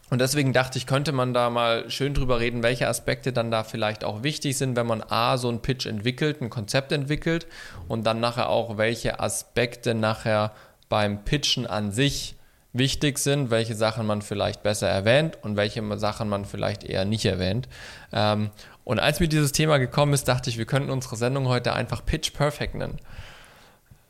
und 0.09 0.21
deswegen 0.21 0.53
dachte 0.53 0.79
ich, 0.79 0.87
könnte 0.87 1.11
man 1.11 1.35
da 1.35 1.51
mal 1.51 1.90
schön 1.90 2.14
drüber 2.14 2.38
reden, 2.38 2.62
welche 2.62 2.87
Aspekte 2.87 3.33
dann 3.33 3.51
da 3.51 3.64
vielleicht 3.64 4.05
auch 4.05 4.23
wichtig 4.23 4.57
sind, 4.57 4.77
wenn 4.77 4.87
man 4.87 5.03
A, 5.03 5.37
so 5.37 5.49
ein 5.49 5.62
Pitch 5.62 5.87
entwickelt, 5.87 6.40
ein 6.40 6.51
Konzept 6.51 6.92
entwickelt 6.92 7.47
und 7.88 8.07
dann 8.07 8.21
nachher 8.21 8.49
auch, 8.49 8.77
welche 8.77 9.19
Aspekte 9.19 9.95
nachher 9.95 10.53
beim 10.88 11.25
Pitchen 11.25 11.66
an 11.66 11.90
sich 11.90 12.37
wichtig 12.73 13.19
sind, 13.19 13.51
welche 13.51 13.75
Sachen 13.75 14.07
man 14.07 14.23
vielleicht 14.23 14.62
besser 14.62 14.88
erwähnt 14.88 15.38
und 15.42 15.57
welche 15.57 15.83
Sachen 15.99 16.29
man 16.29 16.45
vielleicht 16.45 16.85
eher 16.85 17.05
nicht 17.05 17.25
erwähnt. 17.25 17.69
Ähm, 18.12 18.51
und 18.85 19.01
als 19.01 19.19
mir 19.19 19.29
dieses 19.29 19.51
Thema 19.51 19.79
gekommen 19.79 20.12
ist, 20.12 20.29
dachte 20.29 20.51
ich, 20.51 20.59
wir 20.59 20.66
könnten 20.66 20.90
unsere 20.90 21.16
Sendung 21.16 21.49
heute 21.49 21.73
einfach 21.73 22.05
Pitch 22.05 22.33
Perfect 22.33 22.77
nennen. 22.77 23.01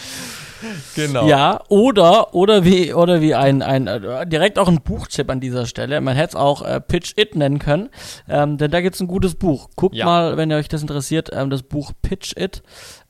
Genau. 0.94 1.26
Ja, 1.26 1.60
oder, 1.68 2.34
oder 2.34 2.64
wie, 2.64 2.94
oder 2.94 3.20
wie 3.20 3.34
ein, 3.34 3.62
ein, 3.62 3.86
äh, 3.86 4.26
direkt 4.26 4.58
auch 4.58 4.68
ein 4.68 4.80
Buchtipp 4.80 5.30
an 5.30 5.40
dieser 5.40 5.66
Stelle. 5.66 6.00
Man 6.00 6.16
hätte 6.16 6.30
es 6.30 6.36
auch 6.36 6.62
äh, 6.62 6.80
Pitch 6.80 7.14
It 7.16 7.34
nennen 7.34 7.58
können, 7.58 7.90
ähm, 8.28 8.58
denn 8.58 8.70
da 8.70 8.80
gibt 8.80 8.94
es 8.94 9.00
ein 9.00 9.08
gutes 9.08 9.34
Buch. 9.34 9.70
Guckt 9.76 9.94
ja. 9.94 10.04
mal, 10.04 10.36
wenn 10.36 10.50
ihr 10.50 10.56
euch 10.56 10.68
das 10.68 10.82
interessiert, 10.82 11.30
ähm, 11.32 11.50
das 11.50 11.62
Buch 11.62 11.92
Pitch 12.02 12.36
It. 12.36 12.62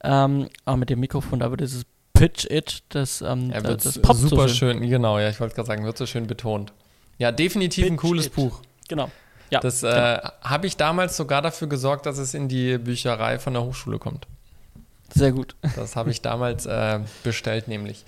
Ähm, 0.02 0.48
aber 0.64 0.76
mit 0.78 0.90
dem 0.90 1.00
Mikrofon, 1.00 1.40
da 1.40 1.50
wird 1.50 1.60
dieses 1.60 1.84
Pitch 2.14 2.46
It, 2.50 2.82
das, 2.90 3.20
ähm, 3.20 3.50
ja, 3.50 3.60
das, 3.60 3.84
das 3.84 3.98
poppt 3.98 4.20
super 4.20 4.48
so 4.48 4.54
schön. 4.54 4.78
schön. 4.78 4.88
Genau, 4.88 5.18
ja, 5.18 5.28
ich 5.28 5.40
wollte 5.40 5.54
gerade 5.54 5.66
sagen, 5.66 5.84
wird 5.84 5.98
so 5.98 6.06
schön 6.06 6.26
betont. 6.26 6.72
Ja, 7.18 7.32
definitiv 7.32 7.84
Pitch 7.84 7.92
ein 7.92 7.96
cooles 7.98 8.26
it. 8.26 8.34
Buch. 8.34 8.60
Genau. 8.88 9.10
Ja, 9.50 9.60
das 9.60 9.82
äh, 9.82 9.88
genau. 9.88 10.32
habe 10.42 10.66
ich 10.66 10.78
damals 10.78 11.16
sogar 11.16 11.42
dafür 11.42 11.68
gesorgt, 11.68 12.06
dass 12.06 12.16
es 12.16 12.32
in 12.32 12.48
die 12.48 12.78
Bücherei 12.78 13.38
von 13.38 13.52
der 13.52 13.62
Hochschule 13.62 13.98
kommt. 13.98 14.26
Sehr 15.14 15.32
gut. 15.32 15.54
Das 15.76 15.96
habe 15.96 16.10
ich 16.10 16.22
damals 16.22 16.66
äh, 16.66 17.00
bestellt, 17.22 17.68
nämlich. 17.68 18.04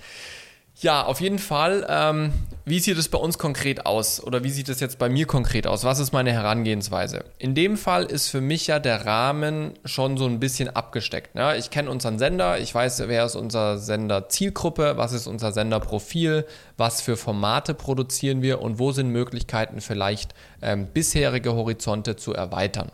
Ja, 0.81 1.05
auf 1.05 1.21
jeden 1.21 1.39
Fall. 1.39 1.87
Ähm, 1.89 2.33
wie 2.65 2.79
sieht 2.79 2.97
es 2.97 3.07
bei 3.07 3.17
uns 3.17 3.37
konkret 3.37 3.85
aus? 3.85 4.21
Oder 4.21 4.43
wie 4.43 4.49
sieht 4.49 4.67
es 4.67 4.81
jetzt 4.81 4.99
bei 4.99 5.07
mir 5.07 5.25
konkret 5.25 5.67
aus? 5.67 5.85
Was 5.85 5.99
ist 5.99 6.11
meine 6.11 6.33
Herangehensweise? 6.33 7.23
In 7.37 7.55
dem 7.55 7.77
Fall 7.77 8.03
ist 8.03 8.27
für 8.27 8.41
mich 8.41 8.67
ja 8.67 8.79
der 8.79 9.05
Rahmen 9.05 9.71
schon 9.85 10.17
so 10.17 10.25
ein 10.25 10.41
bisschen 10.41 10.67
abgesteckt. 10.67 11.33
Ne? 11.33 11.55
ich 11.55 11.69
kenne 11.69 11.89
unseren 11.89 12.19
Sender, 12.19 12.59
ich 12.59 12.75
weiß, 12.75 13.03
wer 13.07 13.25
ist 13.25 13.35
unser 13.35 13.77
Sender 13.77 14.27
Zielgruppe, 14.27 14.97
was 14.97 15.13
ist 15.13 15.27
unser 15.27 15.53
Senderprofil, 15.53 16.45
was 16.75 17.01
für 17.01 17.15
Formate 17.15 17.73
produzieren 17.73 18.41
wir 18.41 18.61
und 18.61 18.77
wo 18.77 18.91
sind 18.91 19.07
Möglichkeiten 19.07 19.79
vielleicht 19.79 20.35
ähm, 20.61 20.87
bisherige 20.87 21.53
Horizonte 21.53 22.17
zu 22.17 22.33
erweitern. 22.33 22.91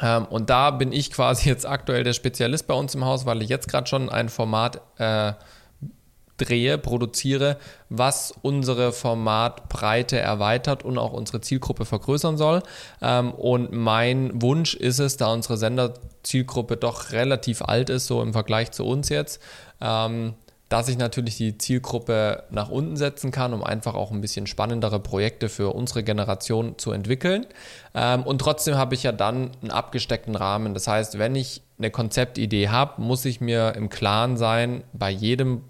Ähm, 0.00 0.26
und 0.26 0.50
da 0.50 0.70
bin 0.70 0.92
ich 0.92 1.10
quasi 1.10 1.48
jetzt 1.48 1.66
aktuell 1.66 2.04
der 2.04 2.12
Spezialist 2.12 2.66
bei 2.66 2.74
uns 2.74 2.94
im 2.94 3.04
Haus, 3.04 3.26
weil 3.26 3.42
ich 3.42 3.48
jetzt 3.48 3.68
gerade 3.68 3.86
schon 3.86 4.08
ein 4.08 4.28
Format 4.28 4.80
äh, 4.98 5.32
drehe, 6.36 6.78
produziere, 6.78 7.56
was 7.88 8.34
unsere 8.42 8.92
Formatbreite 8.92 10.18
erweitert 10.18 10.84
und 10.84 10.98
auch 10.98 11.12
unsere 11.12 11.40
Zielgruppe 11.40 11.84
vergrößern 11.84 12.36
soll. 12.36 12.62
Ähm, 13.00 13.32
und 13.32 13.72
mein 13.72 14.42
Wunsch 14.42 14.74
ist 14.74 14.98
es, 14.98 15.16
da 15.16 15.32
unsere 15.32 15.56
Senderzielgruppe 15.56 16.76
doch 16.76 17.12
relativ 17.12 17.62
alt 17.62 17.90
ist, 17.90 18.06
so 18.06 18.22
im 18.22 18.32
Vergleich 18.32 18.72
zu 18.72 18.84
uns 18.84 19.08
jetzt, 19.08 19.40
ähm, 19.80 20.34
dass 20.68 20.88
ich 20.88 20.98
natürlich 20.98 21.36
die 21.36 21.58
Zielgruppe 21.58 22.44
nach 22.50 22.70
unten 22.70 22.96
setzen 22.96 23.30
kann, 23.30 23.54
um 23.54 23.62
einfach 23.62 23.94
auch 23.94 24.10
ein 24.10 24.20
bisschen 24.20 24.46
spannendere 24.46 24.98
Projekte 24.98 25.48
für 25.48 25.72
unsere 25.74 26.02
Generation 26.02 26.76
zu 26.76 26.90
entwickeln. 26.90 27.46
Ähm, 27.94 28.24
und 28.24 28.40
trotzdem 28.40 28.76
habe 28.76 28.94
ich 28.94 29.04
ja 29.04 29.12
dann 29.12 29.52
einen 29.62 29.70
abgesteckten 29.70 30.34
Rahmen. 30.34 30.74
Das 30.74 30.88
heißt, 30.88 31.18
wenn 31.18 31.36
ich 31.36 31.62
eine 31.78 31.90
Konzeptidee 31.90 32.68
habe, 32.68 33.00
muss 33.00 33.24
ich 33.24 33.40
mir 33.40 33.74
im 33.76 33.88
Klaren 33.90 34.36
sein, 34.36 34.82
bei 34.92 35.10
jedem 35.10 35.62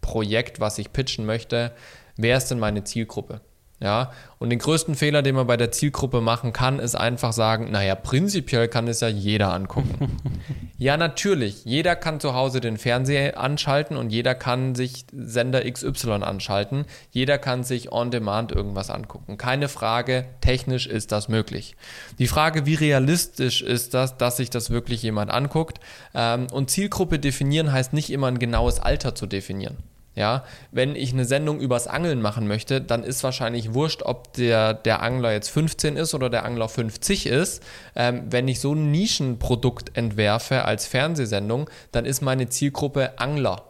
Projekt, 0.00 0.60
was 0.60 0.78
ich 0.78 0.92
pitchen 0.92 1.26
möchte, 1.26 1.72
wer 2.16 2.38
ist 2.38 2.50
denn 2.50 2.58
meine 2.58 2.84
Zielgruppe? 2.84 3.42
Ja, 3.80 4.10
und 4.40 4.50
den 4.50 4.58
größten 4.58 4.96
Fehler, 4.96 5.22
den 5.22 5.36
man 5.36 5.46
bei 5.46 5.56
der 5.56 5.70
Zielgruppe 5.70 6.20
machen 6.20 6.52
kann, 6.52 6.80
ist 6.80 6.96
einfach 6.96 7.32
sagen, 7.32 7.70
naja, 7.70 7.94
prinzipiell 7.94 8.66
kann 8.66 8.88
es 8.88 9.00
ja 9.00 9.06
jeder 9.06 9.52
angucken. 9.54 10.16
ja, 10.78 10.96
natürlich, 10.96 11.64
jeder 11.64 11.94
kann 11.94 12.18
zu 12.18 12.34
Hause 12.34 12.60
den 12.60 12.76
Fernseher 12.76 13.38
anschalten 13.38 13.96
und 13.96 14.10
jeder 14.10 14.34
kann 14.34 14.74
sich 14.74 15.06
Sender 15.12 15.70
XY 15.70 16.22
anschalten. 16.22 16.86
Jeder 17.12 17.38
kann 17.38 17.62
sich 17.62 17.92
on 17.92 18.10
demand 18.10 18.50
irgendwas 18.50 18.90
angucken. 18.90 19.38
Keine 19.38 19.68
Frage, 19.68 20.26
technisch 20.40 20.88
ist 20.88 21.12
das 21.12 21.28
möglich. 21.28 21.76
Die 22.18 22.26
Frage, 22.26 22.66
wie 22.66 22.74
realistisch 22.74 23.62
ist 23.62 23.94
das, 23.94 24.16
dass 24.16 24.38
sich 24.38 24.50
das 24.50 24.70
wirklich 24.70 25.04
jemand 25.04 25.30
anguckt? 25.30 25.78
Ähm, 26.14 26.48
und 26.50 26.68
Zielgruppe 26.68 27.20
definieren 27.20 27.70
heißt 27.70 27.92
nicht 27.92 28.10
immer 28.10 28.26
ein 28.26 28.40
genaues 28.40 28.80
Alter 28.80 29.14
zu 29.14 29.26
definieren. 29.26 29.76
Ja, 30.18 30.42
wenn 30.72 30.96
ich 30.96 31.12
eine 31.12 31.24
Sendung 31.24 31.60
übers 31.60 31.86
Angeln 31.86 32.20
machen 32.20 32.48
möchte, 32.48 32.80
dann 32.80 33.04
ist 33.04 33.22
wahrscheinlich 33.22 33.72
wurscht, 33.72 34.02
ob 34.02 34.32
der, 34.32 34.74
der 34.74 35.00
Angler 35.00 35.30
jetzt 35.30 35.48
15 35.48 35.96
ist 35.96 36.12
oder 36.12 36.28
der 36.28 36.44
Angler 36.44 36.68
50 36.68 37.26
ist. 37.26 37.62
Ähm, 37.94 38.24
wenn 38.28 38.48
ich 38.48 38.58
so 38.58 38.74
ein 38.74 38.90
Nischenprodukt 38.90 39.96
entwerfe 39.96 40.64
als 40.64 40.88
Fernsehsendung, 40.88 41.70
dann 41.92 42.04
ist 42.04 42.20
meine 42.20 42.48
Zielgruppe 42.48 43.20
Angler. 43.20 43.62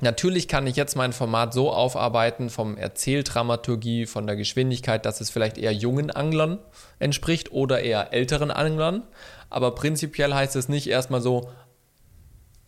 Natürlich 0.00 0.48
kann 0.48 0.66
ich 0.66 0.76
jetzt 0.76 0.96
mein 0.96 1.12
Format 1.12 1.52
so 1.52 1.70
aufarbeiten 1.70 2.48
vom 2.48 2.78
Erzähldramaturgie, 2.78 4.06
von 4.06 4.26
der 4.26 4.36
Geschwindigkeit, 4.36 5.04
dass 5.04 5.20
es 5.20 5.28
vielleicht 5.28 5.58
eher 5.58 5.74
jungen 5.74 6.10
Anglern 6.10 6.58
entspricht 7.00 7.52
oder 7.52 7.82
eher 7.82 8.14
älteren 8.14 8.50
Anglern. 8.50 9.02
Aber 9.50 9.74
prinzipiell 9.74 10.32
heißt 10.32 10.56
es 10.56 10.70
nicht 10.70 10.86
erstmal 10.86 11.20
so, 11.20 11.50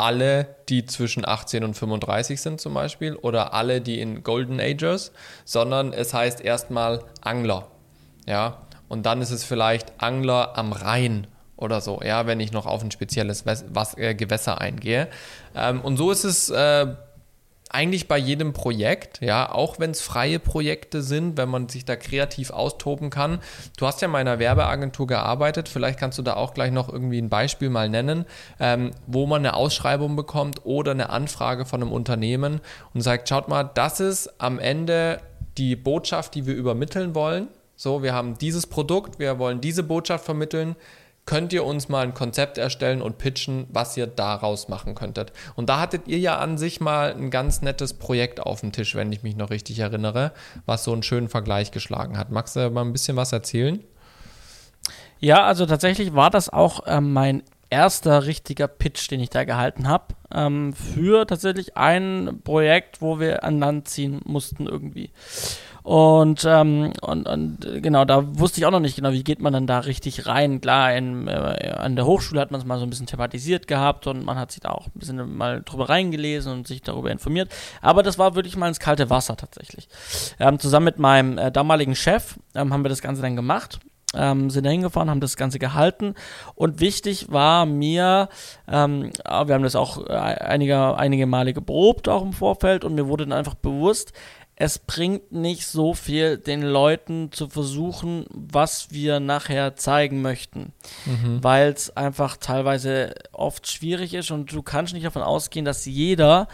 alle, 0.02 0.56
die 0.68 0.84
zwischen 0.84 1.26
18 1.26 1.62
und 1.62 1.74
35 1.74 2.40
sind 2.40 2.60
zum 2.60 2.74
Beispiel 2.74 3.14
oder 3.14 3.54
alle, 3.54 3.80
die 3.80 4.00
in 4.00 4.24
Golden 4.24 4.58
Ages, 4.58 5.12
sondern 5.44 5.92
es 5.92 6.12
heißt 6.12 6.40
erstmal 6.40 7.04
Angler. 7.20 7.68
Ja, 8.26 8.58
und 8.88 9.06
dann 9.06 9.22
ist 9.22 9.30
es 9.30 9.44
vielleicht 9.44 10.02
Angler 10.02 10.58
am 10.58 10.72
Rhein 10.72 11.28
oder 11.56 11.80
so, 11.80 12.00
ja, 12.04 12.26
wenn 12.26 12.40
ich 12.40 12.50
noch 12.50 12.66
auf 12.66 12.82
ein 12.82 12.90
spezielles 12.90 13.44
äh, 13.96 14.14
Gewässer 14.16 14.60
eingehe. 14.60 15.06
Ähm, 15.54 15.80
und 15.80 15.96
so 15.96 16.10
ist 16.10 16.24
es 16.24 16.50
äh, 16.50 16.88
eigentlich 17.72 18.06
bei 18.06 18.18
jedem 18.18 18.52
Projekt, 18.52 19.20
ja, 19.20 19.50
auch 19.50 19.78
wenn 19.78 19.90
es 19.90 20.00
freie 20.00 20.38
Projekte 20.38 21.02
sind, 21.02 21.36
wenn 21.36 21.48
man 21.48 21.68
sich 21.68 21.84
da 21.84 21.96
kreativ 21.96 22.50
austoben 22.50 23.10
kann. 23.10 23.40
Du 23.76 23.86
hast 23.86 24.00
ja 24.02 24.06
in 24.06 24.12
meiner 24.12 24.38
Werbeagentur 24.38 25.06
gearbeitet, 25.06 25.68
vielleicht 25.68 25.98
kannst 25.98 26.18
du 26.18 26.22
da 26.22 26.34
auch 26.34 26.54
gleich 26.54 26.70
noch 26.70 26.88
irgendwie 26.92 27.18
ein 27.18 27.30
Beispiel 27.30 27.70
mal 27.70 27.88
nennen, 27.88 28.26
ähm, 28.60 28.90
wo 29.06 29.26
man 29.26 29.40
eine 29.40 29.54
Ausschreibung 29.54 30.16
bekommt 30.16 30.64
oder 30.64 30.92
eine 30.92 31.10
Anfrage 31.10 31.64
von 31.64 31.82
einem 31.82 31.92
Unternehmen 31.92 32.60
und 32.94 33.00
sagt, 33.00 33.28
schaut 33.28 33.48
mal, 33.48 33.64
das 33.64 34.00
ist 34.00 34.40
am 34.40 34.58
Ende 34.58 35.20
die 35.56 35.76
Botschaft, 35.76 36.34
die 36.34 36.46
wir 36.46 36.54
übermitteln 36.54 37.14
wollen. 37.14 37.48
So, 37.76 38.02
wir 38.02 38.12
haben 38.12 38.38
dieses 38.38 38.66
Produkt, 38.66 39.18
wir 39.18 39.38
wollen 39.38 39.60
diese 39.60 39.82
Botschaft 39.82 40.24
vermitteln 40.24 40.76
könnt 41.24 41.52
ihr 41.52 41.64
uns 41.64 41.88
mal 41.88 42.04
ein 42.04 42.14
Konzept 42.14 42.58
erstellen 42.58 43.00
und 43.00 43.18
pitchen, 43.18 43.66
was 43.70 43.96
ihr 43.96 44.06
daraus 44.06 44.68
machen 44.68 44.94
könntet. 44.94 45.32
Und 45.54 45.68
da 45.68 45.78
hattet 45.80 46.08
ihr 46.08 46.18
ja 46.18 46.38
an 46.38 46.58
sich 46.58 46.80
mal 46.80 47.12
ein 47.12 47.30
ganz 47.30 47.62
nettes 47.62 47.94
Projekt 47.94 48.40
auf 48.40 48.60
dem 48.60 48.72
Tisch, 48.72 48.94
wenn 48.94 49.12
ich 49.12 49.22
mich 49.22 49.36
noch 49.36 49.50
richtig 49.50 49.78
erinnere, 49.78 50.32
was 50.66 50.84
so 50.84 50.92
einen 50.92 51.02
schönen 51.02 51.28
Vergleich 51.28 51.70
geschlagen 51.70 52.18
hat. 52.18 52.30
Magst 52.30 52.56
du 52.56 52.70
mal 52.70 52.82
ein 52.82 52.92
bisschen 52.92 53.16
was 53.16 53.32
erzählen? 53.32 53.82
Ja, 55.20 55.44
also 55.44 55.66
tatsächlich 55.66 56.14
war 56.14 56.30
das 56.30 56.48
auch 56.48 56.86
äh, 56.86 57.00
mein 57.00 57.44
erster 57.70 58.26
richtiger 58.26 58.68
Pitch, 58.68 59.10
den 59.10 59.20
ich 59.20 59.30
da 59.30 59.44
gehalten 59.44 59.88
habe, 59.88 60.14
ähm, 60.30 60.74
für 60.74 61.26
tatsächlich 61.26 61.76
ein 61.76 62.40
Projekt, 62.44 63.00
wo 63.00 63.18
wir 63.18 63.44
an 63.44 63.60
Land 63.60 63.88
ziehen 63.88 64.20
mussten 64.24 64.66
irgendwie. 64.66 65.10
Und, 65.82 66.46
ähm, 66.48 66.92
und, 67.00 67.26
und 67.26 67.58
genau, 67.82 68.04
da 68.04 68.38
wusste 68.38 68.60
ich 68.60 68.66
auch 68.66 68.70
noch 68.70 68.80
nicht 68.80 68.96
genau, 68.96 69.12
wie 69.12 69.24
geht 69.24 69.40
man 69.40 69.52
dann 69.52 69.66
da 69.66 69.80
richtig 69.80 70.26
rein. 70.26 70.60
Klar, 70.60 70.94
in, 70.94 71.26
äh, 71.26 71.74
an 71.76 71.96
der 71.96 72.06
Hochschule 72.06 72.40
hat 72.40 72.50
man 72.52 72.60
es 72.60 72.66
mal 72.66 72.78
so 72.78 72.84
ein 72.84 72.90
bisschen 72.90 73.06
thematisiert 73.06 73.66
gehabt 73.66 74.06
und 74.06 74.24
man 74.24 74.38
hat 74.38 74.52
sich 74.52 74.60
da 74.60 74.70
auch 74.70 74.86
ein 74.86 74.92
bisschen 74.98 75.36
mal 75.36 75.62
drüber 75.62 75.88
reingelesen 75.88 76.52
und 76.52 76.68
sich 76.68 76.82
darüber 76.82 77.10
informiert. 77.10 77.52
Aber 77.80 78.02
das 78.02 78.18
war 78.18 78.34
wirklich 78.36 78.56
mal 78.56 78.68
ins 78.68 78.80
kalte 78.80 79.10
Wasser 79.10 79.36
tatsächlich. 79.36 79.88
Ähm, 80.38 80.58
zusammen 80.58 80.84
mit 80.84 80.98
meinem 80.98 81.38
äh, 81.38 81.50
damaligen 81.50 81.96
Chef 81.96 82.38
ähm, 82.54 82.72
haben 82.72 82.84
wir 82.84 82.88
das 82.88 83.02
Ganze 83.02 83.22
dann 83.22 83.36
gemacht. 83.36 83.80
Ähm, 84.14 84.50
sind 84.50 84.66
da 84.66 84.70
hingefahren, 84.70 85.08
haben 85.08 85.20
das 85.20 85.38
Ganze 85.38 85.58
gehalten 85.58 86.14
und 86.54 86.80
wichtig 86.80 87.32
war 87.32 87.64
mir, 87.64 88.28
ähm, 88.68 89.10
wir 89.24 89.54
haben 89.54 89.62
das 89.62 89.74
auch 89.74 90.06
äh, 90.06 90.12
einige, 90.12 90.98
einige 90.98 91.24
Male 91.24 91.54
geprobt, 91.54 92.10
auch 92.10 92.20
im 92.20 92.34
Vorfeld 92.34 92.84
und 92.84 92.94
mir 92.94 93.08
wurde 93.08 93.26
dann 93.26 93.38
einfach 93.38 93.54
bewusst, 93.54 94.12
es 94.56 94.78
bringt 94.78 95.32
nicht 95.32 95.66
so 95.66 95.94
viel, 95.94 96.36
den 96.36 96.62
Leuten 96.62 97.32
zu 97.32 97.48
versuchen, 97.48 98.26
was 98.30 98.90
wir 98.90 99.18
nachher 99.18 99.76
zeigen 99.76 100.22
möchten, 100.22 100.72
mhm. 101.06 101.42
weil 101.42 101.72
es 101.72 101.96
einfach 101.96 102.36
teilweise 102.36 103.14
oft 103.32 103.70
schwierig 103.70 104.14
ist 104.14 104.30
und 104.30 104.52
du 104.52 104.62
kannst 104.62 104.92
nicht 104.92 105.06
davon 105.06 105.22
ausgehen, 105.22 105.64
dass 105.64 105.86
jeder 105.86 106.48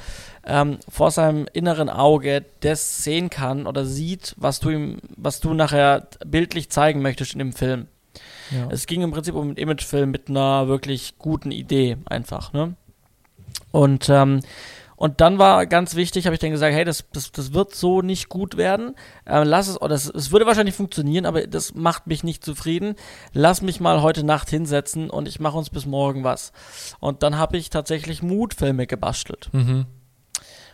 ähm, 0.47 0.79
vor 0.89 1.11
seinem 1.11 1.47
inneren 1.53 1.91
Auge 1.91 2.45
das 2.61 3.03
sehen 3.03 3.31
kann 3.31 3.67
oder 3.67 3.85
sieht, 3.85 4.35
was 4.39 4.61
du 4.61 4.71
ihm, 4.71 4.99
was 5.17 5.41
du 5.41 5.53
nachher 5.53 6.09
bildlich 6.25 6.71
zeigen 6.71 7.03
möchtest 7.03 7.33
in 7.33 7.41
dem 7.41 7.53
Film. 7.53 7.89
Ja. 8.51 8.69
Es 8.71 8.87
ging 8.87 9.03
im 9.03 9.11
Prinzip 9.11 9.35
um 9.35 9.49
einen 9.49 9.57
Imagefilm 9.57 10.11
mit 10.11 10.29
einer 10.29 10.69
wirklich 10.69 11.19
guten 11.19 11.51
Idee 11.51 11.99
einfach, 12.07 12.53
ne? 12.53 12.75
Und 13.71 14.09
ähm, 14.09 14.41
und 14.99 15.21
dann 15.21 15.39
war 15.39 15.65
ganz 15.67 15.95
wichtig, 15.95 16.27
habe 16.27 16.35
ich 16.35 16.41
dann 16.41 16.51
gesagt, 16.51 16.75
hey, 16.75 16.85
das, 16.85 17.05
das, 17.13 17.31
das 17.31 17.53
wird 17.53 17.73
so 17.73 18.03
nicht 18.03 18.29
gut 18.29 18.57
werden. 18.57 18.97
Äh, 19.25 19.45
lass 19.45 19.69
es, 19.69 19.81
oder 19.81 19.95
es, 19.95 20.09
es 20.09 20.33
würde 20.33 20.45
wahrscheinlich 20.45 20.75
funktionieren, 20.75 21.25
aber 21.25 21.47
das 21.47 21.75
macht 21.77 22.09
mich 22.09 22.25
nicht 22.25 22.45
zufrieden. 22.45 22.97
Lass 23.33 23.63
mich 23.63 23.79
mal 23.79 24.03
heute 24.03 24.25
Nacht 24.25 24.51
hinsetzen 24.51 25.09
und 25.09 25.29
ich 25.29 25.39
mache 25.39 25.57
uns 25.57 25.71
bis 25.71 25.87
morgen 25.87 26.25
was. 26.25 26.53
Und 26.99 27.23
dann 27.23 27.39
habe 27.39 27.57
ich 27.57 27.71
tatsächlich 27.71 28.25
Mutfilme 28.25 28.89
gebastelt. 28.89 29.51
Mhm. 29.53 29.87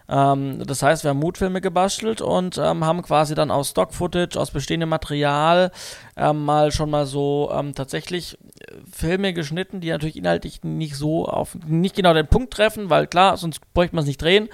Ähm, 0.08 0.62
das 0.66 0.82
heißt, 0.82 1.04
wir 1.04 1.10
haben 1.10 1.18
Mutfilme 1.18 1.60
gebastelt 1.60 2.20
und 2.20 2.58
ähm, 2.58 2.84
haben 2.84 3.02
quasi 3.02 3.34
dann 3.34 3.50
aus 3.50 3.70
Stock-Footage, 3.70 4.38
aus 4.38 4.50
bestehendem 4.50 4.88
Material 4.88 5.70
ähm, 6.16 6.44
mal 6.44 6.72
schon 6.72 6.90
mal 6.90 7.06
so 7.06 7.50
ähm, 7.52 7.74
tatsächlich 7.74 8.38
äh, 8.60 8.74
Filme 8.90 9.32
geschnitten, 9.32 9.80
die 9.80 9.88
natürlich 9.88 10.16
inhaltlich 10.16 10.62
nicht 10.62 10.96
so 10.96 11.26
auf, 11.26 11.56
nicht 11.66 11.96
genau 11.96 12.12
den 12.12 12.26
Punkt 12.26 12.52
treffen, 12.52 12.90
weil 12.90 13.06
klar, 13.06 13.36
sonst 13.36 13.60
bräuchte 13.72 13.96
man 13.96 14.02
es 14.02 14.08
nicht 14.08 14.20
drehen, 14.20 14.48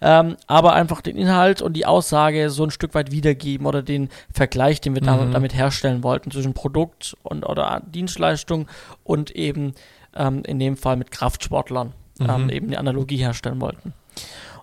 ähm, 0.00 0.36
aber 0.48 0.72
einfach 0.72 1.00
den 1.00 1.16
Inhalt 1.16 1.62
und 1.62 1.74
die 1.74 1.86
Aussage 1.86 2.50
so 2.50 2.64
ein 2.64 2.70
Stück 2.70 2.94
weit 2.94 3.12
wiedergeben 3.12 3.66
oder 3.66 3.82
den 3.82 4.08
Vergleich, 4.32 4.80
den 4.80 4.94
wir 4.94 5.02
mhm. 5.02 5.32
damit, 5.32 5.54
herstellen 5.54 6.02
wollten 6.02 6.30
zwischen 6.30 6.54
Produkt 6.54 7.16
und 7.22 7.46
oder 7.46 7.80
Dienstleistung 7.86 8.66
und 9.04 9.30
eben 9.30 9.74
ähm, 10.16 10.42
in 10.44 10.58
dem 10.58 10.76
Fall 10.76 10.96
mit 10.96 11.12
Kraftsportlern 11.12 11.92
mhm. 12.18 12.50
eben 12.50 12.66
eine 12.66 12.78
Analogie 12.78 13.18
herstellen 13.18 13.60
wollten. 13.60 13.92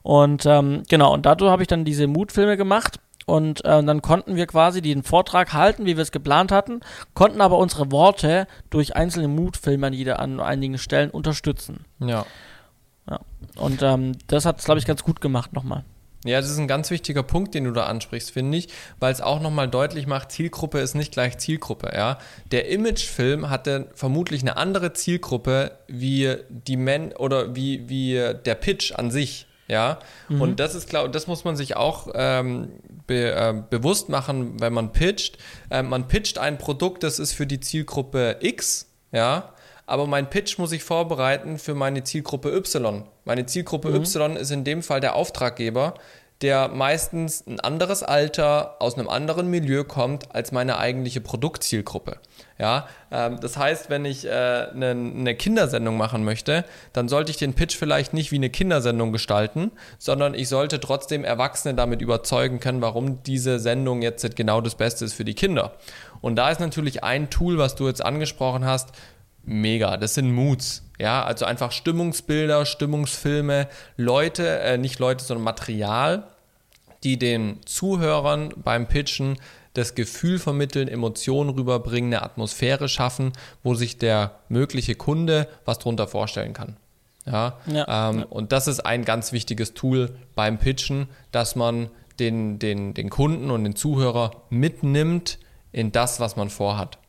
Und 0.03 0.45
ähm, 0.45 0.83
genau, 0.89 1.13
und 1.13 1.25
dadurch 1.25 1.51
habe 1.51 1.63
ich 1.63 1.67
dann 1.67 1.85
diese 1.85 2.07
Mutfilme 2.07 2.57
gemacht. 2.57 2.99
Und 3.25 3.63
äh, 3.63 3.81
dann 3.83 4.01
konnten 4.01 4.35
wir 4.35 4.47
quasi 4.47 4.81
den 4.81 5.01
Vortrag 5.01 5.53
halten, 5.53 5.85
wie 5.85 5.95
wir 5.95 6.01
es 6.01 6.11
geplant 6.11 6.51
hatten, 6.51 6.81
konnten 7.13 7.39
aber 7.39 7.57
unsere 7.57 7.89
Worte 7.89 8.47
durch 8.69 8.97
einzelne 8.97 9.29
Mutfilme 9.29 9.87
an, 9.87 9.93
jeder, 9.93 10.19
an 10.19 10.41
einigen 10.41 10.77
Stellen 10.77 11.09
unterstützen. 11.09 11.85
Ja. 11.99 12.25
ja. 13.09 13.19
Und 13.55 13.81
ähm, 13.81 14.17
das 14.27 14.45
hat 14.45 14.59
es, 14.59 14.65
glaube 14.65 14.79
ich, 14.79 14.85
ganz 14.85 15.03
gut 15.05 15.21
gemacht 15.21 15.53
nochmal. 15.53 15.85
Ja, 16.25 16.39
das 16.39 16.49
ist 16.49 16.57
ein 16.57 16.69
ganz 16.69 16.89
wichtiger 16.89 17.23
Punkt, 17.23 17.53
den 17.53 17.65
du 17.65 17.71
da 17.71 17.85
ansprichst, 17.85 18.31
finde 18.31 18.57
ich, 18.57 18.69
weil 18.99 19.11
es 19.11 19.19
auch 19.19 19.41
nochmal 19.41 19.67
deutlich 19.67 20.07
macht, 20.07 20.31
Zielgruppe 20.31 20.79
ist 20.79 20.95
nicht 20.95 21.11
gleich 21.11 21.37
Zielgruppe. 21.37 21.91
Ja? 21.93 22.17
Der 22.51 22.69
Imagefilm 22.69 23.49
hatte 23.49 23.89
vermutlich 23.93 24.41
eine 24.41 24.55
andere 24.55 24.93
Zielgruppe 24.93 25.71
wie 25.87 26.35
die 26.49 26.77
Men 26.77 27.13
oder 27.13 27.55
wie, 27.55 27.89
wie 27.89 28.13
der 28.45 28.55
Pitch 28.55 28.93
an 28.93 29.11
sich. 29.11 29.47
Ja, 29.67 29.99
mhm. 30.27 30.41
und 30.41 30.59
das 30.59 30.75
ist 30.75 30.89
klar, 30.89 31.07
das 31.07 31.27
muss 31.27 31.45
man 31.45 31.55
sich 31.55 31.77
auch 31.77 32.09
ähm, 32.13 32.69
be, 33.07 33.31
äh, 33.31 33.53
bewusst 33.69 34.09
machen, 34.09 34.59
wenn 34.59 34.73
man 34.73 34.91
pitcht. 34.91 35.37
Äh, 35.69 35.83
man 35.83 36.07
pitcht 36.07 36.37
ein 36.37 36.57
Produkt, 36.57 37.03
das 37.03 37.17
ist 37.17 37.31
für 37.31 37.47
die 37.47 37.61
Zielgruppe 37.61 38.37
X, 38.41 38.89
ja, 39.13 39.53
aber 39.85 40.07
mein 40.07 40.29
Pitch 40.29 40.57
muss 40.57 40.71
ich 40.71 40.83
vorbereiten 40.83 41.57
für 41.57 41.75
meine 41.75 42.03
Zielgruppe 42.03 42.53
Y. 42.55 43.03
Meine 43.25 43.45
Zielgruppe 43.45 43.89
mhm. 43.89 43.95
Y 43.95 44.35
ist 44.35 44.51
in 44.51 44.63
dem 44.63 44.83
Fall 44.83 44.99
der 44.99 45.15
Auftraggeber, 45.15 45.95
der 46.41 46.67
meistens 46.67 47.45
ein 47.47 47.59
anderes 47.59 48.03
Alter, 48.03 48.81
aus 48.81 48.95
einem 48.95 49.07
anderen 49.07 49.49
Milieu 49.49 49.83
kommt 49.83 50.33
als 50.35 50.51
meine 50.51 50.77
eigentliche 50.77 51.21
Produktzielgruppe. 51.21 52.17
Ja, 52.59 52.87
ähm, 53.11 53.39
das 53.41 53.57
heißt, 53.57 53.89
wenn 53.89 54.05
ich 54.05 54.25
äh, 54.25 54.29
eine, 54.29 54.91
eine 54.91 55.35
Kindersendung 55.35 55.97
machen 55.97 56.23
möchte, 56.23 56.65
dann 56.93 57.09
sollte 57.09 57.31
ich 57.31 57.37
den 57.37 57.53
Pitch 57.53 57.75
vielleicht 57.75 58.13
nicht 58.13 58.31
wie 58.31 58.35
eine 58.35 58.49
Kindersendung 58.49 59.11
gestalten, 59.11 59.71
sondern 59.97 60.35
ich 60.35 60.49
sollte 60.49 60.79
trotzdem 60.79 61.23
Erwachsene 61.23 61.73
damit 61.73 62.01
überzeugen 62.01 62.59
können, 62.59 62.81
warum 62.81 63.23
diese 63.23 63.59
Sendung 63.59 64.01
jetzt 64.01 64.35
genau 64.35 64.61
das 64.61 64.75
Beste 64.75 65.05
ist 65.05 65.13
für 65.13 65.25
die 65.25 65.33
Kinder. 65.33 65.73
Und 66.21 66.35
da 66.35 66.51
ist 66.51 66.59
natürlich 66.59 67.03
ein 67.03 67.29
Tool, 67.29 67.57
was 67.57 67.75
du 67.75 67.87
jetzt 67.87 68.05
angesprochen 68.05 68.65
hast, 68.65 68.89
mega. 69.43 69.97
Das 69.97 70.13
sind 70.13 70.31
Moods. 70.31 70.83
Ja, 70.99 71.23
also 71.23 71.45
einfach 71.45 71.71
Stimmungsbilder, 71.71 72.65
Stimmungsfilme, 72.65 73.67
Leute, 73.97 74.59
äh, 74.59 74.77
nicht 74.77 74.99
Leute, 74.99 75.23
sondern 75.23 75.43
Material, 75.43 76.27
die 77.03 77.17
den 77.17 77.59
Zuhörern 77.65 78.53
beim 78.55 78.87
Pitchen 78.87 79.37
das 79.73 79.95
Gefühl 79.95 80.39
vermitteln, 80.39 80.87
Emotionen 80.87 81.49
rüberbringen, 81.49 82.13
eine 82.13 82.23
Atmosphäre 82.23 82.87
schaffen, 82.87 83.33
wo 83.63 83.73
sich 83.75 83.97
der 83.97 84.39
mögliche 84.49 84.95
Kunde 84.95 85.47
was 85.65 85.79
drunter 85.79 86.07
vorstellen 86.07 86.53
kann. 86.53 86.77
Ja, 87.25 87.57
ja, 87.67 88.09
ähm, 88.09 88.19
ja. 88.19 88.25
und 88.25 88.51
das 88.51 88.67
ist 88.67 88.81
ein 88.81 89.05
ganz 89.05 89.31
wichtiges 89.31 89.73
Tool 89.73 90.15
beim 90.35 90.57
Pitchen, 90.57 91.07
dass 91.31 91.55
man 91.55 91.89
den, 92.19 92.59
den, 92.59 92.93
den 92.93 93.09
Kunden 93.09 93.49
und 93.49 93.63
den 93.63 93.75
Zuhörer 93.75 94.31
mitnimmt 94.49 95.39
in 95.71 95.91
das, 95.91 96.19
was 96.19 96.35
man 96.35 96.49
vorhat. 96.49 96.99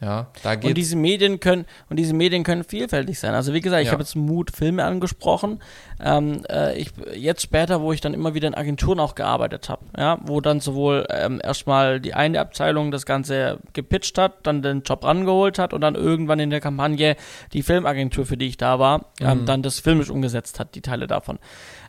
Ja, 0.00 0.26
da 0.42 0.56
geht 0.56 0.70
und 0.70 0.74
diese 0.76 0.96
Medien 0.96 1.38
können 1.38 1.66
und 1.88 1.98
diese 1.98 2.14
Medien 2.14 2.42
können 2.42 2.64
vielfältig 2.64 3.18
sein. 3.18 3.32
Also 3.32 3.54
wie 3.54 3.60
gesagt, 3.60 3.80
ich 3.80 3.86
ja. 3.86 3.92
habe 3.92 4.02
jetzt 4.02 4.16
Mut 4.16 4.50
Filme 4.50 4.84
angesprochen. 4.84 5.60
Ähm, 6.02 6.42
äh, 6.50 6.76
ich, 6.76 6.90
jetzt 7.14 7.42
später, 7.42 7.80
wo 7.80 7.92
ich 7.92 8.00
dann 8.00 8.12
immer 8.12 8.34
wieder 8.34 8.48
in 8.48 8.54
Agenturen 8.54 8.98
auch 8.98 9.14
gearbeitet 9.14 9.68
habe, 9.68 9.84
ja, 9.96 10.18
wo 10.22 10.40
dann 10.40 10.58
sowohl 10.58 11.06
ähm, 11.10 11.40
erstmal 11.42 12.00
die 12.00 12.12
eine 12.12 12.40
Abteilung 12.40 12.90
das 12.90 13.06
Ganze 13.06 13.60
gepitcht 13.72 14.18
hat, 14.18 14.46
dann 14.46 14.62
den 14.62 14.82
Job 14.82 15.04
rangeholt 15.04 15.60
hat 15.60 15.72
und 15.72 15.80
dann 15.80 15.94
irgendwann 15.94 16.40
in 16.40 16.50
der 16.50 16.60
Kampagne 16.60 17.16
die 17.52 17.62
Filmagentur, 17.62 18.26
für 18.26 18.36
die 18.36 18.46
ich 18.46 18.56
da 18.56 18.80
war, 18.80 19.06
ähm, 19.20 19.42
mhm. 19.42 19.46
dann 19.46 19.62
das 19.62 19.78
filmisch 19.78 20.10
umgesetzt 20.10 20.58
hat, 20.58 20.74
die 20.74 20.82
Teile 20.82 21.06
davon. 21.06 21.38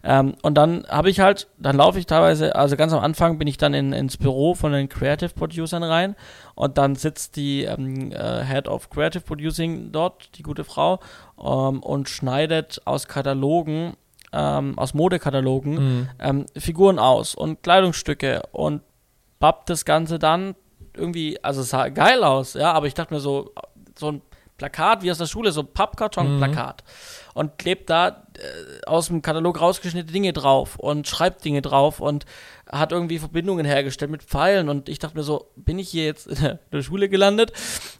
Ähm, 0.03 0.35
und 0.43 0.55
dann 0.55 0.85
habe 0.87 1.09
ich 1.09 1.19
halt, 1.19 1.47
dann 1.57 1.77
laufe 1.77 1.97
ich 1.97 2.05
teilweise, 2.05 2.55
also 2.55 2.77
ganz 2.77 2.93
am 2.93 2.99
Anfang 2.99 3.39
bin 3.39 3.47
ich 3.47 3.57
dann 3.57 3.73
in, 3.73 3.91
ins 3.91 4.17
Büro 4.17 4.53
von 4.53 4.71
den 4.71 4.87
Creative 4.87 5.29
Producern 5.29 5.83
rein 5.83 6.15
und 6.55 6.77
dann 6.77 6.95
sitzt 6.95 7.35
die 7.35 7.63
ähm, 7.63 8.11
äh, 8.11 8.43
Head 8.43 8.67
of 8.67 8.89
Creative 8.89 9.21
Producing 9.21 9.91
dort, 9.91 10.37
die 10.37 10.43
gute 10.43 10.63
Frau, 10.63 10.99
ähm, 11.39 11.83
und 11.83 12.09
schneidet 12.09 12.81
aus 12.85 13.07
Katalogen, 13.07 13.95
ähm, 14.31 14.77
aus 14.77 14.93
Modekatalogen, 14.93 15.73
mhm. 15.73 16.09
Ähm, 16.19 16.45
Figuren 16.57 16.99
aus 16.99 17.35
und 17.35 17.61
Kleidungsstücke 17.61 18.43
und 18.51 18.81
pappt 19.39 19.69
das 19.69 19.85
Ganze 19.85 20.17
dann 20.17 20.55
irgendwie, 20.93 21.43
also 21.43 21.61
es 21.61 21.69
sah 21.69 21.89
geil 21.89 22.23
aus, 22.23 22.53
ja, 22.53 22.71
aber 22.71 22.87
ich 22.87 22.93
dachte 22.93 23.13
mir 23.13 23.19
so, 23.19 23.51
so 23.97 24.11
ein 24.11 24.21
Plakat 24.57 25.03
wie 25.03 25.11
aus 25.11 25.17
der 25.17 25.25
Schule, 25.25 25.51
so 25.51 25.63
Pappkarton-Plakat. 25.63 26.83
Mhm. 26.85 27.39
Und 27.39 27.57
klebt 27.57 27.89
da 27.89 28.24
äh, 28.37 28.85
aus 28.85 29.07
dem 29.07 29.21
Katalog 29.21 29.59
rausgeschnittene 29.59 30.11
Dinge 30.11 30.33
drauf 30.33 30.77
und 30.77 31.07
schreibt 31.07 31.43
Dinge 31.45 31.61
drauf 31.61 31.99
und 31.99 32.25
hat 32.69 32.91
irgendwie 32.91 33.19
Verbindungen 33.19 33.65
hergestellt 33.65 34.11
mit 34.11 34.23
Pfeilen. 34.23 34.69
Und 34.69 34.89
ich 34.89 34.99
dachte 34.99 35.17
mir 35.17 35.23
so, 35.23 35.51
bin 35.55 35.79
ich 35.79 35.89
hier 35.89 36.05
jetzt 36.05 36.27
in 36.27 36.59
der 36.71 36.81
Schule 36.81 37.09
gelandet, 37.09 37.51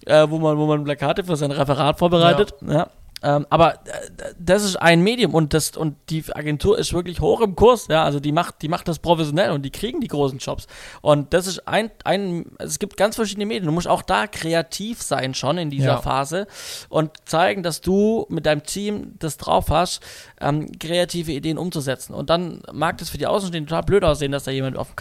äh, 0.06 0.28
wo, 0.30 0.40
man, 0.40 0.58
wo 0.58 0.66
man 0.66 0.84
Plakate 0.84 1.24
für 1.24 1.36
sein 1.36 1.52
Referat 1.52 2.00
vorbereitet? 2.00 2.54
Ja. 2.62 2.74
ja. 2.74 2.90
Ähm, 3.24 3.48
aber 3.50 3.76
äh, 3.86 4.34
das 4.38 4.64
ist 4.64 4.76
ein 4.76 5.02
Medium 5.02 5.34
und 5.34 5.54
das 5.54 5.76
und 5.78 5.96
die 6.10 6.24
Agentur 6.34 6.78
ist 6.78 6.94
wirklich 6.94 7.22
hoch 7.22 7.42
im 7.42 7.56
Kurs, 7.56 7.88
ja, 7.90 8.04
also 8.04 8.20
die 8.20 8.32
macht, 8.32 8.62
die 8.62 8.68
macht 8.68 8.88
das 8.88 9.00
professionell 9.00 9.52
und 9.52 9.64
die 9.64 9.72
kriegen 9.72 10.02
die 10.02 10.08
großen 10.08 10.38
Jobs. 10.40 10.68
Und 11.02 11.34
das 11.34 11.48
ist 11.48 11.68
ein, 11.68 11.92
ein 12.04 12.46
es 12.60 12.78
gibt 12.78 12.98
ganz 12.98 13.16
verschiedene 13.16 13.46
Medien. 13.46 13.66
Du 13.66 13.72
musst 13.72 13.88
auch 13.88 14.02
da 14.02 14.28
kreativ 14.28 15.02
sein 15.02 15.34
schon 15.34 15.58
in 15.58 15.70
dieser 15.70 15.94
ja. 15.94 15.98
Phase 15.98 16.48
und 16.90 17.12
zeigen, 17.26 17.64
dass 17.64 17.82
du 17.82 18.26
mit 18.30 18.46
deinem 18.46 18.64
Team 18.64 19.16
das 19.18 19.38
drauf 19.38 19.70
hast, 19.70 20.02
ähm, 20.42 20.72
kreative 20.78 21.32
Ideen 21.32 21.58
umzusetzen. 21.58 22.14
Und 22.14 22.30
dann 22.30 22.62
mag 22.72 22.98
das 22.98 23.10
für 23.10 23.18
die 23.18 23.28
Außenstehenden 23.28 23.70
total 23.70 23.84
blöd 23.84 24.04
aussehen, 24.04 24.32
dass 24.32 24.44
da 24.44 24.52
jemand 24.52 24.78
auf 24.78 24.90
dem 24.90 24.96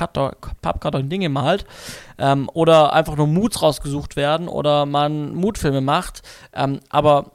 Pappkarton 0.63 1.09
Dinge 1.09 1.29
malt 1.29 1.67
ähm, 2.19 2.49
oder 2.55 2.93
einfach 2.93 3.17
nur 3.17 3.27
Moods 3.27 3.61
rausgesucht 3.61 4.17
werden 4.17 4.49
oder 4.49 4.87
man 4.87 5.35
Mutfilme 5.35 5.81
macht. 5.81 6.23
Ähm, 6.55 6.81
aber 6.89 7.33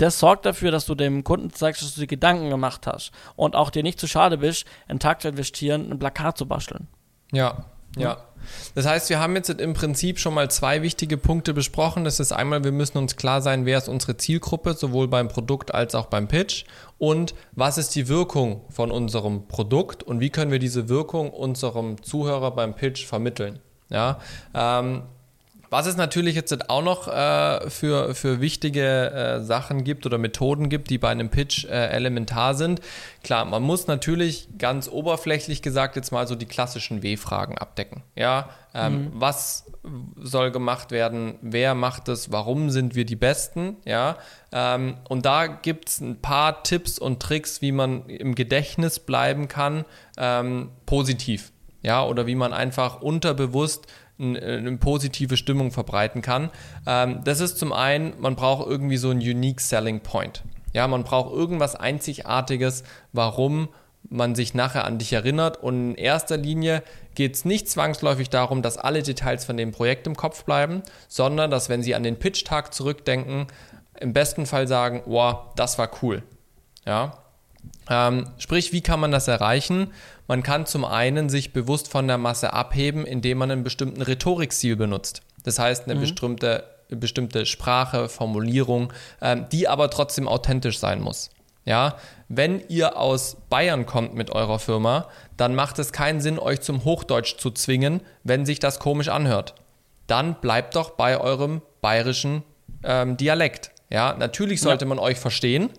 das 0.00 0.18
sorgt 0.18 0.46
dafür, 0.46 0.70
dass 0.70 0.86
du 0.86 0.94
dem 0.94 1.24
Kunden 1.24 1.52
zeigst, 1.52 1.82
dass 1.82 1.94
du 1.94 2.00
dir 2.00 2.06
Gedanken 2.06 2.48
gemacht 2.48 2.86
hast 2.86 3.12
und 3.36 3.54
auch 3.54 3.70
dir 3.70 3.82
nicht 3.82 4.00
zu 4.00 4.06
schade 4.06 4.38
bist, 4.38 4.64
einen 4.88 4.98
Tag 4.98 5.20
zu 5.20 5.28
investieren, 5.28 5.90
ein 5.90 5.98
Plakat 5.98 6.38
zu 6.38 6.46
basteln. 6.46 6.88
Ja, 7.32 7.66
ja. 7.96 8.18
Das 8.74 8.86
heißt, 8.86 9.10
wir 9.10 9.20
haben 9.20 9.36
jetzt 9.36 9.50
im 9.50 9.74
Prinzip 9.74 10.18
schon 10.18 10.32
mal 10.32 10.50
zwei 10.50 10.80
wichtige 10.80 11.18
Punkte 11.18 11.52
besprochen. 11.52 12.04
Das 12.04 12.18
ist 12.18 12.32
einmal, 12.32 12.64
wir 12.64 12.72
müssen 12.72 12.96
uns 12.96 13.16
klar 13.16 13.42
sein, 13.42 13.66
wer 13.66 13.76
ist 13.76 13.88
unsere 13.88 14.16
Zielgruppe, 14.16 14.72
sowohl 14.72 15.08
beim 15.08 15.28
Produkt 15.28 15.74
als 15.74 15.94
auch 15.94 16.06
beim 16.06 16.26
Pitch. 16.26 16.64
Und 16.96 17.34
was 17.52 17.76
ist 17.76 17.94
die 17.94 18.08
Wirkung 18.08 18.62
von 18.70 18.90
unserem 18.90 19.46
Produkt 19.48 20.02
und 20.02 20.20
wie 20.20 20.30
können 20.30 20.50
wir 20.50 20.58
diese 20.58 20.88
Wirkung 20.88 21.30
unserem 21.30 22.02
Zuhörer 22.02 22.52
beim 22.52 22.74
Pitch 22.74 23.04
vermitteln. 23.04 23.58
Ja, 23.90 24.20
ähm, 24.54 25.02
was 25.70 25.86
es 25.86 25.96
natürlich 25.96 26.34
jetzt 26.34 26.68
auch 26.68 26.82
noch 26.82 27.06
äh, 27.06 27.70
für, 27.70 28.14
für 28.16 28.40
wichtige 28.40 29.10
äh, 29.12 29.40
Sachen 29.40 29.84
gibt 29.84 30.04
oder 30.04 30.18
Methoden 30.18 30.68
gibt, 30.68 30.90
die 30.90 30.98
bei 30.98 31.10
einem 31.10 31.30
Pitch 31.30 31.64
äh, 31.64 31.88
elementar 31.90 32.54
sind. 32.54 32.80
Klar, 33.22 33.44
man 33.44 33.62
muss 33.62 33.86
natürlich 33.86 34.48
ganz 34.58 34.88
oberflächlich 34.88 35.62
gesagt 35.62 35.94
jetzt 35.94 36.10
mal 36.10 36.26
so 36.26 36.34
die 36.34 36.46
klassischen 36.46 37.04
W-Fragen 37.04 37.56
abdecken. 37.56 38.02
Ja, 38.16 38.50
ähm, 38.74 38.92
mhm. 38.92 39.10
was 39.14 39.66
soll 40.16 40.50
gemacht 40.50 40.90
werden? 40.90 41.38
Wer 41.40 41.76
macht 41.76 42.08
es? 42.08 42.32
Warum 42.32 42.70
sind 42.70 42.96
wir 42.96 43.04
die 43.04 43.16
Besten? 43.16 43.76
Ja, 43.84 44.16
ähm, 44.50 44.96
und 45.08 45.24
da 45.24 45.46
gibt 45.46 45.88
es 45.88 46.00
ein 46.00 46.20
paar 46.20 46.64
Tipps 46.64 46.98
und 46.98 47.20
Tricks, 47.20 47.62
wie 47.62 47.72
man 47.72 48.06
im 48.08 48.34
Gedächtnis 48.34 48.98
bleiben 48.98 49.46
kann, 49.46 49.84
ähm, 50.18 50.70
positiv. 50.84 51.52
Ja, 51.82 52.04
oder 52.04 52.26
wie 52.26 52.34
man 52.34 52.52
einfach 52.52 53.00
unterbewusst 53.00 53.86
eine 54.20 54.76
positive 54.76 55.36
Stimmung 55.36 55.70
verbreiten 55.70 56.22
kann. 56.22 56.50
Ähm, 56.86 57.20
das 57.24 57.40
ist 57.40 57.58
zum 57.58 57.72
einen, 57.72 58.12
man 58.20 58.36
braucht 58.36 58.68
irgendwie 58.68 58.96
so 58.96 59.10
einen 59.10 59.20
Unique 59.20 59.60
Selling 59.60 60.00
Point. 60.00 60.42
Ja, 60.72 60.86
man 60.86 61.04
braucht 61.04 61.32
irgendwas 61.32 61.74
Einzigartiges, 61.74 62.84
warum 63.12 63.68
man 64.08 64.34
sich 64.34 64.54
nachher 64.54 64.84
an 64.84 64.98
dich 64.98 65.12
erinnert. 65.12 65.62
Und 65.62 65.90
in 65.90 65.94
erster 65.96 66.36
Linie 66.36 66.82
geht 67.14 67.34
es 67.34 67.44
nicht 67.44 67.68
zwangsläufig 67.68 68.30
darum, 68.30 68.62
dass 68.62 68.78
alle 68.78 69.02
Details 69.02 69.44
von 69.44 69.56
dem 69.56 69.72
Projekt 69.72 70.06
im 70.06 70.16
Kopf 70.16 70.44
bleiben, 70.44 70.82
sondern 71.08 71.50
dass, 71.50 71.68
wenn 71.68 71.82
Sie 71.82 71.94
an 71.94 72.02
den 72.02 72.18
Pitch-Tag 72.18 72.72
zurückdenken, 72.72 73.46
im 73.98 74.12
besten 74.12 74.46
Fall 74.46 74.66
sagen, 74.66 75.02
wow, 75.06 75.54
das 75.56 75.78
war 75.78 75.90
cool. 76.02 76.22
Ja. 76.86 77.18
Ähm, 77.88 78.28
sprich, 78.38 78.72
wie 78.72 78.80
kann 78.80 79.00
man 79.00 79.10
das 79.10 79.28
erreichen? 79.28 79.92
Man 80.28 80.42
kann 80.42 80.66
zum 80.66 80.84
einen 80.84 81.28
sich 81.28 81.52
bewusst 81.52 81.88
von 81.88 82.06
der 82.06 82.18
Masse 82.18 82.52
abheben, 82.52 83.04
indem 83.04 83.38
man 83.38 83.50
einen 83.50 83.64
bestimmten 83.64 84.02
Rhetorikstil 84.02 84.76
benutzt. 84.76 85.22
Das 85.42 85.58
heißt, 85.58 85.84
eine 85.84 85.96
mhm. 85.96 86.00
bestimmte, 86.00 86.64
bestimmte 86.88 87.46
Sprache, 87.46 88.08
Formulierung, 88.08 88.92
ähm, 89.20 89.46
die 89.50 89.66
aber 89.66 89.90
trotzdem 89.90 90.28
authentisch 90.28 90.78
sein 90.78 91.00
muss. 91.00 91.30
Ja, 91.64 91.96
wenn 92.28 92.62
ihr 92.68 92.96
aus 92.96 93.36
Bayern 93.50 93.86
kommt 93.86 94.14
mit 94.14 94.30
eurer 94.30 94.58
Firma, 94.58 95.08
dann 95.36 95.54
macht 95.54 95.78
es 95.78 95.92
keinen 95.92 96.20
Sinn, 96.20 96.38
euch 96.38 96.60
zum 96.60 96.84
Hochdeutsch 96.84 97.36
zu 97.36 97.50
zwingen, 97.50 98.00
wenn 98.24 98.46
sich 98.46 98.60
das 98.60 98.78
komisch 98.78 99.08
anhört. 99.08 99.54
Dann 100.06 100.40
bleibt 100.40 100.74
doch 100.74 100.90
bei 100.90 101.20
eurem 101.20 101.60
bayerischen 101.80 102.42
ähm, 102.82 103.16
Dialekt. 103.16 103.72
Ja, 103.90 104.14
natürlich 104.18 104.60
sollte 104.60 104.84
ja. 104.84 104.88
man 104.88 104.98
euch 104.98 105.18
verstehen, 105.18 105.70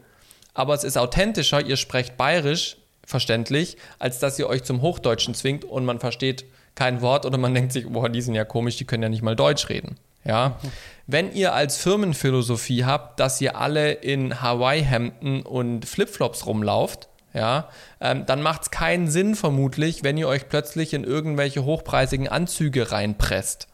aber 0.54 0.74
es 0.74 0.84
ist 0.84 0.98
authentischer, 0.98 1.66
ihr 1.66 1.78
sprecht 1.78 2.18
bayerisch 2.18 2.78
verständlich, 3.06 3.78
als 4.00 4.20
dass 4.20 4.40
ihr 4.40 4.48
euch 4.48 4.64
zum 4.64 4.82
Hochdeutschen 4.82 5.34
zwingt 5.34 5.66
und 5.66 5.86
man 5.86 6.00
versteht 6.00 6.46
kein 6.76 7.02
Wort 7.02 7.26
oder 7.26 7.38
man 7.38 7.54
denkt 7.56 7.74
sich, 7.74 7.88
boah, 7.88 8.10
die 8.10 8.22
sind 8.22 8.36
ja 8.36 8.46
komisch, 8.46 8.78
die 8.78 8.86
können 8.86 9.04
ja 9.04 9.10
nicht 9.10 9.24
mal 9.24 9.36
Deutsch 9.36 9.70
reden. 9.70 9.98
Ja, 10.24 10.60
wenn 11.08 11.34
ihr 11.34 11.54
als 11.54 11.78
Firmenphilosophie 11.78 12.86
habt, 12.86 13.20
dass 13.20 13.42
ihr 13.42 13.58
alle 13.58 13.92
in 13.92 14.40
Hawaii-Hemden 14.40 15.42
und 15.42 15.86
Flipflops 15.86 16.46
rumlauft, 16.46 17.10
ja, 17.34 17.70
ähm, 18.00 18.26
dann 18.28 18.44
macht 18.44 18.64
es 18.64 18.72
keinen 18.72 19.10
Sinn 19.10 19.34
vermutlich, 19.34 20.04
wenn 20.04 20.18
ihr 20.18 20.28
euch 20.28 20.48
plötzlich 20.48 20.94
in 20.94 21.04
irgendwelche 21.04 21.64
hochpreisigen 21.64 22.28
Anzüge 22.28 22.92
reinpresst. 22.92 23.68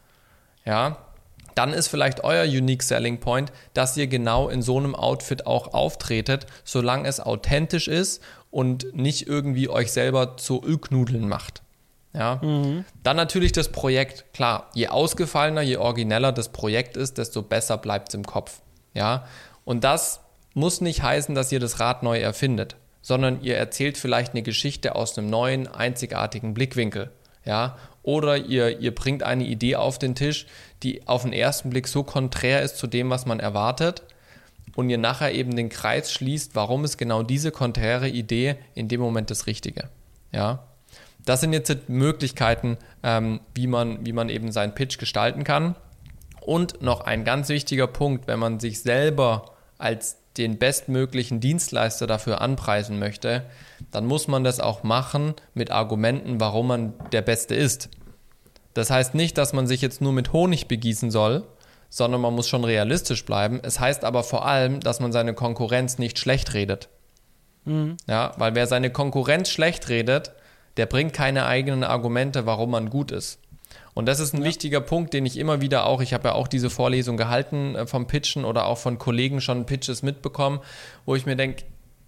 Ja, 0.64 0.98
dann 1.58 1.72
ist 1.72 1.88
vielleicht 1.88 2.22
euer 2.22 2.44
Unique 2.44 2.84
Selling 2.84 3.18
Point, 3.18 3.50
dass 3.74 3.96
ihr 3.96 4.06
genau 4.06 4.48
in 4.48 4.62
so 4.62 4.78
einem 4.78 4.94
Outfit 4.94 5.44
auch 5.44 5.74
auftretet, 5.74 6.46
solange 6.62 7.08
es 7.08 7.18
authentisch 7.18 7.88
ist 7.88 8.22
und 8.52 8.94
nicht 8.94 9.26
irgendwie 9.26 9.68
euch 9.68 9.90
selber 9.90 10.36
zu 10.36 10.62
Ölknudeln 10.64 11.28
macht. 11.28 11.62
Ja. 12.14 12.36
Mhm. 12.44 12.84
Dann 13.02 13.16
natürlich 13.16 13.50
das 13.50 13.70
Projekt. 13.70 14.32
Klar, 14.32 14.70
je 14.72 14.86
ausgefallener, 14.86 15.62
je 15.62 15.78
origineller 15.78 16.30
das 16.30 16.50
Projekt 16.50 16.96
ist, 16.96 17.18
desto 17.18 17.42
besser 17.42 17.76
bleibt 17.76 18.10
es 18.10 18.14
im 18.14 18.24
Kopf. 18.24 18.62
Ja. 18.94 19.26
Und 19.64 19.82
das 19.82 20.20
muss 20.54 20.80
nicht 20.80 21.02
heißen, 21.02 21.34
dass 21.34 21.50
ihr 21.50 21.58
das 21.58 21.80
Rad 21.80 22.04
neu 22.04 22.20
erfindet, 22.20 22.76
sondern 23.02 23.42
ihr 23.42 23.56
erzählt 23.56 23.98
vielleicht 23.98 24.32
eine 24.32 24.42
Geschichte 24.42 24.94
aus 24.94 25.18
einem 25.18 25.28
neuen, 25.28 25.66
einzigartigen 25.66 26.54
Blickwinkel. 26.54 27.10
Ja. 27.44 27.76
Oder 28.02 28.36
ihr, 28.38 28.78
ihr 28.80 28.94
bringt 28.94 29.22
eine 29.22 29.44
Idee 29.44 29.76
auf 29.76 29.98
den 29.98 30.14
Tisch, 30.14 30.46
die 30.82 31.06
auf 31.06 31.22
den 31.22 31.32
ersten 31.32 31.70
Blick 31.70 31.88
so 31.88 32.02
konträr 32.02 32.62
ist 32.62 32.76
zu 32.76 32.86
dem, 32.86 33.10
was 33.10 33.26
man 33.26 33.40
erwartet. 33.40 34.02
Und 34.76 34.90
ihr 34.90 34.98
nachher 34.98 35.32
eben 35.32 35.56
den 35.56 35.70
Kreis 35.70 36.12
schließt, 36.12 36.54
warum 36.54 36.84
ist 36.84 36.98
genau 36.98 37.22
diese 37.22 37.50
konträre 37.50 38.08
Idee 38.08 38.56
in 38.74 38.86
dem 38.88 39.00
Moment 39.00 39.30
das 39.30 39.46
Richtige. 39.46 39.88
Ja. 40.30 40.64
Das 41.24 41.40
sind 41.40 41.52
jetzt 41.52 41.88
Möglichkeiten, 41.88 42.78
ähm, 43.02 43.40
wie, 43.54 43.66
man, 43.66 44.06
wie 44.06 44.12
man 44.12 44.28
eben 44.28 44.52
seinen 44.52 44.74
Pitch 44.74 44.98
gestalten 44.98 45.44
kann. 45.44 45.74
Und 46.40 46.80
noch 46.80 47.02
ein 47.02 47.24
ganz 47.24 47.48
wichtiger 47.48 47.86
Punkt, 47.86 48.26
wenn 48.26 48.38
man 48.38 48.60
sich 48.60 48.80
selber 48.80 49.56
als 49.78 50.16
den 50.38 50.58
bestmöglichen 50.58 51.40
Dienstleister 51.40 52.06
dafür 52.06 52.40
anpreisen 52.40 52.98
möchte, 52.98 53.42
dann 53.90 54.06
muss 54.06 54.28
man 54.28 54.44
das 54.44 54.60
auch 54.60 54.84
machen 54.84 55.34
mit 55.52 55.70
Argumenten, 55.70 56.40
warum 56.40 56.68
man 56.68 56.94
der 57.12 57.22
Beste 57.22 57.54
ist. 57.54 57.90
Das 58.78 58.90
heißt 58.90 59.16
nicht, 59.16 59.36
dass 59.38 59.52
man 59.52 59.66
sich 59.66 59.82
jetzt 59.82 60.00
nur 60.00 60.12
mit 60.12 60.32
Honig 60.32 60.68
begießen 60.68 61.10
soll, 61.10 61.42
sondern 61.88 62.20
man 62.20 62.32
muss 62.32 62.48
schon 62.48 62.62
realistisch 62.62 63.24
bleiben. 63.24 63.58
Es 63.60 63.80
heißt 63.80 64.04
aber 64.04 64.22
vor 64.22 64.46
allem, 64.46 64.78
dass 64.78 65.00
man 65.00 65.10
seine 65.10 65.34
Konkurrenz 65.34 65.98
nicht 65.98 66.16
schlecht 66.16 66.54
redet. 66.54 66.88
Mhm. 67.64 67.96
Ja, 68.06 68.34
weil 68.36 68.54
wer 68.54 68.68
seine 68.68 68.90
Konkurrenz 68.90 69.50
schlecht 69.50 69.88
redet, 69.88 70.30
der 70.76 70.86
bringt 70.86 71.12
keine 71.12 71.46
eigenen 71.46 71.82
Argumente, 71.82 72.46
warum 72.46 72.70
man 72.70 72.88
gut 72.88 73.10
ist. 73.10 73.40
Und 73.94 74.06
das 74.06 74.20
ist 74.20 74.32
ein 74.32 74.42
ja. 74.42 74.46
wichtiger 74.46 74.80
Punkt, 74.80 75.12
den 75.12 75.26
ich 75.26 75.38
immer 75.38 75.60
wieder 75.60 75.84
auch, 75.84 76.00
ich 76.00 76.14
habe 76.14 76.28
ja 76.28 76.34
auch 76.36 76.46
diese 76.46 76.70
Vorlesung 76.70 77.16
gehalten 77.16 77.74
äh, 77.74 77.84
vom 77.84 78.06
Pitchen 78.06 78.44
oder 78.44 78.66
auch 78.66 78.78
von 78.78 78.98
Kollegen 78.98 79.40
schon 79.40 79.66
Pitches 79.66 80.04
mitbekommen, 80.04 80.60
wo 81.04 81.16
ich 81.16 81.26
mir 81.26 81.34
denke, 81.34 81.64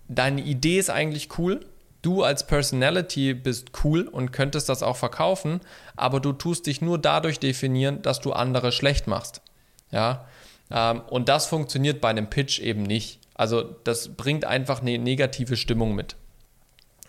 deine 0.07 0.41
Idee 0.41 0.79
ist 0.79 0.89
eigentlich 0.91 1.37
cool, 1.37 1.67
du 2.03 2.23
als 2.23 2.47
Personality 2.47 3.35
bist 3.35 3.71
cool 3.85 4.03
und 4.09 4.33
könntest 4.33 4.69
das 4.69 4.83
auch 4.83 4.97
verkaufen, 4.97 5.61
aber 5.97 6.21
du 6.21 6.33
tust 6.33 6.67
dich 6.67 6.81
nur 6.81 6.99
dadurch 6.99 7.39
definieren, 7.39 8.03
dass 8.03 8.21
du 8.21 8.33
andere 8.33 8.73
schlecht 8.73 9.07
machst. 9.07 9.43
Ja, 9.91 10.27
ähm, 10.71 11.03
und 11.09 11.29
das 11.29 11.47
funktioniert 11.47 12.01
bei 12.01 12.09
einem 12.09 12.31
Pitch 12.31 12.61
eben 12.61 12.83
nicht. 12.83 13.19
Also 13.35 13.63
das 13.85 14.09
bringt 14.09 14.45
einfach 14.45 14.81
eine 14.81 14.99
negative 14.99 15.57
Stimmung 15.57 15.95
mit. 15.95 16.17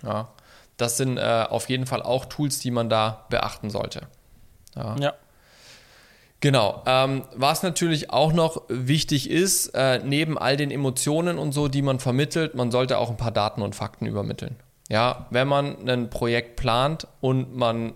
Ja. 0.03 0.29
Das 0.77 0.97
sind 0.97 1.17
äh, 1.17 1.45
auf 1.47 1.69
jeden 1.69 1.85
Fall 1.85 2.01
auch 2.01 2.25
Tools, 2.25 2.59
die 2.59 2.71
man 2.71 2.89
da 2.89 3.25
beachten 3.29 3.69
sollte. 3.69 4.07
Ja. 4.75 4.95
ja. 4.99 5.13
Genau. 6.39 6.81
Ähm, 6.87 7.23
was 7.35 7.61
natürlich 7.61 8.09
auch 8.09 8.33
noch 8.33 8.63
wichtig 8.67 9.29
ist, 9.29 9.67
äh, 9.75 9.99
neben 10.03 10.39
all 10.39 10.57
den 10.57 10.71
Emotionen 10.71 11.37
und 11.37 11.51
so, 11.51 11.67
die 11.67 11.83
man 11.83 11.99
vermittelt, 11.99 12.55
man 12.55 12.71
sollte 12.71 12.97
auch 12.97 13.11
ein 13.11 13.17
paar 13.17 13.31
Daten 13.31 13.61
und 13.61 13.75
Fakten 13.75 14.07
übermitteln. 14.07 14.55
Ja, 14.91 15.25
wenn 15.29 15.47
man 15.47 15.87
ein 15.87 16.09
Projekt 16.09 16.57
plant 16.57 17.07
und 17.21 17.55
man 17.55 17.93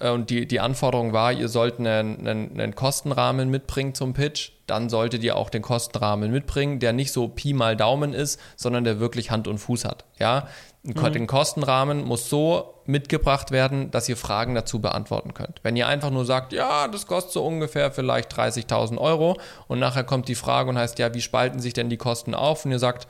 äh, 0.00 0.10
und 0.10 0.28
die, 0.28 0.46
die 0.46 0.60
Anforderung 0.60 1.14
war, 1.14 1.32
ihr 1.32 1.48
sollt 1.48 1.78
einen, 1.78 2.26
einen, 2.26 2.60
einen, 2.60 2.74
Kostenrahmen 2.74 3.50
mitbringen 3.50 3.94
zum 3.94 4.12
Pitch, 4.12 4.50
dann 4.66 4.90
solltet 4.90 5.24
ihr 5.24 5.34
auch 5.36 5.48
den 5.48 5.62
Kostenrahmen 5.62 6.30
mitbringen, 6.30 6.78
der 6.78 6.92
nicht 6.92 7.10
so 7.10 7.28
Pi 7.28 7.54
mal 7.54 7.74
Daumen 7.74 8.12
ist, 8.12 8.38
sondern 8.54 8.84
der 8.84 9.00
wirklich 9.00 9.30
Hand 9.30 9.48
und 9.48 9.56
Fuß 9.56 9.86
hat. 9.86 10.04
Ja, 10.18 10.48
mhm. 10.82 11.12
den 11.14 11.26
Kostenrahmen 11.26 12.04
muss 12.04 12.28
so 12.28 12.74
mitgebracht 12.84 13.50
werden, 13.50 13.90
dass 13.90 14.06
ihr 14.06 14.18
Fragen 14.18 14.54
dazu 14.54 14.78
beantworten 14.78 15.32
könnt. 15.32 15.60
Wenn 15.62 15.74
ihr 15.74 15.88
einfach 15.88 16.10
nur 16.10 16.26
sagt, 16.26 16.52
ja, 16.52 16.86
das 16.86 17.06
kostet 17.06 17.32
so 17.32 17.46
ungefähr 17.46 17.90
vielleicht 17.92 18.30
30.000 18.34 18.98
Euro 18.98 19.38
und 19.68 19.78
nachher 19.78 20.04
kommt 20.04 20.28
die 20.28 20.34
Frage 20.34 20.68
und 20.68 20.76
heißt, 20.76 20.98
ja, 20.98 21.14
wie 21.14 21.22
spalten 21.22 21.60
sich 21.60 21.72
denn 21.72 21.88
die 21.88 21.96
Kosten 21.96 22.34
auf? 22.34 22.66
Und 22.66 22.72
ihr 22.72 22.78
sagt, 22.78 23.08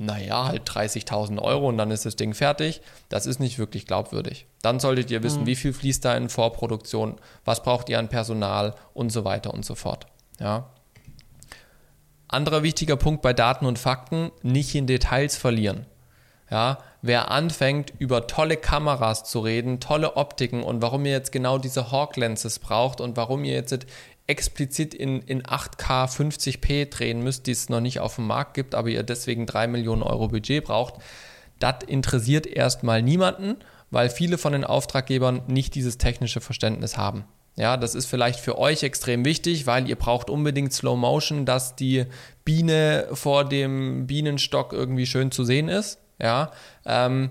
naja, 0.00 0.46
halt 0.46 0.68
30.000 0.68 1.38
Euro 1.42 1.68
und 1.68 1.76
dann 1.76 1.90
ist 1.90 2.06
das 2.06 2.16
Ding 2.16 2.32
fertig. 2.32 2.80
Das 3.10 3.26
ist 3.26 3.38
nicht 3.38 3.58
wirklich 3.58 3.86
glaubwürdig. 3.86 4.46
Dann 4.62 4.80
solltet 4.80 5.10
ihr 5.10 5.22
wissen, 5.22 5.42
mhm. 5.42 5.46
wie 5.46 5.56
viel 5.56 5.74
fließt 5.74 6.02
da 6.06 6.16
in 6.16 6.30
Vorproduktion, 6.30 7.16
was 7.44 7.62
braucht 7.62 7.90
ihr 7.90 7.98
an 7.98 8.08
Personal 8.08 8.74
und 8.94 9.10
so 9.10 9.26
weiter 9.26 9.52
und 9.52 9.62
so 9.62 9.74
fort. 9.74 10.06
Ja. 10.38 10.70
Anderer 12.28 12.62
wichtiger 12.62 12.96
Punkt 12.96 13.20
bei 13.20 13.34
Daten 13.34 13.66
und 13.66 13.78
Fakten, 13.78 14.30
nicht 14.42 14.74
in 14.74 14.86
Details 14.86 15.36
verlieren. 15.36 15.84
Ja, 16.50 16.78
wer 17.02 17.30
anfängt, 17.30 17.92
über 17.98 18.26
tolle 18.26 18.56
Kameras 18.56 19.24
zu 19.24 19.40
reden, 19.40 19.80
tolle 19.80 20.16
Optiken 20.16 20.62
und 20.62 20.80
warum 20.82 21.04
ihr 21.04 21.12
jetzt 21.12 21.30
genau 21.30 21.58
diese 21.58 21.92
Hawk 21.92 22.16
Lenses 22.16 22.58
braucht 22.58 23.00
und 23.00 23.16
warum 23.16 23.44
ihr 23.44 23.52
jetzt 23.52 23.86
explizit 24.30 24.94
in, 24.94 25.20
in 25.22 25.42
8K 25.42 26.06
50p 26.06 26.88
drehen 26.88 27.22
müsst, 27.22 27.46
die 27.46 27.50
es 27.50 27.68
noch 27.68 27.80
nicht 27.80 27.98
auf 27.98 28.14
dem 28.14 28.28
Markt 28.28 28.54
gibt, 28.54 28.74
aber 28.74 28.88
ihr 28.88 29.02
deswegen 29.02 29.44
3 29.44 29.66
Millionen 29.66 30.02
Euro 30.02 30.28
Budget 30.28 30.64
braucht, 30.64 30.94
das 31.58 31.82
interessiert 31.86 32.46
erstmal 32.46 33.02
niemanden, 33.02 33.56
weil 33.90 34.08
viele 34.08 34.38
von 34.38 34.52
den 34.52 34.64
Auftraggebern 34.64 35.42
nicht 35.48 35.74
dieses 35.74 35.98
technische 35.98 36.40
Verständnis 36.40 36.96
haben. 36.96 37.24
Ja, 37.56 37.76
das 37.76 37.94
ist 37.94 38.06
vielleicht 38.06 38.38
für 38.38 38.56
euch 38.56 38.84
extrem 38.84 39.24
wichtig, 39.24 39.66
weil 39.66 39.88
ihr 39.88 39.96
braucht 39.96 40.30
unbedingt 40.30 40.72
Slow 40.72 40.96
Motion, 40.96 41.44
dass 41.44 41.74
die 41.74 42.06
Biene 42.44 43.08
vor 43.12 43.44
dem 43.44 44.06
Bienenstock 44.06 44.72
irgendwie 44.72 45.06
schön 45.06 45.32
zu 45.32 45.44
sehen 45.44 45.68
ist. 45.68 45.98
Ja, 46.22 46.52
ähm, 46.86 47.30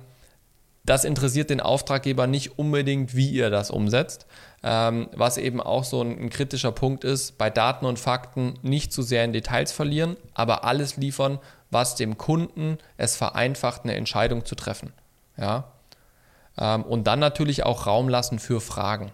das 0.86 1.06
interessiert 1.06 1.50
den 1.50 1.62
Auftraggeber 1.62 2.28
nicht 2.28 2.58
unbedingt, 2.60 3.16
wie 3.16 3.30
ihr 3.30 3.50
das 3.50 3.72
umsetzt. 3.72 4.26
Ähm, 4.62 5.08
was 5.14 5.38
eben 5.38 5.62
auch 5.62 5.86
so 5.86 6.02
ein, 6.02 6.20
ein, 6.20 6.30
kritischer 6.30 6.74
Punkt 6.74 7.06
ist, 7.06 7.38
bei 7.38 7.50
Daten 7.50 7.86
und 7.86 7.98
Fakten 7.98 8.56
nicht 8.62 8.92
zu 8.92 9.02
sehr 9.02 9.24
in 9.24 9.32
Details 9.32 9.72
verlieren, 9.72 10.18
aber 10.34 10.66
alles 10.66 10.98
liefern, 10.98 11.40
was 11.72 11.96
dem 11.96 12.18
Kunden 12.18 12.78
es 12.98 13.16
vereinfacht, 13.16 13.84
eine 13.84 13.96
Entscheidung 13.96 14.44
zu 14.46 14.56
treffen. 14.56 14.92
Ja? 15.38 15.72
Ähm, 16.58 16.84
und 16.84 17.08
dann 17.08 17.20
natürlich 17.20 17.64
auch 17.64 17.88
Raum 17.88 18.10
lassen 18.10 18.38
für 18.40 18.60
Fragen. 18.60 19.12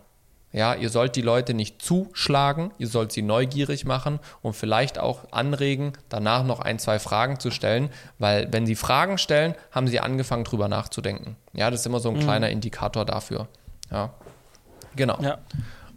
Ja, 0.52 0.74
ihr 0.74 0.90
sollt 0.90 1.18
die 1.18 1.22
Leute 1.22 1.54
nicht 1.54 1.82
zuschlagen, 1.82 2.72
ihr 2.78 2.88
sollt 2.88 3.12
sie 3.12 3.22
neugierig 3.22 3.84
machen 3.84 4.20
und 4.42 4.54
vielleicht 4.54 4.98
auch 4.98 5.26
anregen, 5.32 5.92
danach 6.08 6.46
noch 6.46 6.62
ein, 6.62 6.80
zwei 6.80 6.98
Fragen 6.98 7.42
zu 7.42 7.52
stellen, 7.52 7.90
weil 8.20 8.48
wenn 8.54 8.66
sie 8.66 8.76
Fragen 8.76 9.18
stellen, 9.18 9.54
haben 9.72 9.88
sie 9.88 10.00
angefangen 10.00 10.46
drüber 10.46 10.70
nachzudenken. 10.70 11.36
Ja, 11.52 11.70
das 11.70 11.82
ist 11.82 11.86
immer 11.88 12.00
so 12.00 12.08
ein 12.08 12.16
mhm. 12.16 12.22
kleiner 12.22 12.50
Indikator 12.52 13.04
dafür. 13.04 13.50
Ja, 13.92 14.14
genau. 14.96 15.18
Ja. 15.22 15.40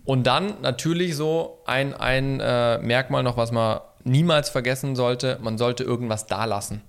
Und 0.05 0.27
dann 0.27 0.61
natürlich 0.63 1.17
so 1.17 1.59
ein, 1.67 1.95
ein 1.95 2.41
äh, 2.41 2.79
Merkmal 2.79 3.23
noch, 3.23 3.37
was 3.37 3.53
man 3.53 3.81
niemals 4.05 4.49
vergessen 4.49 4.97
sollte, 4.97 5.39
man 5.43 5.59
sollte 5.59 5.85
irgendwas 5.85 6.27
da 6.27 6.45
lassen. 6.45 6.83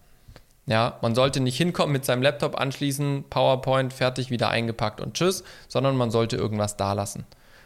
Ja, 0.66 1.00
man 1.02 1.16
sollte 1.16 1.40
nicht 1.40 1.58
hinkommen, 1.58 1.92
mit 1.92 2.06
seinem 2.06 2.22
Laptop 2.22 2.60
anschließen, 2.60 3.26
PowerPoint 3.30 3.92
fertig, 3.92 4.30
wieder 4.30 4.50
eingepackt 4.50 5.02
und 5.02 5.16
tschüss, 5.16 5.44
sondern 5.68 5.98
man 5.98 6.12
sollte 6.12 6.38
irgendwas 6.38 6.78
da 6.78 6.94
lassen. 6.94 7.26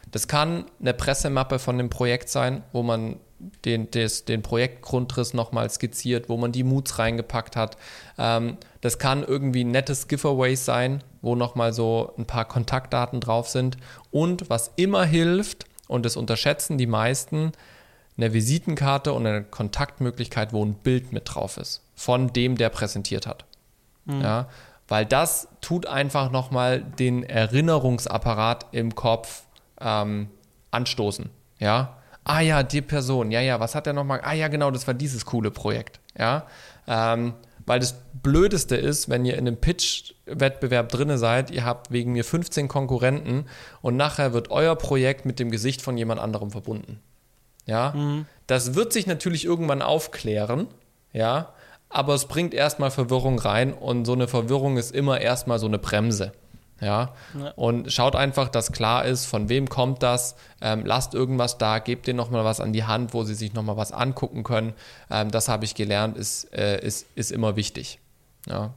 Das 0.09 0.27
kann 0.27 0.65
eine 0.79 0.93
Pressemappe 0.93 1.59
von 1.59 1.77
dem 1.77 1.89
Projekt 1.89 2.29
sein, 2.29 2.63
wo 2.71 2.81
man 2.81 3.17
den, 3.65 3.91
des, 3.91 4.25
den 4.25 4.41
Projektgrundriss 4.41 5.33
nochmal 5.33 5.69
skizziert, 5.69 6.29
wo 6.29 6.37
man 6.37 6.51
die 6.51 6.63
Moods 6.63 6.99
reingepackt 6.99 7.55
hat. 7.55 7.77
Ähm, 8.17 8.57
das 8.81 8.99
kann 8.99 9.23
irgendwie 9.23 9.63
ein 9.63 9.71
nettes 9.71 10.07
Giveaway 10.07 10.55
sein, 10.55 11.03
wo 11.21 11.35
nochmal 11.35 11.73
so 11.73 12.13
ein 12.17 12.25
paar 12.25 12.45
Kontaktdaten 12.45 13.19
drauf 13.19 13.47
sind. 13.49 13.77
Und 14.11 14.49
was 14.49 14.71
immer 14.75 15.05
hilft, 15.05 15.65
und 15.87 16.05
das 16.05 16.15
unterschätzen 16.15 16.77
die 16.77 16.87
meisten, 16.87 17.51
eine 18.17 18.33
Visitenkarte 18.33 19.13
und 19.13 19.25
eine 19.25 19.43
Kontaktmöglichkeit, 19.43 20.53
wo 20.53 20.63
ein 20.63 20.75
Bild 20.75 21.11
mit 21.11 21.23
drauf 21.33 21.57
ist, 21.57 21.81
von 21.95 22.31
dem, 22.33 22.57
der 22.57 22.69
präsentiert 22.69 23.25
hat. 23.27 23.45
Mhm. 24.05 24.21
Ja, 24.21 24.47
weil 24.87 25.05
das 25.05 25.47
tut 25.61 25.87
einfach 25.87 26.29
nochmal 26.31 26.81
den 26.81 27.23
Erinnerungsapparat 27.23 28.67
im 28.71 28.95
Kopf 28.95 29.43
ähm, 29.79 30.29
anstoßen. 30.71 31.29
Ja. 31.59 31.97
Ah 32.23 32.39
ja, 32.41 32.63
die 32.63 32.81
Person, 32.81 33.31
ja, 33.31 33.41
ja, 33.41 33.59
was 33.59 33.75
hat 33.75 33.87
er 33.87 33.93
nochmal? 33.93 34.21
Ah 34.23 34.33
ja, 34.33 34.47
genau, 34.47 34.71
das 34.71 34.87
war 34.87 34.93
dieses 34.93 35.25
coole 35.25 35.51
Projekt. 35.51 35.99
Ja. 36.17 36.45
Ähm, 36.87 37.33
weil 37.65 37.79
das 37.79 37.95
Blödeste 38.13 38.75
ist, 38.75 39.09
wenn 39.09 39.25
ihr 39.25 39.33
in 39.33 39.47
einem 39.47 39.57
Pitch-Wettbewerb 39.57 40.89
drinne 40.89 41.17
seid, 41.17 41.49
ihr 41.51 41.65
habt 41.65 41.91
wegen 41.91 42.11
mir 42.11 42.23
15 42.25 42.67
Konkurrenten 42.67 43.45
und 43.81 43.95
nachher 43.97 44.33
wird 44.33 44.51
euer 44.51 44.75
Projekt 44.75 45.25
mit 45.25 45.39
dem 45.39 45.49
Gesicht 45.51 45.81
von 45.81 45.97
jemand 45.97 46.19
anderem 46.19 46.51
verbunden. 46.51 46.99
Ja. 47.65 47.93
Mhm. 47.95 48.25
Das 48.47 48.75
wird 48.75 48.91
sich 48.93 49.07
natürlich 49.07 49.45
irgendwann 49.45 49.81
aufklären. 49.81 50.67
Ja. 51.13 51.53
aber 51.89 52.15
es 52.15 52.25
bringt 52.25 52.53
erstmal 52.55 52.89
Verwirrung 52.89 53.37
rein 53.37 53.71
und 53.71 54.05
so 54.05 54.13
eine 54.13 54.27
Verwirrung 54.27 54.77
ist 54.77 54.91
immer 54.95 55.21
erstmal 55.21 55.59
so 55.59 55.67
eine 55.67 55.77
Bremse. 55.77 56.31
Ja? 56.79 57.13
ja? 57.37 57.51
Und 57.55 57.91
schaut 57.91 58.15
einfach, 58.15 58.49
dass 58.49 58.71
klar 58.71 59.05
ist, 59.05 59.25
von 59.25 59.49
wem 59.49 59.69
kommt 59.69 60.03
das. 60.03 60.35
Ähm, 60.61 60.85
lasst 60.85 61.13
irgendwas 61.13 61.57
da, 61.57 61.79
gebt 61.79 62.07
denen 62.07 62.17
nochmal 62.17 62.43
was 62.43 62.59
an 62.59 62.73
die 62.73 62.83
Hand, 62.83 63.13
wo 63.13 63.23
sie 63.23 63.35
sich 63.35 63.53
nochmal 63.53 63.77
was 63.77 63.91
angucken 63.91 64.43
können. 64.43 64.73
Ähm, 65.09 65.31
das 65.31 65.49
habe 65.49 65.65
ich 65.65 65.75
gelernt, 65.75 66.17
ist, 66.17 66.53
äh, 66.53 66.79
ist, 66.85 67.07
ist 67.15 67.31
immer 67.31 67.55
wichtig. 67.55 67.99
Ja. 68.47 68.73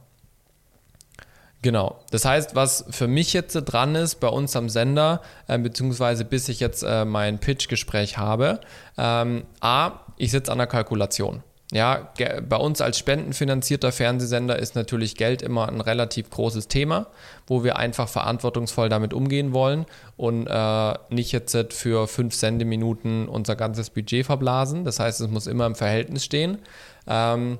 Genau. 1.61 1.99
Das 2.11 2.23
heißt, 2.23 2.55
was 2.55 2.85
für 2.89 3.07
mich 3.07 3.33
jetzt 3.33 3.53
dran 3.53 3.95
ist 3.95 4.15
bei 4.15 4.27
uns 4.27 4.55
am 4.55 4.69
Sender, 4.69 5.21
äh, 5.47 5.57
beziehungsweise 5.57 6.23
bis 6.23 6.49
ich 6.49 6.59
jetzt 6.59 6.83
äh, 6.83 7.03
mein 7.03 7.39
Pitch-Gespräch 7.39 8.17
habe, 8.17 8.61
ähm, 8.97 9.43
A, 9.59 9.99
ich 10.17 10.31
sitze 10.31 10.51
an 10.51 10.59
der 10.59 10.67
Kalkulation. 10.67 11.43
Ja, 11.73 12.13
bei 12.47 12.55
uns 12.55 12.79
als 12.79 12.97
spendenfinanzierter 12.97 13.91
Fernsehsender 13.91 14.57
ist 14.57 14.75
natürlich 14.75 15.15
Geld 15.15 15.41
immer 15.41 15.67
ein 15.67 15.81
relativ 15.81 16.29
großes 16.29 16.69
Thema, 16.69 17.07
wo 17.45 17.65
wir 17.65 17.75
einfach 17.75 18.07
verantwortungsvoll 18.07 18.87
damit 18.87 19.13
umgehen 19.13 19.51
wollen 19.51 19.85
und 20.15 20.47
äh, 20.47 20.93
nicht 21.09 21.33
jetzt 21.33 21.57
für 21.73 22.07
fünf 22.07 22.35
Sendeminuten 22.35 23.27
unser 23.27 23.57
ganzes 23.57 23.89
Budget 23.89 24.25
verblasen. 24.25 24.85
Das 24.85 25.01
heißt, 25.01 25.19
es 25.19 25.27
muss 25.27 25.45
immer 25.45 25.65
im 25.65 25.75
Verhältnis 25.75 26.23
stehen. 26.23 26.59
Ähm, 27.05 27.57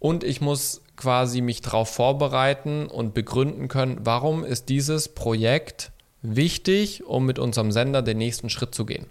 und 0.00 0.24
ich 0.24 0.40
muss 0.40 0.82
quasi 0.96 1.40
mich 1.40 1.60
darauf 1.60 1.88
vorbereiten 1.88 2.86
und 2.86 3.14
begründen 3.14 3.68
können, 3.68 4.00
warum 4.02 4.44
ist 4.44 4.68
dieses 4.68 5.08
Projekt 5.08 5.92
wichtig, 6.22 7.04
um 7.04 7.26
mit 7.26 7.38
unserem 7.38 7.70
Sender 7.70 8.02
den 8.02 8.18
nächsten 8.18 8.50
Schritt 8.50 8.74
zu 8.74 8.86
gehen. 8.86 9.06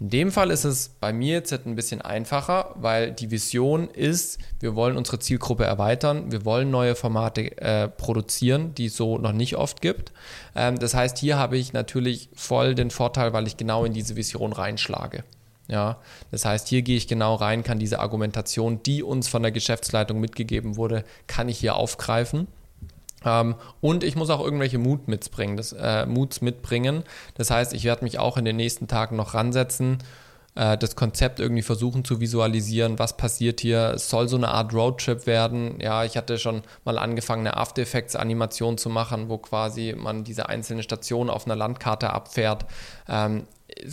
In 0.00 0.10
dem 0.10 0.32
Fall 0.32 0.50
ist 0.50 0.64
es 0.64 0.88
bei 0.88 1.12
mir 1.12 1.34
jetzt 1.34 1.52
ein 1.52 1.76
bisschen 1.76 2.02
einfacher, 2.02 2.74
weil 2.74 3.12
die 3.12 3.30
Vision 3.30 3.88
ist, 3.88 4.38
wir 4.58 4.74
wollen 4.74 4.96
unsere 4.96 5.20
Zielgruppe 5.20 5.64
erweitern, 5.64 6.32
wir 6.32 6.44
wollen 6.44 6.70
neue 6.70 6.96
Formate 6.96 7.56
äh, 7.58 7.88
produzieren, 7.88 8.74
die 8.74 8.86
es 8.86 8.96
so 8.96 9.18
noch 9.18 9.32
nicht 9.32 9.56
oft 9.56 9.80
gibt. 9.80 10.12
Ähm, 10.56 10.80
das 10.80 10.94
heißt, 10.94 11.16
hier 11.18 11.38
habe 11.38 11.56
ich 11.56 11.72
natürlich 11.72 12.28
voll 12.34 12.74
den 12.74 12.90
Vorteil, 12.90 13.32
weil 13.32 13.46
ich 13.46 13.56
genau 13.56 13.84
in 13.84 13.92
diese 13.92 14.16
Vision 14.16 14.52
reinschlage. 14.52 15.22
Ja, 15.68 15.98
das 16.30 16.44
heißt, 16.44 16.68
hier 16.68 16.82
gehe 16.82 16.96
ich 16.96 17.06
genau 17.06 17.36
rein, 17.36 17.62
kann 17.62 17.78
diese 17.78 18.00
Argumentation, 18.00 18.82
die 18.82 19.02
uns 19.02 19.28
von 19.28 19.42
der 19.42 19.52
Geschäftsleitung 19.52 20.20
mitgegeben 20.20 20.76
wurde, 20.76 21.04
kann 21.26 21.48
ich 21.48 21.58
hier 21.58 21.76
aufgreifen. 21.76 22.48
Ähm, 23.24 23.54
und 23.80 24.04
ich 24.04 24.16
muss 24.16 24.30
auch 24.30 24.42
irgendwelche 24.42 24.78
Mut 24.78 25.08
mitbringen, 25.08 25.56
das, 25.56 25.72
äh, 25.72 26.06
Muts 26.06 26.40
mitbringen. 26.40 27.04
Das 27.34 27.50
heißt, 27.50 27.72
ich 27.72 27.84
werde 27.84 28.04
mich 28.04 28.18
auch 28.18 28.36
in 28.36 28.44
den 28.44 28.56
nächsten 28.56 28.88
Tagen 28.88 29.16
noch 29.16 29.34
ransetzen, 29.34 29.98
äh, 30.54 30.78
das 30.78 30.96
Konzept 30.96 31.40
irgendwie 31.40 31.62
versuchen 31.62 32.04
zu 32.04 32.20
visualisieren, 32.20 32.98
was 32.98 33.16
passiert 33.16 33.60
hier. 33.60 33.92
Es 33.94 34.08
soll 34.08 34.28
so 34.28 34.36
eine 34.36 34.48
Art 34.48 34.72
Roadtrip 34.72 35.26
werden. 35.26 35.80
Ja, 35.80 36.04
ich 36.04 36.16
hatte 36.16 36.38
schon 36.38 36.62
mal 36.84 36.98
angefangen, 36.98 37.46
eine 37.46 37.56
After 37.56 37.82
Effects 37.82 38.16
Animation 38.16 38.78
zu 38.78 38.88
machen, 38.88 39.28
wo 39.28 39.38
quasi 39.38 39.94
man 39.96 40.24
diese 40.24 40.48
einzelnen 40.48 40.82
Stationen 40.82 41.30
auf 41.30 41.46
einer 41.46 41.56
Landkarte 41.56 42.10
abfährt. 42.10 42.66
Ähm, 43.08 43.44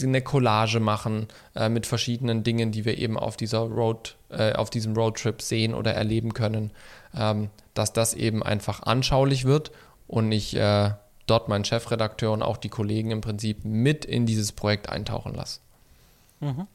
eine 0.02 0.22
Collage 0.22 0.80
machen 0.80 1.28
äh, 1.56 1.70
mit 1.70 1.88
verschiedenen 1.88 2.44
Dingen, 2.44 2.72
die 2.72 2.86
wir 2.86 2.98
eben 2.98 3.18
auf 3.18 3.38
dieser 3.38 3.60
Road, 3.60 4.16
äh, 4.30 4.54
auf 4.54 4.70
diesem 4.70 4.94
Roadtrip 4.94 5.42
sehen 5.42 5.74
oder 5.74 5.94
erleben 5.94 6.34
können, 6.34 6.72
ähm, 7.18 7.50
dass 7.74 7.94
das 7.94 8.14
eben 8.14 8.44
einfach 8.44 8.84
anschaulich 8.84 9.46
wird 9.46 9.72
und 10.08 10.32
ich 10.32 10.56
äh, 10.56 10.92
dort 11.26 11.48
meinen 11.48 11.66
Chefredakteur 11.66 12.32
und 12.32 12.42
auch 12.42 12.58
die 12.58 12.70
Kollegen 12.70 13.12
im 13.12 13.22
Prinzip 13.22 13.64
mit 13.64 14.06
in 14.06 14.26
dieses 14.26 14.52
Projekt 14.52 14.90
eintauchen 14.90 15.34
lasse. 15.34 15.60
Mhm. 16.40 16.68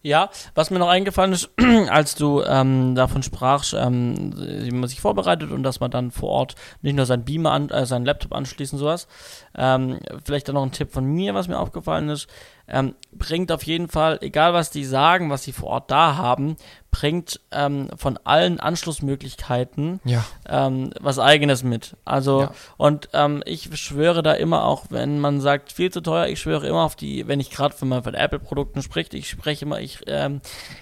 Ja, 0.00 0.30
was 0.54 0.70
mir 0.70 0.78
noch 0.78 0.88
eingefallen 0.88 1.32
ist, 1.32 1.50
als 1.88 2.14
du 2.14 2.42
ähm, 2.42 2.94
davon 2.94 3.22
sprachst, 3.24 3.74
ähm, 3.74 4.32
wie 4.36 4.70
man 4.70 4.88
sich 4.88 5.00
vorbereitet 5.00 5.50
und 5.50 5.64
dass 5.64 5.80
man 5.80 5.90
dann 5.90 6.12
vor 6.12 6.30
Ort 6.30 6.54
nicht 6.82 6.94
nur 6.94 7.04
sein 7.04 7.24
Beamer, 7.24 7.50
an, 7.50 7.68
äh, 7.70 7.84
seinen 7.84 8.04
Laptop 8.04 8.32
anschließen, 8.32 8.78
sowas. 8.78 9.08
Ähm, 9.56 9.98
vielleicht 10.24 10.46
dann 10.46 10.54
noch 10.54 10.62
ein 10.62 10.72
Tipp 10.72 10.92
von 10.92 11.04
mir, 11.04 11.34
was 11.34 11.48
mir 11.48 11.58
aufgefallen 11.58 12.08
ist 12.10 12.28
ähm, 12.70 12.94
bringt 13.12 13.50
auf 13.50 13.62
jeden 13.62 13.88
Fall, 13.88 14.18
egal 14.20 14.52
was 14.52 14.70
die 14.70 14.84
sagen, 14.84 15.30
was 15.30 15.42
sie 15.42 15.52
vor 15.52 15.70
Ort 15.70 15.90
da 15.90 16.16
haben, 16.16 16.56
bringt 16.90 17.40
ähm, 17.50 17.88
von 17.96 18.18
allen 18.24 18.60
Anschlussmöglichkeiten 18.60 20.00
ja. 20.04 20.24
ähm, 20.48 20.90
was 21.00 21.18
eigenes 21.18 21.62
mit. 21.62 21.96
Also 22.04 22.42
ja. 22.42 22.52
und 22.76 23.08
ähm, 23.12 23.42
ich 23.46 23.70
schwöre 23.78 24.22
da 24.22 24.32
immer 24.32 24.64
auch, 24.64 24.86
wenn 24.90 25.18
man 25.18 25.40
sagt 25.40 25.72
viel 25.72 25.90
zu 25.90 26.00
teuer, 26.00 26.26
ich 26.26 26.40
schwöre 26.40 26.66
immer 26.66 26.82
auf 26.82 26.96
die, 26.96 27.26
wenn 27.28 27.40
ich 27.40 27.50
gerade 27.50 27.74
von, 27.74 28.02
von 28.02 28.14
Apple-Produkten 28.14 28.82
spricht, 28.82 29.14
ich 29.14 29.28
spreche 29.28 29.64
immer, 29.64 29.80
ich 29.80 30.00
ähm, 30.06 30.40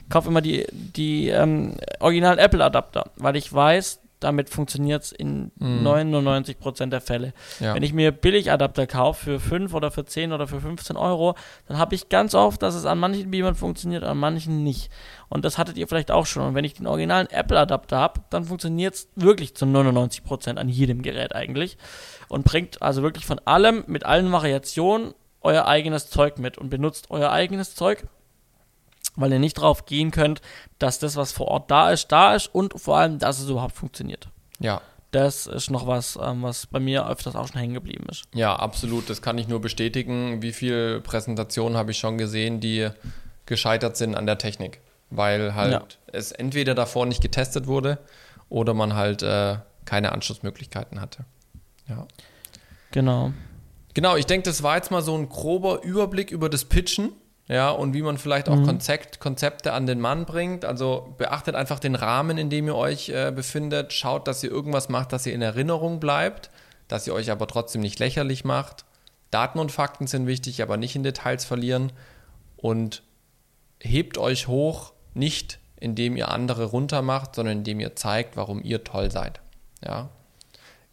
kaufe 0.09 0.29
immer 0.29 0.43
die 0.43 0.67
die 0.71 1.29
ähm, 1.29 1.77
originalen 2.01 2.39
Apple-Adapter, 2.39 3.11
weil 3.17 3.37
ich 3.37 3.53
weiß, 3.53 4.01
damit 4.21 4.49
funktioniert 4.51 5.03
es 5.03 5.13
in 5.13 5.53
mm. 5.57 5.87
99% 5.87 6.87
der 6.87 7.01
Fälle. 7.01 7.33
Ja. 7.61 7.75
Wenn 7.75 7.83
ich 7.83 7.93
mir 7.93 8.13
Billigadapter 8.13 8.87
kaufe 8.87 9.39
für 9.39 9.41
5 9.41 9.75
oder 9.75 9.91
für 9.91 10.05
10 10.05 10.33
oder 10.33 10.47
für 10.47 10.61
15 10.61 10.97
Euro, 10.97 11.35
dann 11.69 11.79
habe 11.79 11.95
ich 11.95 12.09
ganz 12.09 12.35
oft, 12.35 12.63
dass 12.63 12.75
es 12.75 12.87
an 12.87 12.99
manchen 12.99 13.31
Beamern 13.31 13.55
funktioniert, 13.55 14.05
an 14.05 14.19
manchen 14.19 14.63
nicht. 14.65 14.91
Und 15.29 15.45
das 15.45 15.59
hattet 15.59 15.77
ihr 15.77 15.87
vielleicht 15.87 16.11
auch 16.11 16.27
schon. 16.27 16.43
Und 16.47 16.55
wenn 16.55 16.65
ich 16.65 16.75
den 16.75 16.87
originalen 16.87 17.29
Apple-Adapter 17.29 17.99
habe, 17.99 18.21
dann 18.31 18.45
funktioniert 18.45 18.95
es 18.95 19.09
wirklich 19.17 19.55
zu 19.55 19.67
99% 19.67 20.57
an 20.57 20.69
jedem 20.69 21.03
Gerät 21.03 21.35
eigentlich. 21.35 21.77
Und 22.29 22.45
bringt 22.45 22.83
also 22.83 23.03
wirklich 23.03 23.27
von 23.27 23.41
allem, 23.45 23.85
mit 23.87 24.05
allen 24.05 24.33
Variationen, 24.33 25.15
euer 25.43 25.67
eigenes 25.67 26.11
Zeug 26.11 26.39
mit 26.39 26.59
und 26.59 26.71
benutzt 26.71 27.07
euer 27.11 27.31
eigenes 27.31 27.75
Zeug 27.75 28.09
weil 29.17 29.33
ihr 29.33 29.39
nicht 29.39 29.55
drauf 29.55 29.87
gehen 29.87 30.11
könnt, 30.11 30.41
dass 30.79 30.99
das, 30.99 31.17
was 31.17 31.33
vor 31.33 31.49
Ort 31.49 31.71
da 31.71 31.91
ist, 31.91 32.13
da 32.13 32.35
ist 32.35 32.55
und 32.55 32.79
vor 32.81 32.99
allem, 32.99 33.19
dass 33.19 33.41
es 33.41 33.49
überhaupt 33.49 33.75
funktioniert. 33.75 34.29
Ja. 34.61 34.81
Das 35.11 35.47
ist 35.47 35.71
noch 35.71 35.87
was, 35.87 36.19
ähm, 36.23 36.43
was 36.43 36.67
bei 36.67 36.79
mir 36.79 37.09
öfters 37.09 37.37
auch 37.37 37.49
schon 37.49 37.59
hängen 37.59 37.75
geblieben 37.75 38.07
ist. 38.11 38.25
Ja, 38.35 38.55
absolut. 38.57 39.09
Das 39.09 39.23
kann 39.23 39.39
ich 39.39 39.49
nur 39.49 39.61
bestätigen. 39.61 40.43
Wie 40.43 40.53
viele 40.53 41.01
Präsentationen 41.01 41.79
habe 41.79 41.93
ich 41.93 41.99
schon 41.99 42.19
gesehen, 42.19 42.61
die 42.61 42.91
gescheitert 43.47 43.97
sind 43.97 44.15
an 44.15 44.27
der 44.27 44.39
Technik? 44.39 44.81
Weil 45.09 45.55
halt 45.55 45.73
ja. 45.73 45.85
es 46.13 46.33
entweder 46.33 46.75
davor 46.75 47.07
nicht 47.07 47.23
getestet 47.23 47.67
wurde 47.67 47.99
oder 48.49 48.75
man 48.75 48.95
halt 48.95 49.23
äh, 49.23 49.57
keine 49.85 50.13
Anschlussmöglichkeiten 50.13 51.01
hatte. 51.01 51.25
Ja. 51.89 52.07
Genau. 52.91 53.33
Genau, 53.95 54.17
ich 54.17 54.27
denke, 54.27 54.51
das 54.51 54.63
war 54.63 54.77
jetzt 54.77 54.91
mal 54.91 55.01
so 55.01 55.17
ein 55.17 55.29
grober 55.29 55.83
Überblick 55.83 56.31
über 56.31 56.51
das 56.51 56.67
Pitchen 56.67 57.13
ja, 57.49 57.71
und 57.71 57.95
wie 57.95 58.03
man 58.03 58.19
vielleicht 58.19 58.49
auch 58.49 58.57
mhm. 58.57 58.67
Konzept, 58.67 59.21
Konzepte 59.21 59.73
an 59.73 59.87
den 59.87 60.01
Mann 60.01 60.25
bringt. 60.25 60.65
Also 60.65 61.15
beachtet 61.17 61.55
einfach 61.55 61.79
den 61.79 61.95
Rahmen, 61.95 62.39
in 62.39 62.51
dem 62.51 62.67
ihr 62.67 62.75
euch 62.75 63.09
äh, 63.09 63.31
befindet. 63.31 63.93
Schaut, 63.93 64.27
dass 64.27 64.43
ihr 64.43 64.51
irgendwas 64.51 64.89
macht, 64.89 65.13
dass 65.13 65.27
ihr 65.27 65.33
in 65.33 65.43
Erinnerung 65.43 66.01
bleibt, 66.01 66.51
dass 66.89 67.07
ihr 67.07 67.15
euch 67.15 67.31
aber 67.31 67.47
trotzdem 67.47 67.83
nicht 67.83 67.99
lächerlich 68.01 68.45
macht. 68.45 68.85
Daten 69.31 69.59
und 69.61 69.71
Fakten 69.71 70.07
sind 70.07 70.27
wichtig, 70.27 70.61
aber 70.63 70.77
nicht 70.77 70.97
in 70.97 71.05
Details 71.05 71.45
verlieren. 71.45 71.93
Und 72.57 73.03
hebt 73.81 74.19
euch 74.19 74.49
hoch, 74.49 74.93
nicht 75.15 75.61
indem 75.79 76.17
ihr 76.17 76.31
andere 76.31 76.65
runter 76.65 77.03
macht, 77.03 77.35
sondern 77.35 77.59
indem 77.59 77.81
ihr 77.81 77.95
zeigt, 77.95 78.37
warum 78.37 78.63
ihr 78.63 78.83
toll 78.83 79.11
seid. 79.11 79.41
Ja, 79.85 80.09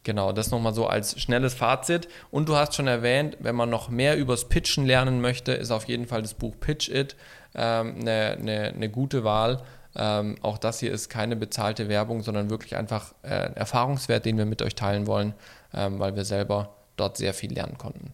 Genau, 0.03 0.33
das 0.33 0.51
nochmal 0.51 0.73
so 0.73 0.87
als 0.87 1.19
schnelles 1.19 1.53
Fazit. 1.53 2.09
Und 2.29 2.49
du 2.49 2.55
hast 2.55 2.75
schon 2.75 2.87
erwähnt, 2.87 3.37
wenn 3.39 3.55
man 3.55 3.69
noch 3.69 3.89
mehr 3.89 4.17
übers 4.17 4.49
Pitchen 4.49 4.85
lernen 4.85 5.21
möchte, 5.21 5.53
ist 5.53 5.71
auf 5.71 5.85
jeden 5.85 6.07
Fall 6.07 6.21
das 6.21 6.33
Buch 6.33 6.55
Pitch 6.59 6.89
It 6.89 7.15
ähm, 7.55 7.95
eine, 8.01 8.37
eine, 8.39 8.63
eine 8.73 8.89
gute 8.89 9.23
Wahl. 9.23 9.61
Ähm, 9.95 10.35
auch 10.41 10.57
das 10.57 10.79
hier 10.79 10.91
ist 10.91 11.09
keine 11.09 11.35
bezahlte 11.35 11.87
Werbung, 11.87 12.21
sondern 12.21 12.49
wirklich 12.49 12.75
einfach 12.75 13.13
äh, 13.21 13.53
Erfahrungswert, 13.53 14.25
den 14.25 14.37
wir 14.37 14.45
mit 14.45 14.61
euch 14.61 14.75
teilen 14.75 15.07
wollen, 15.07 15.33
ähm, 15.73 15.99
weil 15.99 16.15
wir 16.15 16.25
selber 16.25 16.75
dort 16.97 17.17
sehr 17.17 17.33
viel 17.33 17.53
lernen 17.53 17.77
konnten. 17.77 18.11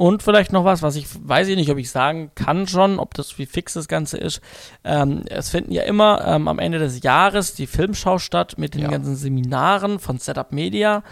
Und 0.00 0.22
vielleicht 0.22 0.50
noch 0.50 0.64
was, 0.64 0.80
was 0.80 0.96
ich 0.96 1.06
weiß 1.28 1.48
ich 1.48 1.56
nicht, 1.56 1.70
ob 1.70 1.76
ich 1.76 1.90
sagen 1.90 2.30
kann 2.34 2.66
schon, 2.66 2.98
ob 2.98 3.12
das 3.12 3.36
wie 3.36 3.44
fix 3.44 3.74
das 3.74 3.86
Ganze 3.86 4.16
ist. 4.16 4.40
Ähm, 4.82 5.24
es 5.28 5.50
finden 5.50 5.72
ja 5.72 5.82
immer 5.82 6.24
ähm, 6.26 6.48
am 6.48 6.58
Ende 6.58 6.78
des 6.78 7.02
Jahres 7.02 7.52
die 7.52 7.66
Filmschau 7.66 8.18
statt 8.18 8.54
mit 8.56 8.72
den 8.72 8.80
ja. 8.80 8.88
ganzen 8.88 9.14
Seminaren 9.14 9.98
von 9.98 10.16
Setup 10.16 10.52
Media. 10.52 11.02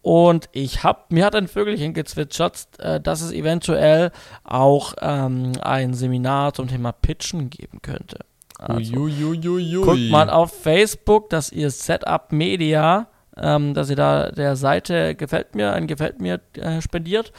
Und 0.00 0.48
ich 0.52 0.82
habe, 0.82 1.00
mir 1.10 1.26
hat 1.26 1.34
ein 1.34 1.46
Vögelchen 1.46 1.92
gezwitschert, 1.92 2.68
äh, 2.78 3.02
dass 3.02 3.20
es 3.20 3.32
eventuell 3.32 4.12
auch 4.44 4.94
ähm, 5.02 5.52
ein 5.60 5.92
Seminar 5.92 6.54
zum 6.54 6.68
Thema 6.68 6.92
Pitchen 6.92 7.50
geben 7.50 7.82
könnte. 7.82 8.20
Also, 8.58 8.94
Uiuiuiui. 8.94 9.84
guckt 9.84 10.10
mal 10.10 10.30
auf 10.30 10.58
Facebook, 10.58 11.28
dass 11.28 11.52
ihr 11.52 11.70
Setup 11.70 12.32
Media, 12.32 13.08
ähm, 13.36 13.74
dass 13.74 13.90
ihr 13.90 13.96
da 13.96 14.30
der 14.30 14.56
Seite 14.56 15.14
gefällt 15.16 15.54
mir, 15.54 15.74
ein 15.74 15.86
gefällt 15.86 16.18
mir 16.22 16.40
äh, 16.56 16.80
spendiert 16.80 17.30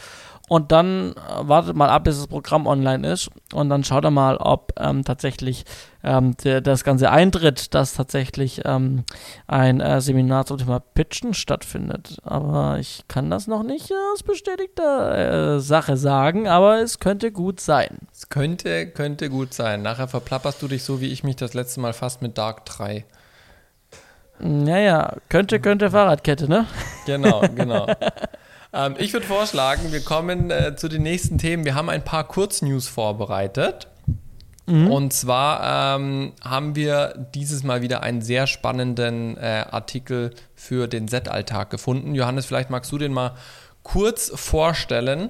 und 0.49 0.71
dann 0.73 1.13
äh, 1.13 1.15
wartet 1.47 1.75
mal 1.75 1.89
ab, 1.89 2.03
bis 2.03 2.17
das 2.17 2.27
Programm 2.27 2.67
online 2.67 3.07
ist 3.07 3.29
und 3.53 3.69
dann 3.69 3.83
schaut 3.83 4.03
er 4.03 4.11
mal, 4.11 4.35
ob 4.37 4.73
ähm, 4.77 5.03
tatsächlich 5.03 5.63
ähm, 6.03 6.35
der, 6.43 6.59
das 6.59 6.83
Ganze 6.83 7.11
eintritt, 7.11 7.73
dass 7.73 7.93
tatsächlich 7.93 8.61
ähm, 8.65 9.05
ein 9.47 9.79
äh, 9.79 10.01
Seminar 10.01 10.45
zum 10.45 10.57
Thema 10.57 10.79
Pitchen 10.81 11.33
stattfindet. 11.33 12.17
Aber 12.23 12.77
ich 12.79 13.05
kann 13.07 13.29
das 13.29 13.47
noch 13.47 13.63
nicht 13.63 13.91
aus 14.13 14.23
bestätigter 14.23 15.55
äh, 15.55 15.59
Sache 15.61 15.95
sagen, 15.95 16.47
aber 16.47 16.79
es 16.81 16.99
könnte 16.99 17.31
gut 17.31 17.61
sein. 17.61 17.99
Es 18.11 18.27
könnte, 18.27 18.87
könnte 18.87 19.29
gut 19.29 19.53
sein. 19.53 19.81
Nachher 19.81 20.09
verplapperst 20.09 20.61
du 20.61 20.67
dich 20.67 20.83
so, 20.83 20.99
wie 20.99 21.11
ich 21.11 21.23
mich 21.23 21.37
das 21.37 21.53
letzte 21.53 21.79
Mal 21.79 21.93
fast 21.93 22.21
mit 22.21 22.37
Dark 22.37 22.65
3. 22.65 23.05
Naja, 24.39 25.15
könnte, 25.29 25.61
könnte 25.61 25.91
Fahrradkette, 25.91 26.49
ne? 26.49 26.65
Genau, 27.05 27.41
genau. 27.55 27.87
ähm, 28.73 28.95
ich 28.97 29.13
würde 29.13 29.25
vorschlagen, 29.25 29.91
wir 29.91 30.01
kommen 30.01 30.51
äh, 30.51 30.75
zu 30.75 30.87
den 30.87 31.03
nächsten 31.03 31.37
Themen. 31.37 31.65
Wir 31.65 31.75
haben 31.75 31.89
ein 31.89 32.03
paar 32.03 32.27
Kurznews 32.27 32.87
vorbereitet. 32.87 33.87
Mhm. 34.65 34.91
Und 34.91 35.13
zwar 35.13 35.97
ähm, 35.97 36.33
haben 36.41 36.75
wir 36.75 37.27
dieses 37.35 37.63
Mal 37.63 37.81
wieder 37.81 38.01
einen 38.01 38.21
sehr 38.21 38.47
spannenden 38.47 39.37
äh, 39.37 39.65
Artikel 39.69 40.33
für 40.55 40.87
den 40.87 41.07
Z-Alltag 41.07 41.69
gefunden. 41.69 42.15
Johannes, 42.15 42.45
vielleicht 42.45 42.69
magst 42.69 42.91
du 42.91 42.97
den 42.97 43.11
mal 43.11 43.35
kurz 43.83 44.31
vorstellen. 44.33 45.29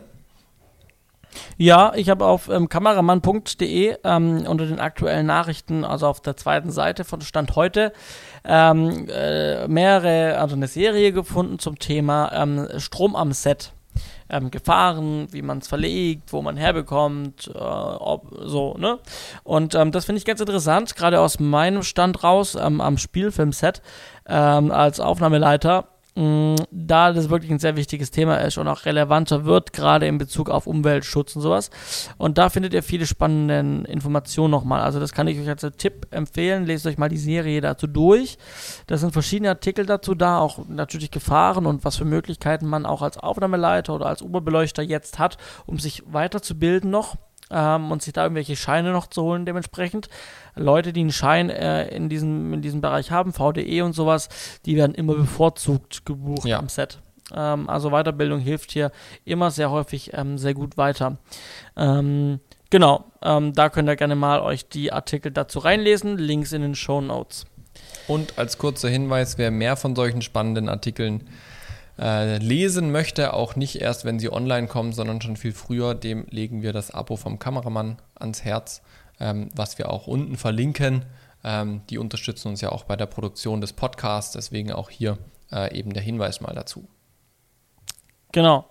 Ja, 1.58 1.94
ich 1.96 2.10
habe 2.10 2.26
auf 2.26 2.50
ähm, 2.50 2.70
kameramann.de 2.70 3.98
ähm, 4.04 4.46
unter 4.48 4.66
den 4.66 4.80
aktuellen 4.80 5.26
Nachrichten, 5.26 5.84
also 5.86 6.08
auf 6.08 6.22
der 6.22 6.38
zweiten 6.38 6.72
Seite 6.72 7.04
von 7.04 7.22
Stand 7.22 7.56
heute, 7.56 7.94
ähm, 8.44 9.08
äh, 9.10 9.68
mehrere, 9.68 10.38
also 10.40 10.56
eine 10.56 10.68
Serie 10.68 11.12
gefunden 11.12 11.60
zum 11.60 11.80
Thema 11.80 12.32
ähm, 12.34 12.68
Strom 12.78 13.16
am 13.16 13.32
Set 13.32 13.74
ähm, 14.30 14.52
Gefahren, 14.52 15.28
wie 15.32 15.42
man 15.42 15.60
es 15.60 15.68
verlegt, 15.68 16.34
wo 16.34 16.42
man 16.42 16.58
herbekommt, 16.58 17.52
äh, 17.54 17.58
ob, 17.58 18.34
so, 18.42 18.76
ne? 18.78 19.00
Und 19.44 19.76
ähm, 19.76 19.92
das 19.92 20.06
finde 20.06 20.18
ich 20.18 20.26
ganz 20.26 20.40
interessant, 20.40 20.96
gerade 20.96 21.20
aus 21.20 21.40
meinem 21.40 21.84
Stand 21.84 22.24
raus 22.24 22.56
am 22.56 22.98
Spielfilmset 22.98 23.82
als 24.26 25.02
Aufnahmeleiter 25.02 25.93
da 26.16 27.11
das 27.11 27.30
wirklich 27.30 27.51
ein 27.51 27.57
sehr 27.57 27.76
wichtiges 27.76 28.11
Thema 28.11 28.38
ist 28.38 28.59
und 28.59 28.68
auch 28.68 28.86
relevanter 28.86 29.45
wird, 29.45 29.74
gerade 29.74 30.05
in 30.05 30.20
Bezug 30.20 30.47
auf 30.49 30.68
Umweltschutz 30.68 31.36
und 31.36 31.41
sowas. 31.41 31.72
Und 32.18 32.38
da 32.38 32.49
findet 32.49 32.74
ihr 32.76 32.84
viele 32.84 33.07
spannende 33.07 33.89
Informationen 33.89 34.51
nochmal. 34.51 34.82
Also 34.82 34.99
das 34.99 35.11
kann 35.11 35.28
ich 35.28 35.39
euch 35.39 35.49
als 35.49 35.66
Tipp 35.78 36.07
empfehlen. 36.11 36.66
Lest 36.66 36.86
euch 36.86 36.99
mal 36.99 37.09
die 37.09 37.18
Serie 37.18 37.61
dazu 37.61 37.88
durch. 37.88 38.38
Da 38.86 38.97
sind 38.97 39.11
verschiedene 39.11 39.49
Artikel 39.49 39.88
dazu 39.88 40.14
da, 40.14 40.38
auch 40.38 40.59
natürlich 40.68 41.09
Gefahren 41.09 41.66
und 41.66 41.84
was 41.84 41.97
für 41.97 42.05
Möglichkeiten 42.05 42.68
man 42.68 42.86
auch 42.86 43.01
als 43.01 43.18
Aufnahmeleiter 43.18 43.95
oder 43.95 44.05
als 44.05 44.22
Oberbeleuchter 44.22 44.84
jetzt 44.84 45.18
hat, 45.18 45.38
um 45.66 45.80
sich 45.80 46.03
weiterzubilden 46.05 46.91
noch 46.91 47.18
ähm, 47.54 47.91
und 47.91 48.01
sich 48.01 48.14
da 48.14 48.24
irgendwelche 48.24 48.56
Scheine 48.56 48.91
noch 48.91 49.08
zu 49.08 49.22
holen 49.22 49.45
dementsprechend. 49.45 50.10
Leute, 50.56 50.91
die 50.91 51.01
einen 51.01 51.12
Schein 51.12 51.49
äh, 51.49 51.88
in, 51.88 52.10
diesem, 52.10 52.54
in 52.54 52.62
diesem 52.62 52.82
Bereich 52.82 53.12
haben, 53.12 53.34
VDE 53.34 53.82
und 53.84 53.93
sowas, 53.93 54.30
die 54.66 54.76
werden 54.76 54.95
immer 54.95 55.16
bevorzugt 55.16 56.06
gebucht 56.06 56.45
ja. 56.45 56.60
am 56.60 56.70
Set. 56.70 56.99
Ähm, 57.34 57.70
also 57.70 57.91
Weiterbildung 57.91 58.39
hilft 58.39 58.72
hier 58.72 58.91
immer 59.24 59.51
sehr 59.51 59.72
häufig 59.72 60.12
ähm, 60.14 60.38
sehr 60.38 60.54
gut 60.54 60.78
weiter. 60.78 61.18
Ähm, 61.78 62.39
genau, 62.70 63.06
ähm, 63.22 63.54
da 63.54 63.70
könnt 63.70 63.89
ihr 63.89 63.95
gerne 63.95 64.16
mal 64.16 64.41
euch 64.41 64.68
die 64.68 64.91
Artikel 64.91 65.32
dazu 65.32 65.60
reinlesen. 65.60 66.18
Links 66.18 66.51
in 66.51 66.62
den 66.62 66.76
Show 66.76 67.01
Notes. 67.01 67.45
Und 68.08 68.38
als 68.38 68.58
kurzer 68.58 68.89
Hinweis, 68.89 69.38
wer 69.38 69.49
mehr 69.49 69.78
von 69.78 69.95
solchen 69.95 70.22
spannenden 70.22 70.68
Artikeln 70.68 71.22
äh, 71.22 71.53
lesen 71.96 72.91
möchte, 72.91 73.34
auch 73.34 73.56
nicht 73.56 73.80
erst, 73.80 74.04
wenn 74.04 74.18
sie 74.18 74.32
online 74.32 74.68
kommen, 74.68 74.94
sondern 74.94 75.22
schon 75.22 75.38
viel 75.38 75.54
früher, 75.54 75.94
dem 75.94 76.26
legen 76.30 76.64
wir 76.64 76.74
das 76.74 76.89
Abo 76.89 77.18
vom 77.18 77.38
Kameramann 77.38 77.98
ans 78.16 78.44
Herz, 78.44 78.82
ähm, 79.20 79.50
was 79.56 79.78
wir 79.78 79.91
auch 79.91 80.08
unten 80.08 80.36
verlinken. 80.36 81.06
Ähm, 81.44 81.82
die 81.89 81.98
unterstützen 81.98 82.48
uns 82.48 82.62
ja 82.62 82.72
auch 82.72 82.86
bei 82.86 82.96
der 82.96 83.06
Produktion 83.06 83.62
des 83.62 83.74
Podcasts, 83.74 84.34
deswegen 84.34 84.72
auch 84.72 84.89
hier 84.89 85.18
äh, 85.52 85.78
eben 85.78 85.94
der 85.94 86.02
Hinweis 86.02 86.41
mal 86.41 86.54
dazu. 86.54 86.88
Genau. 88.32 88.66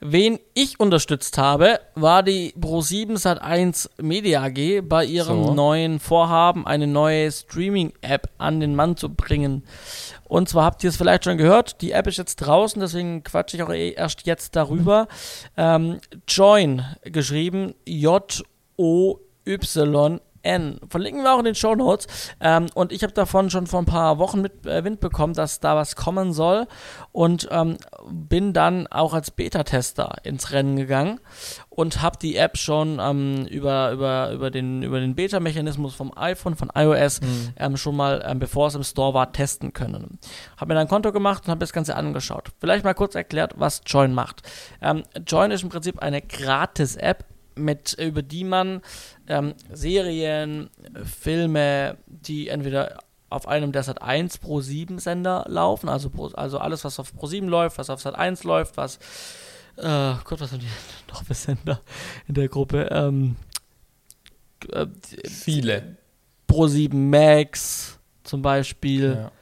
Wen 0.00 0.38
ich 0.52 0.78
unterstützt 0.78 1.38
habe, 1.38 1.80
war 1.94 2.22
die 2.22 2.52
Pro7 2.52 3.16
Sat1 3.16 3.90
Media 4.02 4.42
AG 4.42 4.82
bei 4.86 5.04
ihrem 5.04 5.44
so. 5.44 5.54
neuen 5.54 6.00
Vorhaben, 6.00 6.66
eine 6.66 6.86
neue 6.86 7.32
Streaming-App 7.32 8.28
an 8.36 8.60
den 8.60 8.74
Mann 8.74 8.96
zu 8.96 9.08
bringen. 9.08 9.64
Und 10.28 10.48
zwar 10.48 10.64
habt 10.64 10.82
ihr 10.84 10.90
es 10.90 10.96
vielleicht 10.96 11.24
schon 11.24 11.38
gehört, 11.38 11.80
die 11.82 11.92
App 11.92 12.06
ist 12.06 12.18
jetzt 12.18 12.36
draußen, 12.36 12.80
deswegen 12.80 13.22
quatsche 13.22 13.56
ich 13.56 13.62
auch 13.62 13.70
eh 13.70 13.90
erst 13.90 14.26
jetzt 14.26 14.56
darüber. 14.56 15.08
Ähm, 15.56 15.98
Join, 16.28 16.82
geschrieben 17.04 17.74
J-O-Y 17.86 19.20
N. 20.46 20.80
Verlinken 20.88 21.22
wir 21.22 21.34
auch 21.34 21.38
in 21.38 21.44
den 21.44 21.54
Show 21.54 21.74
Notes. 21.74 22.06
Ähm, 22.40 22.66
und 22.74 22.92
ich 22.92 23.02
habe 23.02 23.12
davon 23.12 23.50
schon 23.50 23.66
vor 23.66 23.80
ein 23.80 23.86
paar 23.86 24.18
Wochen 24.18 24.40
mit 24.40 24.66
äh, 24.66 24.84
Wind 24.84 25.00
bekommen, 25.00 25.34
dass 25.34 25.60
da 25.60 25.76
was 25.76 25.96
kommen 25.96 26.32
soll. 26.32 26.66
Und 27.12 27.48
ähm, 27.50 27.76
bin 28.10 28.52
dann 28.52 28.86
auch 28.86 29.14
als 29.14 29.30
Beta-Tester 29.30 30.16
ins 30.22 30.52
Rennen 30.52 30.76
gegangen 30.76 31.20
und 31.76 32.00
habe 32.02 32.18
die 32.18 32.36
App 32.36 32.56
schon 32.56 32.98
ähm, 33.00 33.46
über, 33.46 33.92
über, 33.92 34.32
über 34.32 34.50
den, 34.50 34.82
über 34.82 34.98
den 34.98 35.14
Beta-Mechanismus 35.14 35.94
vom 35.94 36.12
iPhone, 36.16 36.56
von 36.56 36.70
iOS, 36.74 37.20
mhm. 37.20 37.52
Ähm, 37.58 37.76
schon 37.76 37.96
mal, 37.96 38.24
ähm, 38.26 38.38
bevor 38.38 38.68
es 38.68 38.74
im 38.74 38.82
Store 38.82 39.14
war, 39.14 39.32
testen 39.32 39.72
können. 39.72 40.18
Habe 40.56 40.68
mir 40.68 40.74
dann 40.74 40.86
ein 40.86 40.88
Konto 40.88 41.12
gemacht 41.12 41.44
und 41.44 41.50
habe 41.50 41.60
das 41.60 41.72
Ganze 41.72 41.96
angeschaut. 41.96 42.50
Vielleicht 42.60 42.84
mal 42.84 42.94
kurz 42.94 43.14
erklärt, 43.14 43.54
was 43.56 43.82
Join 43.86 44.14
macht. 44.14 44.42
Ähm, 44.80 45.02
Join 45.26 45.50
ist 45.50 45.62
im 45.62 45.68
Prinzip 45.68 46.00
eine 46.00 46.22
Gratis-App, 46.22 47.24
mit, 47.56 47.94
über 47.94 48.22
die 48.22 48.44
man 48.44 48.82
ähm, 49.26 49.54
Serien, 49.72 50.70
Filme, 51.04 51.96
die 52.06 52.48
entweder 52.48 52.98
auf 53.28 53.48
einem 53.48 53.72
der 53.72 53.82
Sat 53.82 54.02
1 54.02 54.38
Pro 54.38 54.60
7 54.60 54.98
Sender 54.98 55.44
laufen, 55.48 55.88
also, 55.88 56.10
Pro, 56.10 56.28
also 56.28 56.58
alles, 56.58 56.84
was 56.84 56.98
auf 56.98 57.14
Pro 57.14 57.26
7 57.26 57.48
läuft, 57.48 57.78
was 57.78 57.90
auf 57.90 58.00
Sat 58.00 58.14
1 58.14 58.44
läuft, 58.44 58.76
was, 58.76 58.96
äh, 59.76 60.14
Gott, 60.24 60.40
was 60.40 60.52
haben 60.52 60.60
die 60.60 60.66
noch 61.12 61.24
für 61.24 61.34
Sender 61.34 61.80
in 62.28 62.34
der 62.34 62.48
Gruppe? 62.48 62.88
Ähm, 62.90 63.36
äh, 64.70 64.86
Viele. 65.28 65.96
Pro 66.46 66.68
7 66.68 67.10
Max 67.10 67.98
zum 68.22 68.42
Beispiel. 68.42 69.16
Ja. 69.16 69.32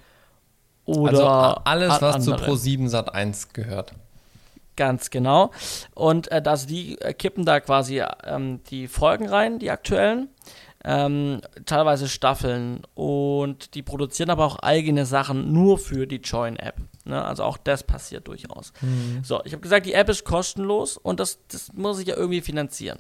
Oder 0.87 1.09
also 1.09 1.27
alles, 1.65 2.01
was 2.01 2.15
andere. 2.17 2.39
zu 2.39 2.45
Pro 2.45 2.57
7 2.57 2.89
Sat 2.89 3.15
1 3.15 3.53
gehört. 3.53 3.95
Ganz 4.77 5.11
genau. 5.11 5.51
Und 5.95 6.31
äh, 6.33 6.43
also 6.45 6.66
die 6.66 7.01
äh, 7.01 7.14
kippen 7.14 7.45
da 7.45 7.61
quasi 7.61 8.03
ähm, 8.25 8.61
die 8.70 8.89
Folgen 8.89 9.29
rein, 9.29 9.59
die 9.59 9.70
aktuellen. 9.70 10.29
Ähm, 10.87 11.41
teilweise 11.64 12.09
Staffeln 12.09 12.83
und 12.95 13.75
die 13.75 13.83
produzieren 13.83 14.29
aber 14.29 14.45
auch 14.45 14.57
eigene 14.57 15.07
Sachen 15.07 15.51
nur 15.51 15.79
für 15.79 16.07
die 16.07 16.16
Join-App. 16.16 16.77
Ne? 17.07 17.25
Also 17.25 17.43
auch 17.43 17.57
das 17.57 17.85
passiert 17.85 18.29
durchaus. 18.29 18.75
Mhm. 18.83 19.25
So, 19.25 19.43
ich 19.47 19.53
habe 19.53 19.62
gesagt, 19.62 19.87
die 19.87 19.95
App 19.95 20.11
ist 20.11 20.25
kostenlos 20.25 20.99
und 20.99 21.20
das, 21.20 21.39
das 21.49 21.72
muss 21.72 22.01
ich 22.01 22.09
ja 22.09 22.16
irgendwie 22.16 22.43
finanzieren. 22.43 22.99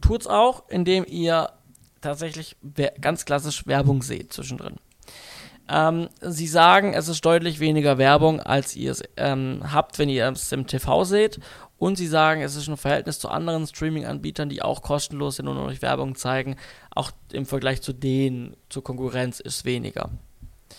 Tut's 0.00 0.26
auch, 0.26 0.64
indem 0.68 1.04
ihr 1.06 1.50
tatsächlich 2.00 2.56
ganz 3.00 3.24
klassisch 3.24 3.66
Werbung 3.68 4.02
seht 4.02 4.32
zwischendrin. 4.32 4.74
Ähm, 5.68 6.08
sie 6.20 6.46
sagen, 6.46 6.92
es 6.92 7.08
ist 7.08 7.24
deutlich 7.24 7.58
weniger 7.60 7.96
Werbung, 7.98 8.40
als 8.40 8.76
ihr 8.76 8.90
es 8.90 9.02
ähm, 9.16 9.62
habt, 9.72 9.98
wenn 9.98 10.08
ihr 10.08 10.28
es 10.28 10.52
im 10.52 10.66
TV 10.66 11.04
seht. 11.04 11.40
Und 11.78 11.96
sie 11.96 12.06
sagen, 12.06 12.42
es 12.42 12.54
ist 12.54 12.68
im 12.68 12.76
Verhältnis 12.76 13.18
zu 13.18 13.28
anderen 13.28 13.66
Streaming-Anbietern, 13.66 14.48
die 14.48 14.62
auch 14.62 14.82
kostenlos 14.82 15.36
sind 15.36 15.48
und 15.48 15.58
euch 15.58 15.82
Werbung 15.82 16.14
zeigen, 16.14 16.56
auch 16.94 17.10
im 17.32 17.46
Vergleich 17.46 17.82
zu 17.82 17.92
denen, 17.92 18.56
zur 18.68 18.84
Konkurrenz, 18.84 19.40
ist 19.40 19.64
weniger. 19.64 20.10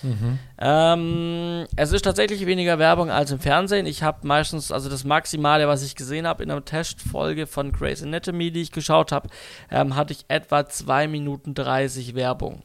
Mhm. 0.03 0.39
Ähm, 0.57 1.67
es 1.75 1.91
ist 1.91 2.03
tatsächlich 2.03 2.45
weniger 2.45 2.79
Werbung 2.79 3.09
als 3.09 3.31
im 3.31 3.39
Fernsehen. 3.39 3.86
Ich 3.86 4.03
habe 4.03 4.25
meistens, 4.27 4.71
also 4.71 4.89
das 4.89 5.03
Maximale, 5.03 5.67
was 5.67 5.83
ich 5.83 5.95
gesehen 5.95 6.27
habe 6.27 6.43
in 6.43 6.51
einer 6.51 6.63
Testfolge 6.63 7.47
von 7.47 7.71
Grey's 7.71 8.03
Anatomy, 8.03 8.51
die 8.51 8.61
ich 8.61 8.71
geschaut 8.71 9.11
habe, 9.11 9.29
ähm, 9.71 9.95
hatte 9.95 10.13
ich 10.13 10.25
etwa 10.27 10.67
2 10.67 11.07
Minuten 11.07 11.53
30 11.53 12.15
Werbung. 12.15 12.63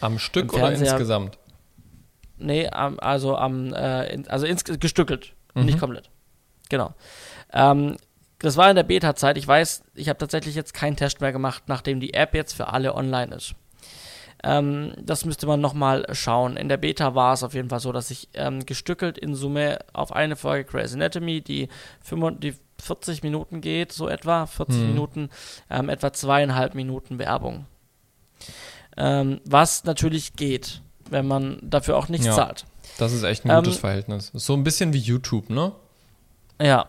Am 0.00 0.18
Stück 0.18 0.52
oder 0.52 0.72
insgesamt? 0.72 1.38
Nee, 2.40 2.68
also 2.68 3.36
am, 3.36 3.72
äh, 3.72 4.22
also 4.28 4.46
ins, 4.46 4.64
gestückelt, 4.64 5.34
mhm. 5.54 5.64
nicht 5.64 5.78
komplett. 5.78 6.10
Genau. 6.68 6.94
Ähm, 7.52 7.96
das 8.38 8.56
war 8.56 8.70
in 8.70 8.76
der 8.76 8.84
Beta-Zeit. 8.84 9.36
Ich 9.36 9.46
weiß, 9.46 9.82
ich 9.94 10.08
habe 10.08 10.18
tatsächlich 10.18 10.54
jetzt 10.54 10.72
keinen 10.72 10.96
Test 10.96 11.20
mehr 11.20 11.32
gemacht, 11.32 11.64
nachdem 11.66 12.00
die 12.00 12.14
App 12.14 12.34
jetzt 12.34 12.54
für 12.54 12.68
alle 12.68 12.94
online 12.94 13.34
ist. 13.34 13.54
Ähm, 14.42 14.94
das 14.98 15.26
müsste 15.26 15.46
man 15.46 15.60
nochmal 15.60 16.06
schauen. 16.12 16.56
In 16.56 16.70
der 16.70 16.78
Beta 16.78 17.14
war 17.14 17.34
es 17.34 17.42
auf 17.42 17.52
jeden 17.52 17.68
Fall 17.68 17.80
so, 17.80 17.92
dass 17.92 18.10
ich 18.10 18.28
ähm, 18.32 18.64
gestückelt 18.64 19.18
in 19.18 19.34
Summe 19.34 19.80
auf 19.92 20.12
eine 20.12 20.36
Folge 20.36 20.64
Grey's 20.64 20.94
Anatomy, 20.94 21.42
die, 21.42 21.68
5, 22.00 22.40
die 22.40 22.54
40 22.80 23.22
Minuten 23.22 23.60
geht, 23.60 23.92
so 23.92 24.08
etwa, 24.08 24.46
40 24.46 24.76
mhm. 24.76 24.86
Minuten, 24.86 25.30
ähm, 25.68 25.90
etwa 25.90 26.12
zweieinhalb 26.12 26.74
Minuten 26.74 27.18
Werbung. 27.18 27.66
Ähm, 28.96 29.40
was 29.44 29.84
natürlich 29.84 30.32
geht 30.32 30.80
wenn 31.10 31.26
man 31.26 31.58
dafür 31.62 31.96
auch 31.96 32.08
nichts 32.08 32.26
ja, 32.26 32.34
zahlt. 32.34 32.64
Das 32.98 33.12
ist 33.12 33.22
echt 33.22 33.44
ein 33.44 33.56
gutes 33.56 33.76
ähm, 33.76 33.80
Verhältnis. 33.80 34.30
So 34.34 34.54
ein 34.54 34.64
bisschen 34.64 34.92
wie 34.92 34.98
YouTube, 34.98 35.50
ne? 35.50 35.72
Ja. 36.60 36.86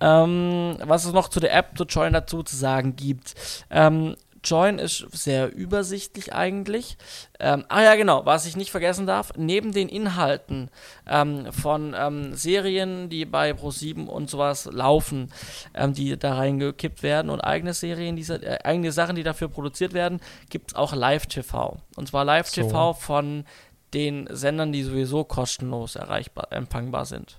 Ähm, 0.00 0.76
was 0.82 1.04
es 1.04 1.12
noch 1.12 1.28
zu 1.28 1.40
der 1.40 1.54
App, 1.54 1.76
zu 1.76 1.84
Join 1.84 2.12
dazu 2.12 2.42
zu 2.42 2.56
sagen 2.56 2.96
gibt. 2.96 3.34
Ähm, 3.70 4.16
Join 4.42 4.78
ist 4.78 5.06
sehr 5.12 5.54
übersichtlich 5.54 6.32
eigentlich. 6.32 6.96
Ähm, 7.38 7.64
ah 7.68 7.82
ja, 7.82 7.94
genau, 7.94 8.24
was 8.24 8.46
ich 8.46 8.56
nicht 8.56 8.70
vergessen 8.70 9.06
darf, 9.06 9.32
neben 9.36 9.72
den 9.72 9.88
Inhalten 9.88 10.70
ähm, 11.06 11.52
von 11.52 11.94
ähm, 11.98 12.34
Serien, 12.34 13.10
die 13.10 13.24
bei 13.24 13.50
Pro7 13.50 14.06
und 14.06 14.30
sowas 14.30 14.68
laufen, 14.72 15.32
ähm, 15.74 15.92
die 15.92 16.18
da 16.18 16.34
reingekippt 16.34 17.02
werden 17.02 17.30
und 17.30 17.40
eigene 17.40 17.74
Serien, 17.74 18.16
diese, 18.16 18.42
äh, 18.42 18.58
eigene 18.64 18.92
Sachen, 18.92 19.16
die 19.16 19.22
dafür 19.22 19.48
produziert 19.48 19.92
werden, 19.92 20.20
gibt 20.48 20.70
es 20.70 20.76
auch 20.76 20.94
Live-TV. 20.94 21.76
Und 21.96 22.08
zwar 22.08 22.24
Live-TV 22.24 22.92
so. 22.92 22.98
von 22.98 23.44
den 23.92 24.28
Sendern, 24.30 24.72
die 24.72 24.82
sowieso 24.82 25.24
kostenlos 25.24 25.96
erreichbar, 25.96 26.48
empfangbar 26.50 27.04
sind. 27.04 27.38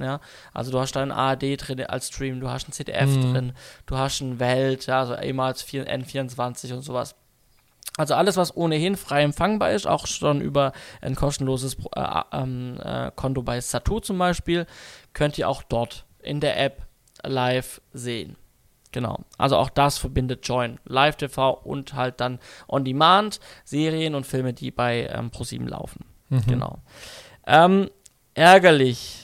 Ja, 0.00 0.20
also 0.54 0.72
du 0.72 0.80
hast 0.80 0.92
da 0.92 1.02
ein 1.02 1.12
ARD 1.12 1.56
drin 1.58 1.84
als 1.84 2.08
Stream, 2.08 2.40
du 2.40 2.48
hast 2.48 2.68
ein 2.68 2.72
ZDF 2.72 3.10
mhm. 3.10 3.32
drin, 3.32 3.52
du 3.86 3.98
hast 3.98 4.20
ein 4.20 4.40
Welt, 4.40 4.86
ja, 4.86 5.00
also 5.00 5.16
ehemals 5.16 5.64
N24 5.66 6.72
und 6.72 6.82
sowas. 6.82 7.14
Also 7.98 8.14
alles, 8.14 8.38
was 8.38 8.56
ohnehin 8.56 8.96
frei 8.96 9.22
empfangbar 9.22 9.72
ist, 9.72 9.86
auch 9.86 10.06
schon 10.06 10.40
über 10.40 10.72
ein 11.02 11.14
kostenloses 11.14 11.76
äh, 11.94 12.20
ähm, 12.32 12.80
äh, 12.82 13.10
Konto 13.14 13.42
bei 13.42 13.60
Satu 13.60 14.00
zum 14.00 14.16
Beispiel, 14.18 14.66
könnt 15.12 15.36
ihr 15.36 15.48
auch 15.48 15.62
dort 15.62 16.06
in 16.22 16.40
der 16.40 16.58
App 16.58 16.86
live 17.22 17.82
sehen. 17.92 18.36
Genau. 18.92 19.20
Also 19.38 19.56
auch 19.56 19.70
das 19.70 19.98
verbindet 19.98 20.46
Join. 20.46 20.78
Live 20.84 21.16
TV 21.16 21.52
und 21.52 21.94
halt 21.94 22.20
dann 22.20 22.38
On 22.68 22.84
Demand, 22.84 23.40
Serien 23.64 24.14
und 24.14 24.26
Filme, 24.26 24.52
die 24.52 24.70
bei 24.70 25.06
ähm, 25.06 25.30
ProSieben 25.30 25.68
laufen. 25.68 26.04
Mhm. 26.28 26.46
Genau. 26.46 26.78
Ähm, 27.46 27.90
ärgerlich 28.34 29.21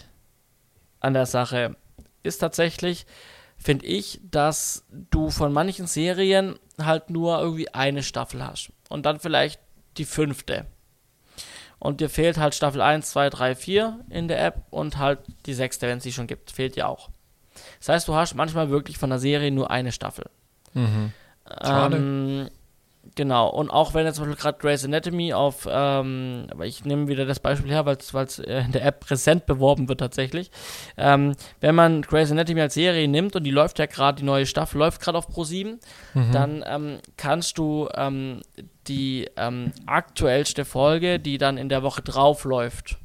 an 1.01 1.15
der 1.15 1.27
Sache 1.27 1.77
ist 2.23 2.39
tatsächlich, 2.39 3.07
finde 3.57 3.87
ich, 3.87 4.21
dass 4.23 4.85
du 4.91 5.31
von 5.31 5.53
manchen 5.53 5.87
Serien 5.87 6.59
halt 6.81 7.11
nur 7.11 7.41
irgendwie 7.41 7.73
eine 7.75 8.03
Staffel 8.03 8.45
hast. 8.45 8.73
Und 8.89 9.07
dann 9.07 9.21
vielleicht 9.21 9.61
die 9.97 10.05
fünfte. 10.05 10.67
Und 11.79 12.01
dir 12.01 12.09
fehlt 12.09 12.39
halt 12.39 12.55
Staffel 12.55 12.81
1, 12.81 13.11
2, 13.11 13.31
3, 13.31 13.55
4 13.55 14.05
in 14.11 14.29
der 14.29 14.45
App 14.45 14.65
und 14.71 14.99
halt 14.99 15.21
die 15.47 15.55
sechste, 15.55 15.87
wenn 15.87 15.99
es 15.99 16.05
sie 16.05 16.13
schon 16.13 16.27
gibt. 16.27 16.51
Fehlt 16.51 16.77
dir 16.77 16.89
auch. 16.89 17.11
Das 17.79 17.89
heißt, 17.89 18.09
du 18.09 18.15
hast 18.15 18.35
manchmal 18.35 18.71
wirklich 18.71 18.99
von 18.99 19.11
der 19.11 19.19
Serie 19.19 19.51
nur 19.51 19.71
eine 19.71 19.93
Staffel. 19.93 20.27
Mhm. 20.75 21.13
Schade. 21.63 21.97
Ähm, 21.97 22.51
Genau, 23.15 23.49
und 23.49 23.71
auch 23.71 23.95
wenn 23.95 24.07
jetzt 24.07 24.17
zum 24.17 24.27
Beispiel 24.27 24.41
gerade 24.41 24.59
Grey's 24.59 24.85
Anatomy 24.85 25.33
auf, 25.33 25.67
ähm, 25.71 26.47
aber 26.51 26.67
ich 26.67 26.85
nehme 26.85 27.09
wieder 27.09 27.27
das 27.27 27.41
Beispiel 27.41 27.71
her, 27.71 27.85
weil 27.87 27.97
es 27.97 28.39
äh, 28.39 28.61
in 28.61 28.73
der 28.73 28.85
App 28.85 29.01
präsent 29.01 29.47
beworben 29.47 29.89
wird 29.89 30.01
tatsächlich. 30.01 30.51
Ähm, 30.97 31.35
wenn 31.61 31.75
man 31.75 32.03
Grey's 32.03 32.31
Anatomy 32.31 32.61
als 32.61 32.75
Serie 32.75 33.09
nimmt 33.09 33.35
und 33.35 33.45
die 33.45 33.51
läuft 33.51 33.79
ja 33.79 33.87
gerade, 33.87 34.19
die 34.19 34.25
neue 34.25 34.47
Staffel 34.47 34.79
läuft 34.79 35.01
gerade 35.01 35.19
auf 35.19 35.29
Pro7, 35.29 35.79
mhm. 36.15 36.33
dann 36.33 36.65
ähm, 36.67 36.99
kannst 37.17 37.59
du 37.59 37.89
ähm, 37.95 38.43
die 38.87 39.29
ähm, 39.37 39.73
aktuellste 39.87 40.65
Folge, 40.65 41.19
die 41.19 41.39
dann 41.39 41.59
in 41.59 41.69
der 41.69 41.83
Woche 41.83 42.03
drauf 42.03 42.45
läuft, 42.45 42.99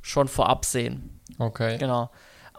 schon 0.00 0.28
vorab 0.28 0.64
sehen. 0.64 1.20
Okay. 1.38 1.76
Genau 1.78 2.10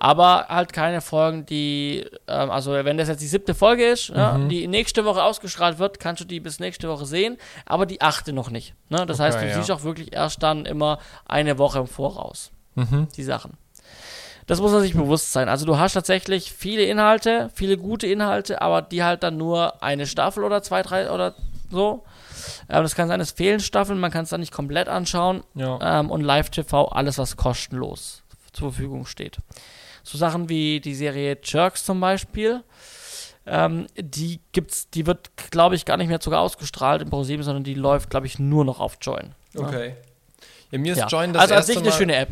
aber 0.04 0.48
halt 0.50 0.74
keine 0.74 1.00
Folgen, 1.00 1.46
die, 1.46 2.06
ähm, 2.28 2.52
also 2.52 2.74
wenn 2.74 2.98
das 2.98 3.08
jetzt 3.08 3.22
die 3.22 3.28
siebte 3.28 3.56
Folge 3.56 3.86
ist, 3.86 4.10
mhm. 4.10 4.18
ja, 4.18 4.38
die 4.38 4.68
nächste 4.68 5.06
Woche 5.06 5.24
ausgestrahlt 5.24 5.80
wird, 5.80 6.02
kannst 6.02 6.20
du 6.20 6.26
die 6.26 6.42
bis 6.42 6.60
nächste 6.60 6.90
Woche 6.90 7.06
sehen, 7.06 7.38
aber 7.66 7.86
die 7.86 8.02
achte 8.02 8.34
noch 8.34 8.50
nicht. 8.50 8.74
Ne? 8.90 9.06
Das 9.06 9.22
okay, 9.22 9.28
heißt, 9.28 9.42
du 9.42 9.48
ja. 9.48 9.56
siehst 9.56 9.72
auch 9.72 9.84
wirklich 9.84 10.12
erst 10.12 10.44
dann 10.44 10.66
immer 10.66 11.00
eine 11.26 11.58
Woche 11.58 11.80
im 11.80 11.88
Voraus 11.88 12.52
mhm. 12.76 13.08
die 13.16 13.24
Sachen. 13.24 13.54
Das 14.46 14.60
muss 14.60 14.74
man 14.74 14.82
sich 14.82 14.94
bewusst 14.94 15.32
sein. 15.32 15.48
Also 15.48 15.66
du 15.66 15.78
hast 15.78 15.94
tatsächlich 15.94 16.52
viele 16.52 16.84
Inhalte, 16.84 17.50
viele 17.54 17.78
gute 17.78 18.06
Inhalte, 18.06 18.62
aber 18.62 18.82
die 18.82 19.04
halt 19.04 19.24
dann 19.24 19.38
nur 19.38 19.82
eine 19.82 20.06
Staffel 20.06 20.44
oder 20.44 20.62
zwei, 20.62 20.82
drei 20.82 21.12
oder 21.12 21.34
so. 21.72 22.04
Ähm, 22.68 22.84
das 22.84 22.96
kann 22.96 23.08
sein, 23.08 23.22
es 23.22 23.32
fehlen 23.32 23.62
Staffeln, 23.62 24.02
man 24.02 24.12
kann 24.12 24.26
es 24.26 24.32
dann 24.32 24.42
nicht 24.42 24.52
komplett 24.52 24.90
anschauen. 24.90 25.46
Ja. 25.56 26.02
Ähm, 26.02 26.12
und 26.12 26.20
Live-TV, 26.20 26.90
alles 26.90 27.18
was 27.18 27.38
kostenlos 27.38 28.22
zur 28.52 28.74
Verfügung 28.74 29.06
steht. 29.06 29.38
So 30.04 30.18
Sachen 30.18 30.50
wie 30.50 30.80
die 30.80 30.96
Serie 30.96 31.38
Jerks 31.42 31.86
zum 31.86 32.00
Beispiel. 32.00 32.64
Ähm, 33.46 33.88
die 33.98 34.40
gibt's, 34.52 34.90
die 34.90 35.06
wird, 35.06 35.32
glaube 35.52 35.76
ich, 35.76 35.86
gar 35.86 35.98
nicht 35.98 36.08
mehr 36.08 36.20
sogar 36.22 36.42
ausgestrahlt 36.42 37.02
im 37.02 37.10
ProSieben, 37.10 37.44
sondern 37.44 37.64
die 37.64 37.74
läuft, 37.74 38.10
glaube 38.10 38.26
ich, 38.26 38.40
nur 38.40 38.64
noch 38.64 38.80
auf 38.80 38.98
Join. 39.02 39.34
Okay. 39.56 39.96
Ja, 40.72 40.80
mir 40.80 40.94
ist 40.94 41.00
ja. 41.00 41.08
Join 41.08 41.34
das 41.34 41.42
also 41.44 41.54
erste 41.56 41.72
Also 41.74 41.84
eine 41.84 41.92
schöne 41.92 42.16
App. 42.16 42.30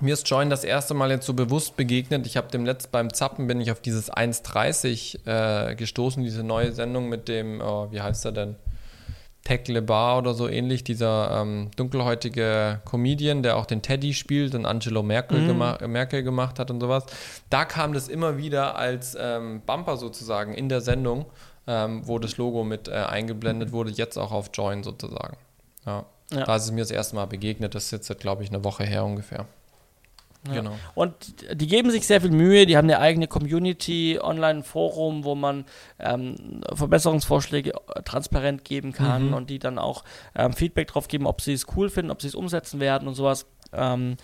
Mir 0.00 0.14
ist 0.14 0.28
Join 0.28 0.50
das 0.50 0.64
erste 0.64 0.94
Mal 0.94 1.12
jetzt 1.12 1.26
so 1.26 1.32
bewusst 1.32 1.76
begegnet. 1.76 2.26
Ich 2.26 2.36
habe 2.36 2.48
dem 2.48 2.66
letzten 2.66 2.90
beim 2.90 3.12
Zappen 3.12 3.46
bin 3.46 3.60
ich 3.60 3.70
auf 3.70 3.80
dieses 3.80 4.12
1.30 4.12 5.70
äh, 5.70 5.76
gestoßen, 5.76 6.24
diese 6.24 6.42
neue 6.42 6.72
Sendung 6.72 7.08
mit 7.08 7.28
dem, 7.28 7.60
oh, 7.60 7.86
wie 7.92 8.00
heißt 8.00 8.24
er 8.24 8.32
denn? 8.32 8.56
Tech 9.44 9.66
LeBar 9.66 10.18
oder 10.18 10.34
so 10.34 10.48
ähnlich, 10.48 10.84
dieser 10.84 11.42
ähm, 11.42 11.70
dunkelhäutige 11.76 12.80
Comedian, 12.84 13.42
der 13.42 13.56
auch 13.56 13.66
den 13.66 13.82
Teddy 13.82 14.14
spielt 14.14 14.54
und 14.54 14.66
Angelo 14.66 15.02
Merkel, 15.02 15.40
mhm. 15.40 15.46
gema 15.48 15.78
Merkel 15.86 16.22
gemacht 16.22 16.58
hat 16.58 16.70
und 16.70 16.80
sowas. 16.80 17.04
Da 17.50 17.64
kam 17.64 17.92
das 17.92 18.08
immer 18.08 18.36
wieder 18.38 18.76
als 18.76 19.16
ähm, 19.18 19.60
Bumper 19.66 19.96
sozusagen 19.96 20.54
in 20.54 20.68
der 20.68 20.80
Sendung, 20.80 21.26
ähm, 21.66 22.06
wo 22.06 22.20
das 22.20 22.36
Logo 22.36 22.62
mit 22.62 22.86
äh, 22.86 22.92
eingeblendet 22.92 23.72
wurde, 23.72 23.90
jetzt 23.90 24.16
auch 24.16 24.30
auf 24.30 24.50
Join 24.54 24.84
sozusagen. 24.84 25.36
Ja. 25.86 26.04
ja. 26.30 26.44
Da 26.44 26.56
ist 26.56 26.64
es 26.64 26.70
mir 26.70 26.82
das 26.82 26.92
erste 26.92 27.16
Mal 27.16 27.26
begegnet, 27.26 27.74
das 27.74 27.86
ist 27.86 28.08
jetzt, 28.08 28.20
glaube 28.20 28.44
ich, 28.44 28.50
eine 28.50 28.62
Woche 28.62 28.84
her 28.84 29.04
ungefähr. 29.04 29.46
Ja. 30.46 30.54
Genau. 30.54 30.72
Und 30.94 31.14
die 31.52 31.66
geben 31.66 31.90
sich 31.90 32.06
sehr 32.06 32.20
viel 32.20 32.30
Mühe, 32.30 32.66
die 32.66 32.76
haben 32.76 32.86
eine 32.86 32.98
eigene 32.98 33.28
Community, 33.28 34.18
Online-Forum, 34.20 35.24
wo 35.24 35.34
man 35.34 35.64
ähm, 36.00 36.62
Verbesserungsvorschläge 36.72 37.70
äh, 37.70 38.02
transparent 38.02 38.64
geben 38.64 38.92
kann 38.92 39.28
mhm. 39.28 39.34
und 39.34 39.50
die 39.50 39.60
dann 39.60 39.78
auch 39.78 40.04
ähm, 40.34 40.52
Feedback 40.52 40.88
drauf 40.88 41.06
geben, 41.06 41.26
ob 41.26 41.40
sie 41.40 41.52
es 41.52 41.66
cool 41.76 41.90
finden, 41.90 42.10
ob 42.10 42.20
sie 42.20 42.28
es 42.28 42.34
umsetzen 42.34 42.80
werden 42.80 43.06
und 43.06 43.14
sowas. 43.14 43.46
Ähm, 43.72 44.16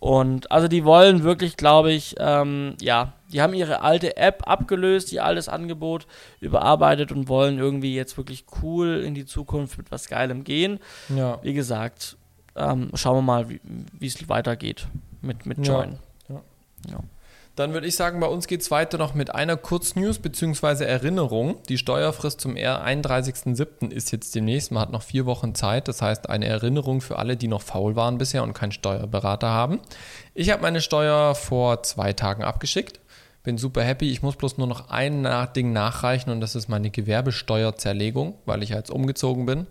und 0.00 0.50
also 0.52 0.68
die 0.68 0.84
wollen 0.84 1.24
wirklich, 1.24 1.56
glaube 1.56 1.92
ich, 1.92 2.14
ähm, 2.18 2.76
ja, 2.80 3.14
die 3.32 3.42
haben 3.42 3.52
ihre 3.52 3.82
alte 3.82 4.16
App 4.16 4.46
abgelöst, 4.46 5.12
ihr 5.12 5.24
altes 5.24 5.48
Angebot 5.48 6.06
überarbeitet 6.40 7.10
und 7.10 7.28
wollen 7.28 7.58
irgendwie 7.58 7.94
jetzt 7.94 8.16
wirklich 8.16 8.44
cool 8.62 9.02
in 9.04 9.14
die 9.14 9.26
Zukunft 9.26 9.76
mit 9.76 9.90
was 9.90 10.08
Geilem 10.08 10.44
gehen. 10.44 10.78
Ja. 11.14 11.40
Wie 11.42 11.52
gesagt, 11.52 12.16
ähm, 12.58 12.90
schauen 12.94 13.16
wir 13.16 13.22
mal, 13.22 13.48
wie 13.48 14.06
es 14.06 14.28
weitergeht 14.28 14.88
mit, 15.22 15.46
mit 15.46 15.66
Join. 15.66 15.98
Ja. 16.28 16.42
ja. 16.90 17.00
Dann 17.58 17.72
würde 17.72 17.88
ich 17.88 17.96
sagen, 17.96 18.20
bei 18.20 18.28
uns 18.28 18.46
geht 18.46 18.60
es 18.60 18.70
weiter 18.70 18.98
noch 18.98 19.14
mit 19.14 19.34
einer 19.34 19.56
Kurznews 19.56 20.20
bzw. 20.20 20.84
Erinnerung. 20.84 21.56
Die 21.68 21.76
Steuerfrist 21.76 22.40
zum 22.40 22.54
31.07. 22.54 23.90
ist 23.90 24.12
jetzt 24.12 24.36
demnächst. 24.36 24.70
Man 24.70 24.80
hat 24.80 24.92
noch 24.92 25.02
vier 25.02 25.26
Wochen 25.26 25.56
Zeit. 25.56 25.88
Das 25.88 26.00
heißt, 26.00 26.30
eine 26.30 26.46
Erinnerung 26.46 27.00
für 27.00 27.18
alle, 27.18 27.36
die 27.36 27.48
noch 27.48 27.62
faul 27.62 27.96
waren 27.96 28.16
bisher 28.16 28.44
und 28.44 28.52
keinen 28.52 28.70
Steuerberater 28.70 29.48
haben. 29.48 29.80
Ich 30.34 30.50
habe 30.50 30.62
meine 30.62 30.80
Steuer 30.80 31.34
vor 31.34 31.82
zwei 31.82 32.12
Tagen 32.12 32.44
abgeschickt. 32.44 33.00
Bin 33.42 33.58
super 33.58 33.82
happy. 33.82 34.08
Ich 34.12 34.22
muss 34.22 34.36
bloß 34.36 34.56
nur 34.58 34.68
noch 34.68 34.90
ein 34.90 35.26
Ding 35.56 35.72
nachreichen 35.72 36.30
und 36.30 36.40
das 36.40 36.54
ist 36.54 36.68
meine 36.68 36.90
Gewerbesteuerzerlegung, 36.90 38.34
weil 38.46 38.62
ich 38.62 38.68
jetzt 38.68 38.90
umgezogen 38.92 39.46
bin 39.46 39.66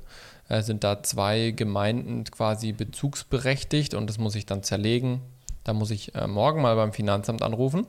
äh, 0.49 0.61
sind 0.61 0.83
da 0.83 1.03
zwei 1.03 1.51
Gemeinden 1.51 2.23
quasi 2.25 2.71
bezugsberechtigt 2.71 3.93
und 3.93 4.07
das 4.09 4.17
muss 4.17 4.35
ich 4.35 4.45
dann 4.45 4.63
zerlegen. 4.63 5.21
Da 5.63 5.73
muss 5.73 5.91
ich 5.91 6.15
äh, 6.15 6.27
morgen 6.27 6.61
mal 6.61 6.75
beim 6.75 6.93
Finanzamt 6.93 7.41
anrufen. 7.41 7.87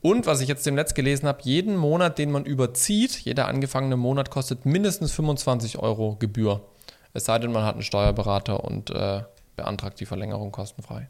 Und 0.00 0.26
was 0.26 0.40
ich 0.40 0.48
jetzt 0.48 0.64
dem 0.64 0.76
Netz 0.76 0.94
gelesen 0.94 1.28
habe, 1.28 1.40
jeden 1.42 1.76
Monat, 1.76 2.18
den 2.18 2.30
man 2.30 2.46
überzieht, 2.46 3.18
jeder 3.20 3.48
angefangene 3.48 3.96
Monat 3.96 4.30
kostet 4.30 4.64
mindestens 4.64 5.12
25 5.12 5.78
Euro 5.78 6.16
Gebühr. 6.16 6.62
Es 7.12 7.26
sei 7.26 7.38
denn, 7.38 7.52
man 7.52 7.64
hat 7.64 7.74
einen 7.74 7.82
Steuerberater 7.82 8.64
und 8.64 8.90
äh, 8.90 9.22
beantragt 9.56 10.00
die 10.00 10.06
Verlängerung 10.06 10.52
kostenfrei. 10.52 11.08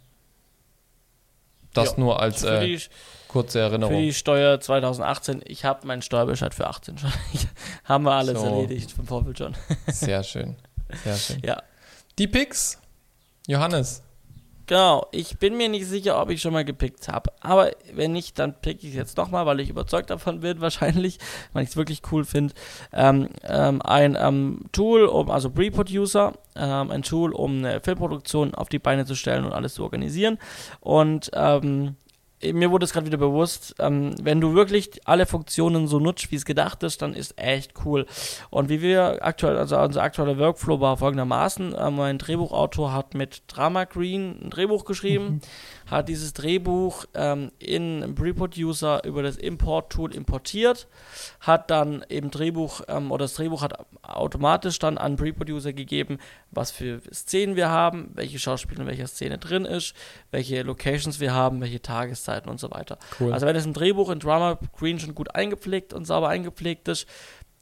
Das 1.73 1.93
ja, 1.93 2.01
nur 2.01 2.21
als 2.21 2.43
äh, 2.43 2.67
die, 2.67 2.81
kurze 3.29 3.61
Erinnerung. 3.61 3.95
Für 3.95 4.01
die 4.01 4.13
Steuer 4.13 4.59
2018, 4.59 5.43
ich 5.45 5.65
habe 5.65 5.87
meinen 5.87 6.03
Steuerbescheid 6.03 6.53
für 6.53 6.67
18 6.67 6.99
schon. 6.99 7.13
haben 7.85 8.05
wir 8.05 8.13
alles 8.13 8.41
so. 8.41 8.45
erledigt 8.45 8.91
vom 8.91 9.07
Vorbild 9.07 9.39
schon. 9.39 9.55
Sehr 9.87 10.25
schön. 10.25 10.57
Sehr 11.05 11.17
schön. 11.17 11.43
Ja. 11.45 11.63
Die 12.19 12.27
Picks, 12.27 12.79
Johannes. 13.47 14.03
Genau, 14.71 15.09
ich 15.11 15.37
bin 15.41 15.57
mir 15.57 15.69
nicht 15.69 15.87
sicher, 15.87 16.23
ob 16.23 16.31
ich 16.31 16.41
schon 16.41 16.53
mal 16.53 16.65
gepickt 16.65 17.09
habe. 17.09 17.33
Aber 17.41 17.73
wenn 17.93 18.13
nicht, 18.13 18.39
dann 18.39 18.55
pick 18.55 18.85
ich 18.85 18.91
es 18.91 18.95
jetzt 18.95 19.17
nochmal, 19.17 19.45
weil 19.45 19.59
ich 19.59 19.69
überzeugt 19.69 20.11
davon 20.11 20.41
bin, 20.43 20.61
wahrscheinlich, 20.61 21.19
weil 21.53 21.65
ich 21.65 21.71
es 21.71 21.77
wirklich 21.77 22.03
cool 22.13 22.25
finde. 22.25 22.55
Ähm, 22.93 23.31
ähm, 23.43 23.83
ein 23.83 24.17
ähm, 24.17 24.67
Tool, 24.71 25.07
um, 25.07 25.29
also 25.29 25.51
Pre-Producer, 25.51 26.35
ähm, 26.55 26.93
ein 26.93 27.03
Tool, 27.03 27.33
um 27.33 27.59
eine 27.59 27.81
Filmproduktion 27.81 28.55
auf 28.55 28.69
die 28.69 28.79
Beine 28.79 29.07
zu 29.07 29.17
stellen 29.17 29.45
und 29.45 29.53
alles 29.53 29.75
zu 29.75 29.83
organisieren. 29.83 30.39
Und 30.79 31.33
ähm, 31.35 31.97
mir 32.43 32.71
wurde 32.71 32.85
es 32.85 32.93
gerade 32.93 33.07
wieder 33.07 33.19
bewusst, 33.19 33.75
ähm, 33.79 34.15
wenn 34.23 34.41
du 34.41 34.55
wirklich 34.55 35.01
alle 35.05 35.27
Funktionen 35.27 35.87
so 35.87 35.99
nutzt, 35.99 36.31
wie 36.31 36.37
es 36.37 36.45
gedacht 36.45 36.83
ist, 36.83 37.03
dann 37.03 37.15
ist 37.15 37.39
echt 37.39 37.73
cool. 37.85 38.07
Und 38.49 38.69
wie 38.69 38.81
wir 38.81 39.19
aktuell, 39.21 39.59
also 39.59 39.79
unser 39.79 40.03
aktueller 40.03 40.39
Workflow 40.39 40.81
war 40.81 40.97
folgendermaßen, 40.97 41.75
äh, 41.75 41.91
mein 41.91 42.19
Drehbuchautor 42.19 42.93
hat 42.93 43.15
mit 43.15 43.43
Drama 43.47 43.85
Green 43.85 44.41
ein 44.43 44.51
Drehbuch 44.51 44.85
geschrieben, 44.85 45.25
mhm 45.25 45.41
hat 45.91 46.09
dieses 46.09 46.33
Drehbuch 46.33 47.05
ähm, 47.15 47.51
in 47.59 48.15
Preproducer 48.15 49.05
über 49.05 49.23
das 49.23 49.37
Import-Tool 49.37 50.15
importiert, 50.15 50.87
hat 51.41 51.71
dann 51.71 52.05
eben 52.09 52.31
Drehbuch 52.31 52.83
ähm, 52.89 53.11
oder 53.11 53.25
das 53.25 53.35
Drehbuch 53.35 53.63
hat 53.63 53.75
automatisch 54.03 54.79
dann 54.79 54.99
an 54.99 55.17
Preproducer 55.17 55.73
gegeben, 55.73 56.19
was 56.51 56.71
für 56.71 57.01
Szenen 57.13 57.57
wir 57.57 57.71
haben, 57.71 58.11
welche 58.15 58.39
Schauspieler 58.39 58.83
in 58.83 58.87
welcher 58.87 59.07
Szene 59.07 59.39
drin 59.39 59.65
ist, 59.65 59.95
welche 60.31 60.63
Locations 60.63 61.21
wir 61.21 61.35
haben, 61.35 61.61
welche 61.61 61.83
Tageszeiten 61.83 62.51
und 62.51 62.61
so 62.61 62.71
weiter. 62.71 62.99
Cool. 63.19 63.33
Also 63.33 63.47
wenn 63.47 63.57
es 63.57 63.67
ein 63.67 63.75
Drehbuch 63.75 64.11
in 64.11 64.21
Drama 64.21 64.59
Green 64.79 64.99
schon 64.99 65.15
gut 65.15 65.35
eingepflegt 65.35 65.93
und 65.93 66.05
sauber 66.05 66.29
eingepflegt 66.29 66.89
ist, 66.89 67.07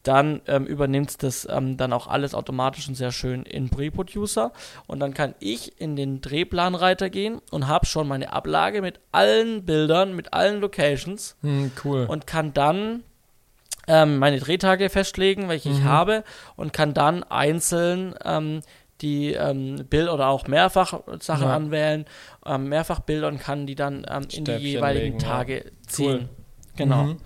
dann 0.08 0.40
ähm, 0.46 0.64
übernimmt 0.64 1.22
das 1.22 1.46
ähm, 1.50 1.76
dann 1.76 1.92
auch 1.92 2.06
alles 2.06 2.34
automatisch 2.34 2.88
und 2.88 2.94
sehr 2.94 3.12
schön 3.12 3.42
in 3.42 3.68
Preproducer. 3.68 4.52
Und 4.86 5.00
dann 5.00 5.12
kann 5.12 5.34
ich 5.38 5.78
in 5.78 5.96
den 5.96 6.22
Drehplanreiter 6.22 7.10
gehen 7.10 7.42
und 7.50 7.68
habe 7.68 7.84
schon 7.84 8.08
meine 8.08 8.32
Ablage 8.32 8.80
mit 8.80 9.00
allen 9.12 9.66
Bildern, 9.66 10.16
mit 10.16 10.32
allen 10.32 10.62
Locations. 10.62 11.36
Hm, 11.42 11.72
cool. 11.84 12.06
Und 12.08 12.26
kann 12.26 12.54
dann 12.54 13.04
ähm, 13.86 14.16
meine 14.16 14.38
Drehtage 14.38 14.88
festlegen, 14.88 15.50
welche 15.50 15.68
mhm. 15.68 15.74
ich 15.76 15.84
habe, 15.84 16.24
und 16.56 16.72
kann 16.72 16.94
dann 16.94 17.22
einzeln 17.22 18.14
ähm, 18.24 18.62
die 19.02 19.34
ähm, 19.34 19.84
Bild- 19.90 20.08
oder 20.08 20.28
auch 20.28 20.46
mehrfach 20.48 21.00
Sachen 21.20 21.48
ja. 21.48 21.54
anwählen, 21.54 22.06
ähm, 22.46 22.70
mehrfach 22.70 23.00
Bilder 23.00 23.28
und 23.28 23.40
kann 23.40 23.66
die 23.66 23.74
dann 23.74 24.06
ähm, 24.08 24.26
in 24.32 24.46
die 24.46 24.52
jeweiligen 24.52 25.06
legen, 25.06 25.18
Tage 25.18 25.56
ja. 25.58 25.70
ziehen. 25.86 26.28
Cool. 26.30 26.37
Genau. 26.78 27.02
Mhm. 27.02 27.16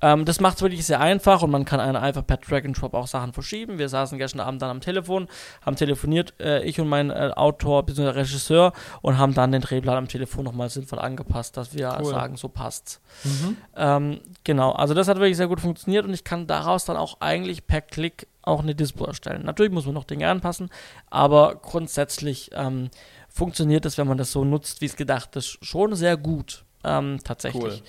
Ähm, 0.00 0.24
das 0.24 0.40
macht 0.40 0.56
es 0.56 0.62
wirklich 0.62 0.86
sehr 0.86 1.00
einfach 1.00 1.42
und 1.42 1.50
man 1.50 1.64
kann 1.64 1.80
einfach 1.80 2.24
per 2.24 2.36
Drag 2.36 2.64
and 2.64 2.80
Drop 2.80 2.94
auch 2.94 3.08
Sachen 3.08 3.32
verschieben. 3.32 3.78
Wir 3.78 3.88
saßen 3.88 4.16
gestern 4.16 4.40
Abend 4.40 4.62
dann 4.62 4.70
am 4.70 4.80
Telefon, 4.80 5.26
haben 5.66 5.74
telefoniert, 5.74 6.34
äh, 6.38 6.62
ich 6.62 6.80
und 6.80 6.88
mein 6.88 7.10
äh, 7.10 7.32
Autor 7.34 7.82
bzw. 7.82 8.10
Regisseur 8.10 8.72
und 9.02 9.18
haben 9.18 9.34
dann 9.34 9.50
den 9.50 9.60
Drehplan 9.60 9.96
am 9.96 10.08
Telefon 10.08 10.44
nochmal 10.44 10.70
sinnvoll 10.70 11.00
angepasst, 11.00 11.56
dass 11.56 11.74
wir 11.74 11.98
cool. 12.00 12.10
sagen, 12.10 12.36
so 12.36 12.48
passt's. 12.48 13.00
Mhm. 13.24 13.56
Ähm, 13.76 14.20
genau, 14.44 14.70
also 14.70 14.94
das 14.94 15.08
hat 15.08 15.16
wirklich 15.16 15.36
sehr 15.36 15.48
gut 15.48 15.60
funktioniert 15.60 16.06
und 16.06 16.14
ich 16.14 16.22
kann 16.22 16.46
daraus 16.46 16.84
dann 16.84 16.96
auch 16.96 17.16
eigentlich 17.20 17.66
per 17.66 17.80
Klick 17.80 18.28
auch 18.42 18.60
eine 18.60 18.76
Dispo 18.76 19.04
erstellen. 19.04 19.44
Natürlich 19.44 19.72
muss 19.72 19.84
man 19.84 19.94
noch 19.94 20.04
Dinge 20.04 20.28
anpassen, 20.28 20.70
aber 21.10 21.56
grundsätzlich 21.56 22.50
ähm, 22.54 22.90
funktioniert 23.28 23.84
das, 23.84 23.98
wenn 23.98 24.06
man 24.06 24.18
das 24.18 24.30
so 24.30 24.44
nutzt, 24.44 24.80
wie 24.80 24.86
es 24.86 24.94
gedacht 24.94 25.34
ist, 25.34 25.58
schon 25.64 25.96
sehr 25.96 26.16
gut. 26.16 26.64
Ähm, 26.84 27.18
tatsächlich. 27.24 27.62
Cool. 27.62 27.82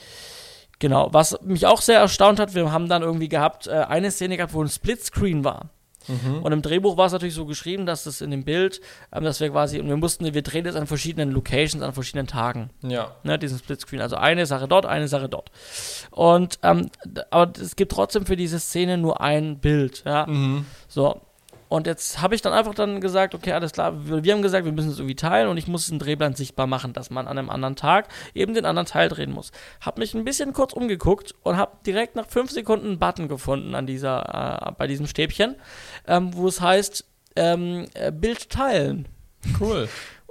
Genau, 0.80 1.09
was 1.11 1.39
mich 1.41 1.65
auch 1.65 1.82
sehr 1.82 1.99
erstaunt 1.99 2.39
hat, 2.39 2.55
wir 2.55 2.71
haben 2.71 2.89
dann 2.89 3.03
irgendwie 3.03 3.30
gehabt, 3.30 3.67
äh, 3.67 3.71
eine 3.71 4.11
Szene 4.11 4.38
gehabt, 4.38 4.53
wo 4.53 4.61
ein 4.61 4.69
Splitscreen 4.69 5.43
war. 5.43 5.69
Mhm. 6.07 6.43
Und 6.43 6.51
im 6.51 6.61
Drehbuch 6.61 6.97
war 6.97 7.05
es 7.05 7.13
natürlich 7.13 7.34
so 7.34 7.45
geschrieben, 7.45 7.86
dass 7.86 8.03
das 8.03 8.21
in 8.21 8.32
dem 8.32 8.43
Bild, 8.43 8.82
ähm, 9.11 9.24
dass 9.24 9.39
wir 9.39 9.49
quasi, 9.49 9.80
und 9.80 9.88
wir 9.88 9.97
mussten, 9.97 10.34
wir 10.34 10.41
drehen 10.41 10.65
das 10.65 10.76
an 10.76 10.88
verschiedenen 10.88 11.32
Locations, 11.32 11.84
an 11.84 11.93
verschiedenen 11.93 12.28
Tagen. 12.28 12.69
Ja. 12.82 13.15
Ne, 13.24 13.39
diesen 13.39 13.59
Splitscreen. 13.59 14.01
Also 14.01 14.15
eine 14.17 14.45
Sache 14.45 14.67
dort, 14.67 14.86
eine 14.86 15.07
Sache 15.07 15.30
dort. 15.30 15.51
Und, 16.11 16.59
ähm, 16.63 16.89
aber 17.30 17.53
es 17.59 17.76
gibt 17.76 17.91
trotzdem 17.91 18.26
für 18.26 18.36
diese 18.36 18.59
Szene 18.59 18.97
nur 18.97 19.21
ein 19.21 19.59
Bild, 19.59 20.03
ja. 20.05 20.26
Mhm. 20.28 20.65
So. 20.88 21.21
Und 21.74 21.88
jetzt 21.88 22.21
habe 22.21 22.36
ich 22.36 22.43
dann 22.43 22.53
einfach 22.53 22.76
dann 22.76 23.01
gesagt, 23.01 23.34
okay, 23.34 23.51
alles 23.51 23.71
klar, 23.71 24.05
wir, 24.05 24.32
haben 24.32 24.43
gesagt, 24.43 24.63
wir 24.63 24.71
müssen 24.71 24.91
es 24.91 24.99
irgendwie 24.99 25.15
teilen 25.15 25.49
und 25.49 25.57
ich 25.57 25.67
muss 25.67 25.89
einen 25.89 25.97
Drehplan 25.97 26.36
sichtbar 26.36 26.67
machen, 26.67 26.93
dass 26.93 27.09
man 27.09 27.26
an 27.28 27.39
einem 27.39 27.49
anderen 27.49 27.76
Tag 27.76 28.09
eben 28.36 28.53
den 28.53 28.65
anderen 28.65 28.86
Teil 28.86 29.09
drehen 29.09 29.32
muss. 29.32 29.51
Habe 29.82 29.99
mich 29.99 30.13
ein 30.13 30.24
bisschen 30.24 30.53
kurz 30.53 30.74
umgeguckt 30.74 31.34
und 31.41 31.57
habe 31.57 31.78
direkt 31.84 32.15
nach 32.15 32.28
fünf 32.28 32.51
Sekunden 32.51 32.86
einen 32.86 32.99
Button 32.99 33.28
gefunden 33.28 33.74
an 33.74 33.88
dieser, 33.88 34.67
äh, 34.67 34.71
bei 34.78 34.86
diesem 34.86 35.07
Stäbchen, 35.07 35.55
ähm, 36.05 36.36
wo 36.36 36.47
es 36.47 36.61
heißt, 36.61 37.05
ähm, 37.38 37.88
äh, 37.95 38.11
Bild 38.11 38.51
teilen. 38.51 39.07
Cool 39.59 39.89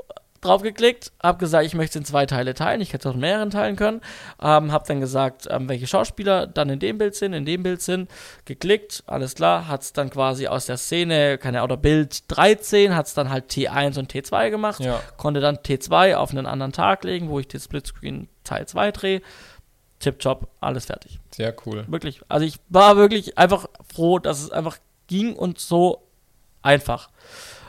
draufgeklickt, 0.43 1.12
habe 1.22 1.38
gesagt, 1.38 1.64
ich 1.64 1.74
möchte 1.74 1.99
es 1.99 2.03
in 2.03 2.05
zwei 2.05 2.26
Teile 2.26 2.55
teilen. 2.55 2.80
Ich 2.80 2.93
hätte 2.93 3.09
es 3.09 3.11
auch 3.11 3.14
in 3.14 3.20
mehreren 3.20 3.51
teilen 3.51 3.76
können. 3.76 4.01
Ähm, 4.40 4.72
habe 4.72 4.84
dann 4.86 5.01
gesagt, 5.01 5.49
ähm, 5.51 5.68
welche 5.68 5.86
Schauspieler 5.86 6.47
dann 6.47 6.68
in 6.68 6.78
dem 6.78 6.99
Bild 6.99 7.14
sind, 7.14 7.32
in 7.32 7.45
dem 7.45 7.62
Bild 7.62 7.80
sind. 7.80 8.11
Geklickt, 8.45 9.05
alles 9.07 9.34
klar. 9.34 9.68
Hat 9.68 9.82
es 9.82 9.93
dann 9.93 10.11
quasi 10.11 10.49
aus 10.49 10.66
der 10.66 10.76
Szene, 10.76 11.38
keine 11.38 11.62
oder 11.62 11.76
Bild 11.76 12.24
13, 12.28 12.95
hat 12.95 13.07
es 13.07 13.14
dann 13.14 13.30
halt 13.30 13.51
T1 13.51 13.99
und 13.99 14.12
T2 14.12 14.51
gemacht. 14.51 14.80
Ja. 14.80 15.01
Konnte 15.16 15.40
dann 15.40 15.57
T2 15.57 16.16
auf 16.16 16.30
einen 16.32 16.47
anderen 16.47 16.72
Tag 16.72 17.05
legen, 17.05 17.28
wo 17.28 17.38
ich 17.38 17.49
den 17.49 17.61
Splitscreen 17.61 18.28
Teil 18.45 18.66
2 18.66 18.90
drehe. 18.90 19.22
Tipptopp, 20.01 20.49
alles 20.61 20.86
fertig. 20.86 21.20
Sehr 21.30 21.55
cool. 21.64 21.84
Wirklich. 21.86 22.20
Also 22.28 22.45
ich 22.45 22.57
war 22.68 22.97
wirklich 22.97 23.38
einfach 23.38 23.68
froh, 23.95 24.18
dass 24.18 24.43
es 24.43 24.51
einfach 24.51 24.78
ging 25.07 25.34
und 25.36 25.61
so 25.61 26.03
einfach. 26.62 27.11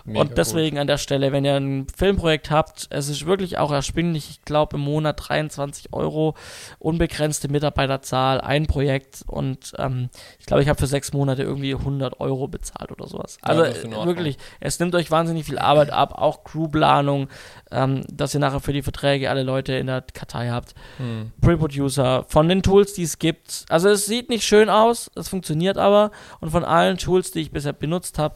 Mega 0.05 0.19
und 0.19 0.37
deswegen 0.37 0.75
gut. 0.75 0.81
an 0.81 0.87
der 0.87 0.97
Stelle, 0.97 1.31
wenn 1.31 1.45
ihr 1.45 1.55
ein 1.55 1.87
Filmprojekt 1.95 2.51
habt, 2.51 2.87
es 2.89 3.07
ist 3.07 3.25
wirklich 3.25 3.57
auch 3.57 3.71
erschwinglich. 3.71 4.29
Ich 4.29 4.41
glaube, 4.43 4.75
im 4.75 4.81
Monat 4.81 5.29
23 5.29 5.93
Euro, 5.93 6.35
unbegrenzte 6.79 7.47
Mitarbeiterzahl, 7.47 8.41
ein 8.41 8.67
Projekt 8.67 9.23
und 9.27 9.73
ähm, 9.77 10.09
ich 10.39 10.45
glaube, 10.45 10.61
ich 10.61 10.67
habe 10.67 10.77
für 10.77 10.87
sechs 10.87 11.13
Monate 11.13 11.43
irgendwie 11.43 11.73
100 11.73 12.19
Euro 12.19 12.49
bezahlt 12.49 12.91
oder 12.91 13.07
sowas. 13.07 13.37
Also 13.41 13.63
ja, 13.63 14.05
wirklich, 14.05 14.37
es 14.59 14.77
nimmt 14.79 14.93
euch 14.93 15.09
wahnsinnig 15.09 15.45
viel 15.45 15.57
Arbeit 15.57 15.91
ab, 15.91 16.15
auch 16.17 16.43
Crewplanung, 16.43 17.29
ähm, 17.71 18.03
dass 18.11 18.33
ihr 18.33 18.41
nachher 18.41 18.59
für 18.59 18.73
die 18.73 18.81
Verträge 18.81 19.29
alle 19.29 19.43
Leute 19.43 19.73
in 19.73 19.87
der 19.87 20.01
Kartei 20.01 20.49
habt. 20.49 20.75
Hm. 20.97 21.31
Pre-Producer, 21.39 22.25
von 22.27 22.49
den 22.49 22.61
Tools, 22.61 22.93
die 22.93 23.03
es 23.03 23.19
gibt. 23.19 23.65
Also 23.69 23.87
es 23.87 24.05
sieht 24.05 24.27
nicht 24.27 24.43
schön 24.43 24.69
aus, 24.69 25.09
es 25.15 25.29
funktioniert 25.29 25.77
aber 25.77 26.11
und 26.41 26.49
von 26.49 26.65
allen 26.65 26.97
Tools, 26.97 27.31
die 27.31 27.39
ich 27.39 27.51
bisher 27.51 27.73
benutzt 27.73 28.19
habe, 28.19 28.35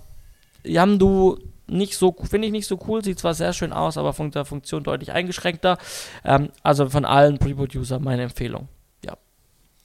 Yamdu 0.63 1.37
nicht 1.67 1.97
so, 1.97 2.15
finde 2.29 2.47
ich 2.47 2.51
nicht 2.51 2.67
so 2.67 2.79
cool, 2.87 3.03
sieht 3.03 3.19
zwar 3.19 3.33
sehr 3.33 3.53
schön 3.53 3.73
aus, 3.73 3.97
aber 3.97 4.13
von 4.13 4.31
der 4.31 4.45
Funktion 4.45 4.83
deutlich 4.83 5.11
eingeschränkter. 5.11 5.77
Ähm, 6.23 6.49
also 6.63 6.89
von 6.89 7.05
allen 7.05 7.37
Pre-Producer 7.39 7.99
meine 7.99 8.23
Empfehlung. 8.23 8.69
Ja. 9.05 9.17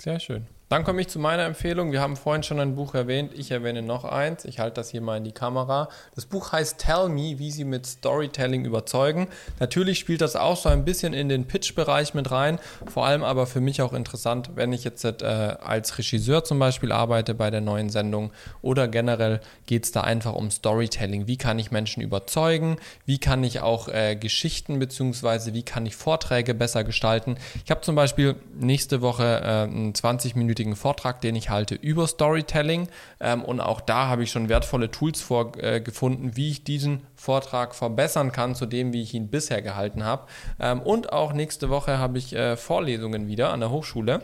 Sehr 0.00 0.20
schön. 0.20 0.46
Dann 0.72 0.84
komme 0.84 1.02
ich 1.02 1.08
zu 1.08 1.18
meiner 1.18 1.44
Empfehlung. 1.44 1.92
Wir 1.92 2.00
haben 2.00 2.16
vorhin 2.16 2.42
schon 2.42 2.58
ein 2.58 2.76
Buch 2.76 2.94
erwähnt. 2.94 3.34
Ich 3.34 3.50
erwähne 3.50 3.82
noch 3.82 4.06
eins. 4.06 4.46
Ich 4.46 4.58
halte 4.58 4.76
das 4.76 4.88
hier 4.88 5.02
mal 5.02 5.18
in 5.18 5.24
die 5.24 5.32
Kamera. 5.32 5.90
Das 6.14 6.24
Buch 6.24 6.52
heißt 6.52 6.78
Tell 6.78 7.10
Me, 7.10 7.38
wie 7.38 7.50
Sie 7.50 7.64
mit 7.64 7.84
Storytelling 7.84 8.64
überzeugen. 8.64 9.28
Natürlich 9.60 9.98
spielt 9.98 10.22
das 10.22 10.34
auch 10.34 10.56
so 10.56 10.70
ein 10.70 10.86
bisschen 10.86 11.12
in 11.12 11.28
den 11.28 11.44
Pitch-Bereich 11.44 12.14
mit 12.14 12.30
rein. 12.30 12.58
Vor 12.86 13.04
allem 13.04 13.22
aber 13.22 13.46
für 13.46 13.60
mich 13.60 13.82
auch 13.82 13.92
interessant, 13.92 14.52
wenn 14.54 14.72
ich 14.72 14.82
jetzt 14.82 15.04
äh, 15.04 15.26
als 15.62 15.98
Regisseur 15.98 16.42
zum 16.42 16.58
Beispiel 16.58 16.90
arbeite 16.90 17.34
bei 17.34 17.50
der 17.50 17.60
neuen 17.60 17.90
Sendung 17.90 18.32
oder 18.62 18.88
generell 18.88 19.42
geht 19.66 19.84
es 19.84 19.92
da 19.92 20.00
einfach 20.00 20.32
um 20.32 20.50
Storytelling. 20.50 21.26
Wie 21.26 21.36
kann 21.36 21.58
ich 21.58 21.70
Menschen 21.70 22.02
überzeugen? 22.02 22.78
Wie 23.04 23.18
kann 23.18 23.44
ich 23.44 23.60
auch 23.60 23.88
äh, 23.88 24.16
Geschichten 24.16 24.78
bzw. 24.78 25.52
wie 25.52 25.64
kann 25.64 25.84
ich 25.84 25.96
Vorträge 25.96 26.54
besser 26.54 26.82
gestalten? 26.82 27.36
Ich 27.62 27.70
habe 27.70 27.82
zum 27.82 27.94
Beispiel 27.94 28.36
nächste 28.58 29.02
Woche 29.02 29.42
äh, 29.42 29.64
einen 29.64 29.92
20-minütigen 29.92 30.61
mehrstündigen 30.62 30.76
Vortrag, 30.76 31.20
den 31.20 31.36
ich 31.36 31.50
halte 31.50 31.74
über 31.74 32.06
Storytelling. 32.06 32.88
Ähm, 33.20 33.44
und 33.44 33.60
auch 33.60 33.80
da 33.80 34.08
habe 34.08 34.22
ich 34.22 34.30
schon 34.30 34.48
wertvolle 34.48 34.90
Tools 34.90 35.20
vorgefunden, 35.20 36.30
äh, 36.30 36.36
wie 36.36 36.50
ich 36.50 36.64
diesen 36.64 37.00
Vortrag 37.14 37.74
verbessern 37.74 38.32
kann 38.32 38.54
zu 38.54 38.66
dem, 38.66 38.92
wie 38.92 39.02
ich 39.02 39.14
ihn 39.14 39.28
bisher 39.28 39.62
gehalten 39.62 40.04
habe. 40.04 40.26
Ähm, 40.60 40.80
und 40.80 41.12
auch 41.12 41.32
nächste 41.32 41.68
Woche 41.68 41.98
habe 41.98 42.18
ich 42.18 42.34
äh, 42.34 42.56
Vorlesungen 42.56 43.26
wieder 43.26 43.50
an 43.52 43.60
der 43.60 43.70
Hochschule. 43.70 44.22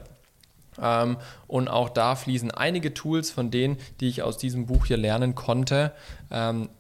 Ähm, 0.81 1.17
und 1.49 1.69
auch 1.69 1.89
da 1.89 2.15
fließen 2.15 2.53
einige 2.53 2.95
Tools 2.95 3.33
von 3.33 3.51
denen, 3.51 3.79
die 4.01 4.09
ich 4.09 4.23
aus 4.23 4.39
diesem 4.39 4.67
Buch 4.67 4.87
hier 4.87 4.97
lernen 4.97 5.35
konnte, 5.35 5.93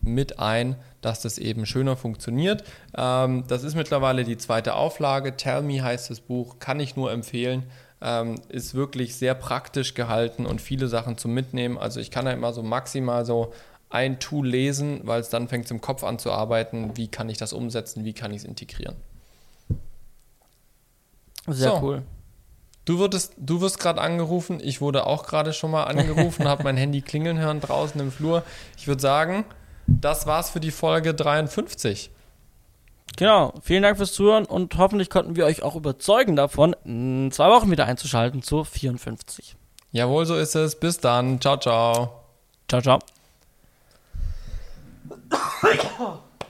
mit 0.02 0.38
ein, 0.38 0.76
dass 1.00 1.22
das 1.22 1.38
eben 1.38 1.64
schöner 1.64 1.96
funktioniert. 1.96 2.64
Das 2.92 3.62
ist 3.64 3.74
mittlerweile 3.74 4.24
die 4.24 4.36
zweite 4.36 4.74
Auflage. 4.74 5.38
Tell 5.38 5.62
Me 5.62 5.82
heißt 5.82 6.10
das 6.10 6.20
Buch, 6.20 6.58
kann 6.58 6.80
ich 6.80 6.96
nur 6.96 7.10
empfehlen 7.10 7.62
ähm, 8.00 8.36
ist 8.48 8.74
wirklich 8.74 9.16
sehr 9.16 9.34
praktisch 9.34 9.94
gehalten 9.94 10.46
und 10.46 10.60
viele 10.60 10.88
Sachen 10.88 11.18
zum 11.18 11.34
Mitnehmen. 11.34 11.78
Also 11.78 12.00
ich 12.00 12.10
kann 12.10 12.26
ja 12.26 12.32
immer 12.32 12.52
so 12.52 12.62
maximal 12.62 13.24
so 13.24 13.52
ein 13.90 14.20
Tool 14.20 14.46
lesen, 14.46 15.00
weil 15.04 15.20
es 15.20 15.30
dann 15.30 15.48
fängt 15.48 15.64
es 15.64 15.70
im 15.70 15.80
Kopf 15.80 16.04
an 16.04 16.18
zu 16.18 16.30
arbeiten. 16.30 16.96
Wie 16.96 17.08
kann 17.08 17.28
ich 17.28 17.38
das 17.38 17.52
umsetzen? 17.52 18.04
Wie 18.04 18.12
kann 18.12 18.32
ich 18.32 18.38
es 18.38 18.44
integrieren? 18.44 18.96
Sehr 21.46 21.70
so. 21.70 21.80
cool. 21.82 22.02
Du, 22.84 22.98
wurdest, 22.98 23.34
du 23.36 23.60
wirst 23.60 23.78
gerade 23.78 24.00
angerufen. 24.00 24.60
Ich 24.62 24.80
wurde 24.80 25.06
auch 25.06 25.26
gerade 25.26 25.52
schon 25.52 25.70
mal 25.70 25.84
angerufen, 25.84 26.46
habe 26.48 26.64
mein 26.64 26.76
Handy 26.76 27.02
klingeln 27.02 27.38
hören 27.38 27.60
draußen 27.60 28.00
im 28.00 28.10
Flur. 28.10 28.44
Ich 28.76 28.86
würde 28.86 29.02
sagen, 29.02 29.44
das 29.86 30.26
war's 30.26 30.50
für 30.50 30.60
die 30.60 30.70
Folge 30.70 31.14
53. 31.14 32.10
Genau, 33.16 33.54
vielen 33.62 33.82
Dank 33.82 33.96
fürs 33.96 34.12
Zuhören 34.12 34.44
und 34.44 34.76
hoffentlich 34.78 35.10
konnten 35.10 35.34
wir 35.34 35.44
euch 35.44 35.62
auch 35.62 35.74
überzeugen 35.74 36.36
davon, 36.36 36.76
in 36.84 37.30
zwei 37.32 37.48
Wochen 37.50 37.70
wieder 37.70 37.86
einzuschalten 37.86 38.42
zu 38.42 38.64
54. 38.64 39.56
Jawohl, 39.90 40.26
so 40.26 40.36
ist 40.36 40.54
es. 40.54 40.78
Bis 40.78 40.98
dann. 40.98 41.40
Ciao, 41.40 41.56
ciao. 41.56 42.12
Ciao, 42.68 42.80
ciao. 42.82 42.98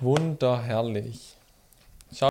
Wunderherrlich. 0.00 1.36
Ciao. 2.12 2.30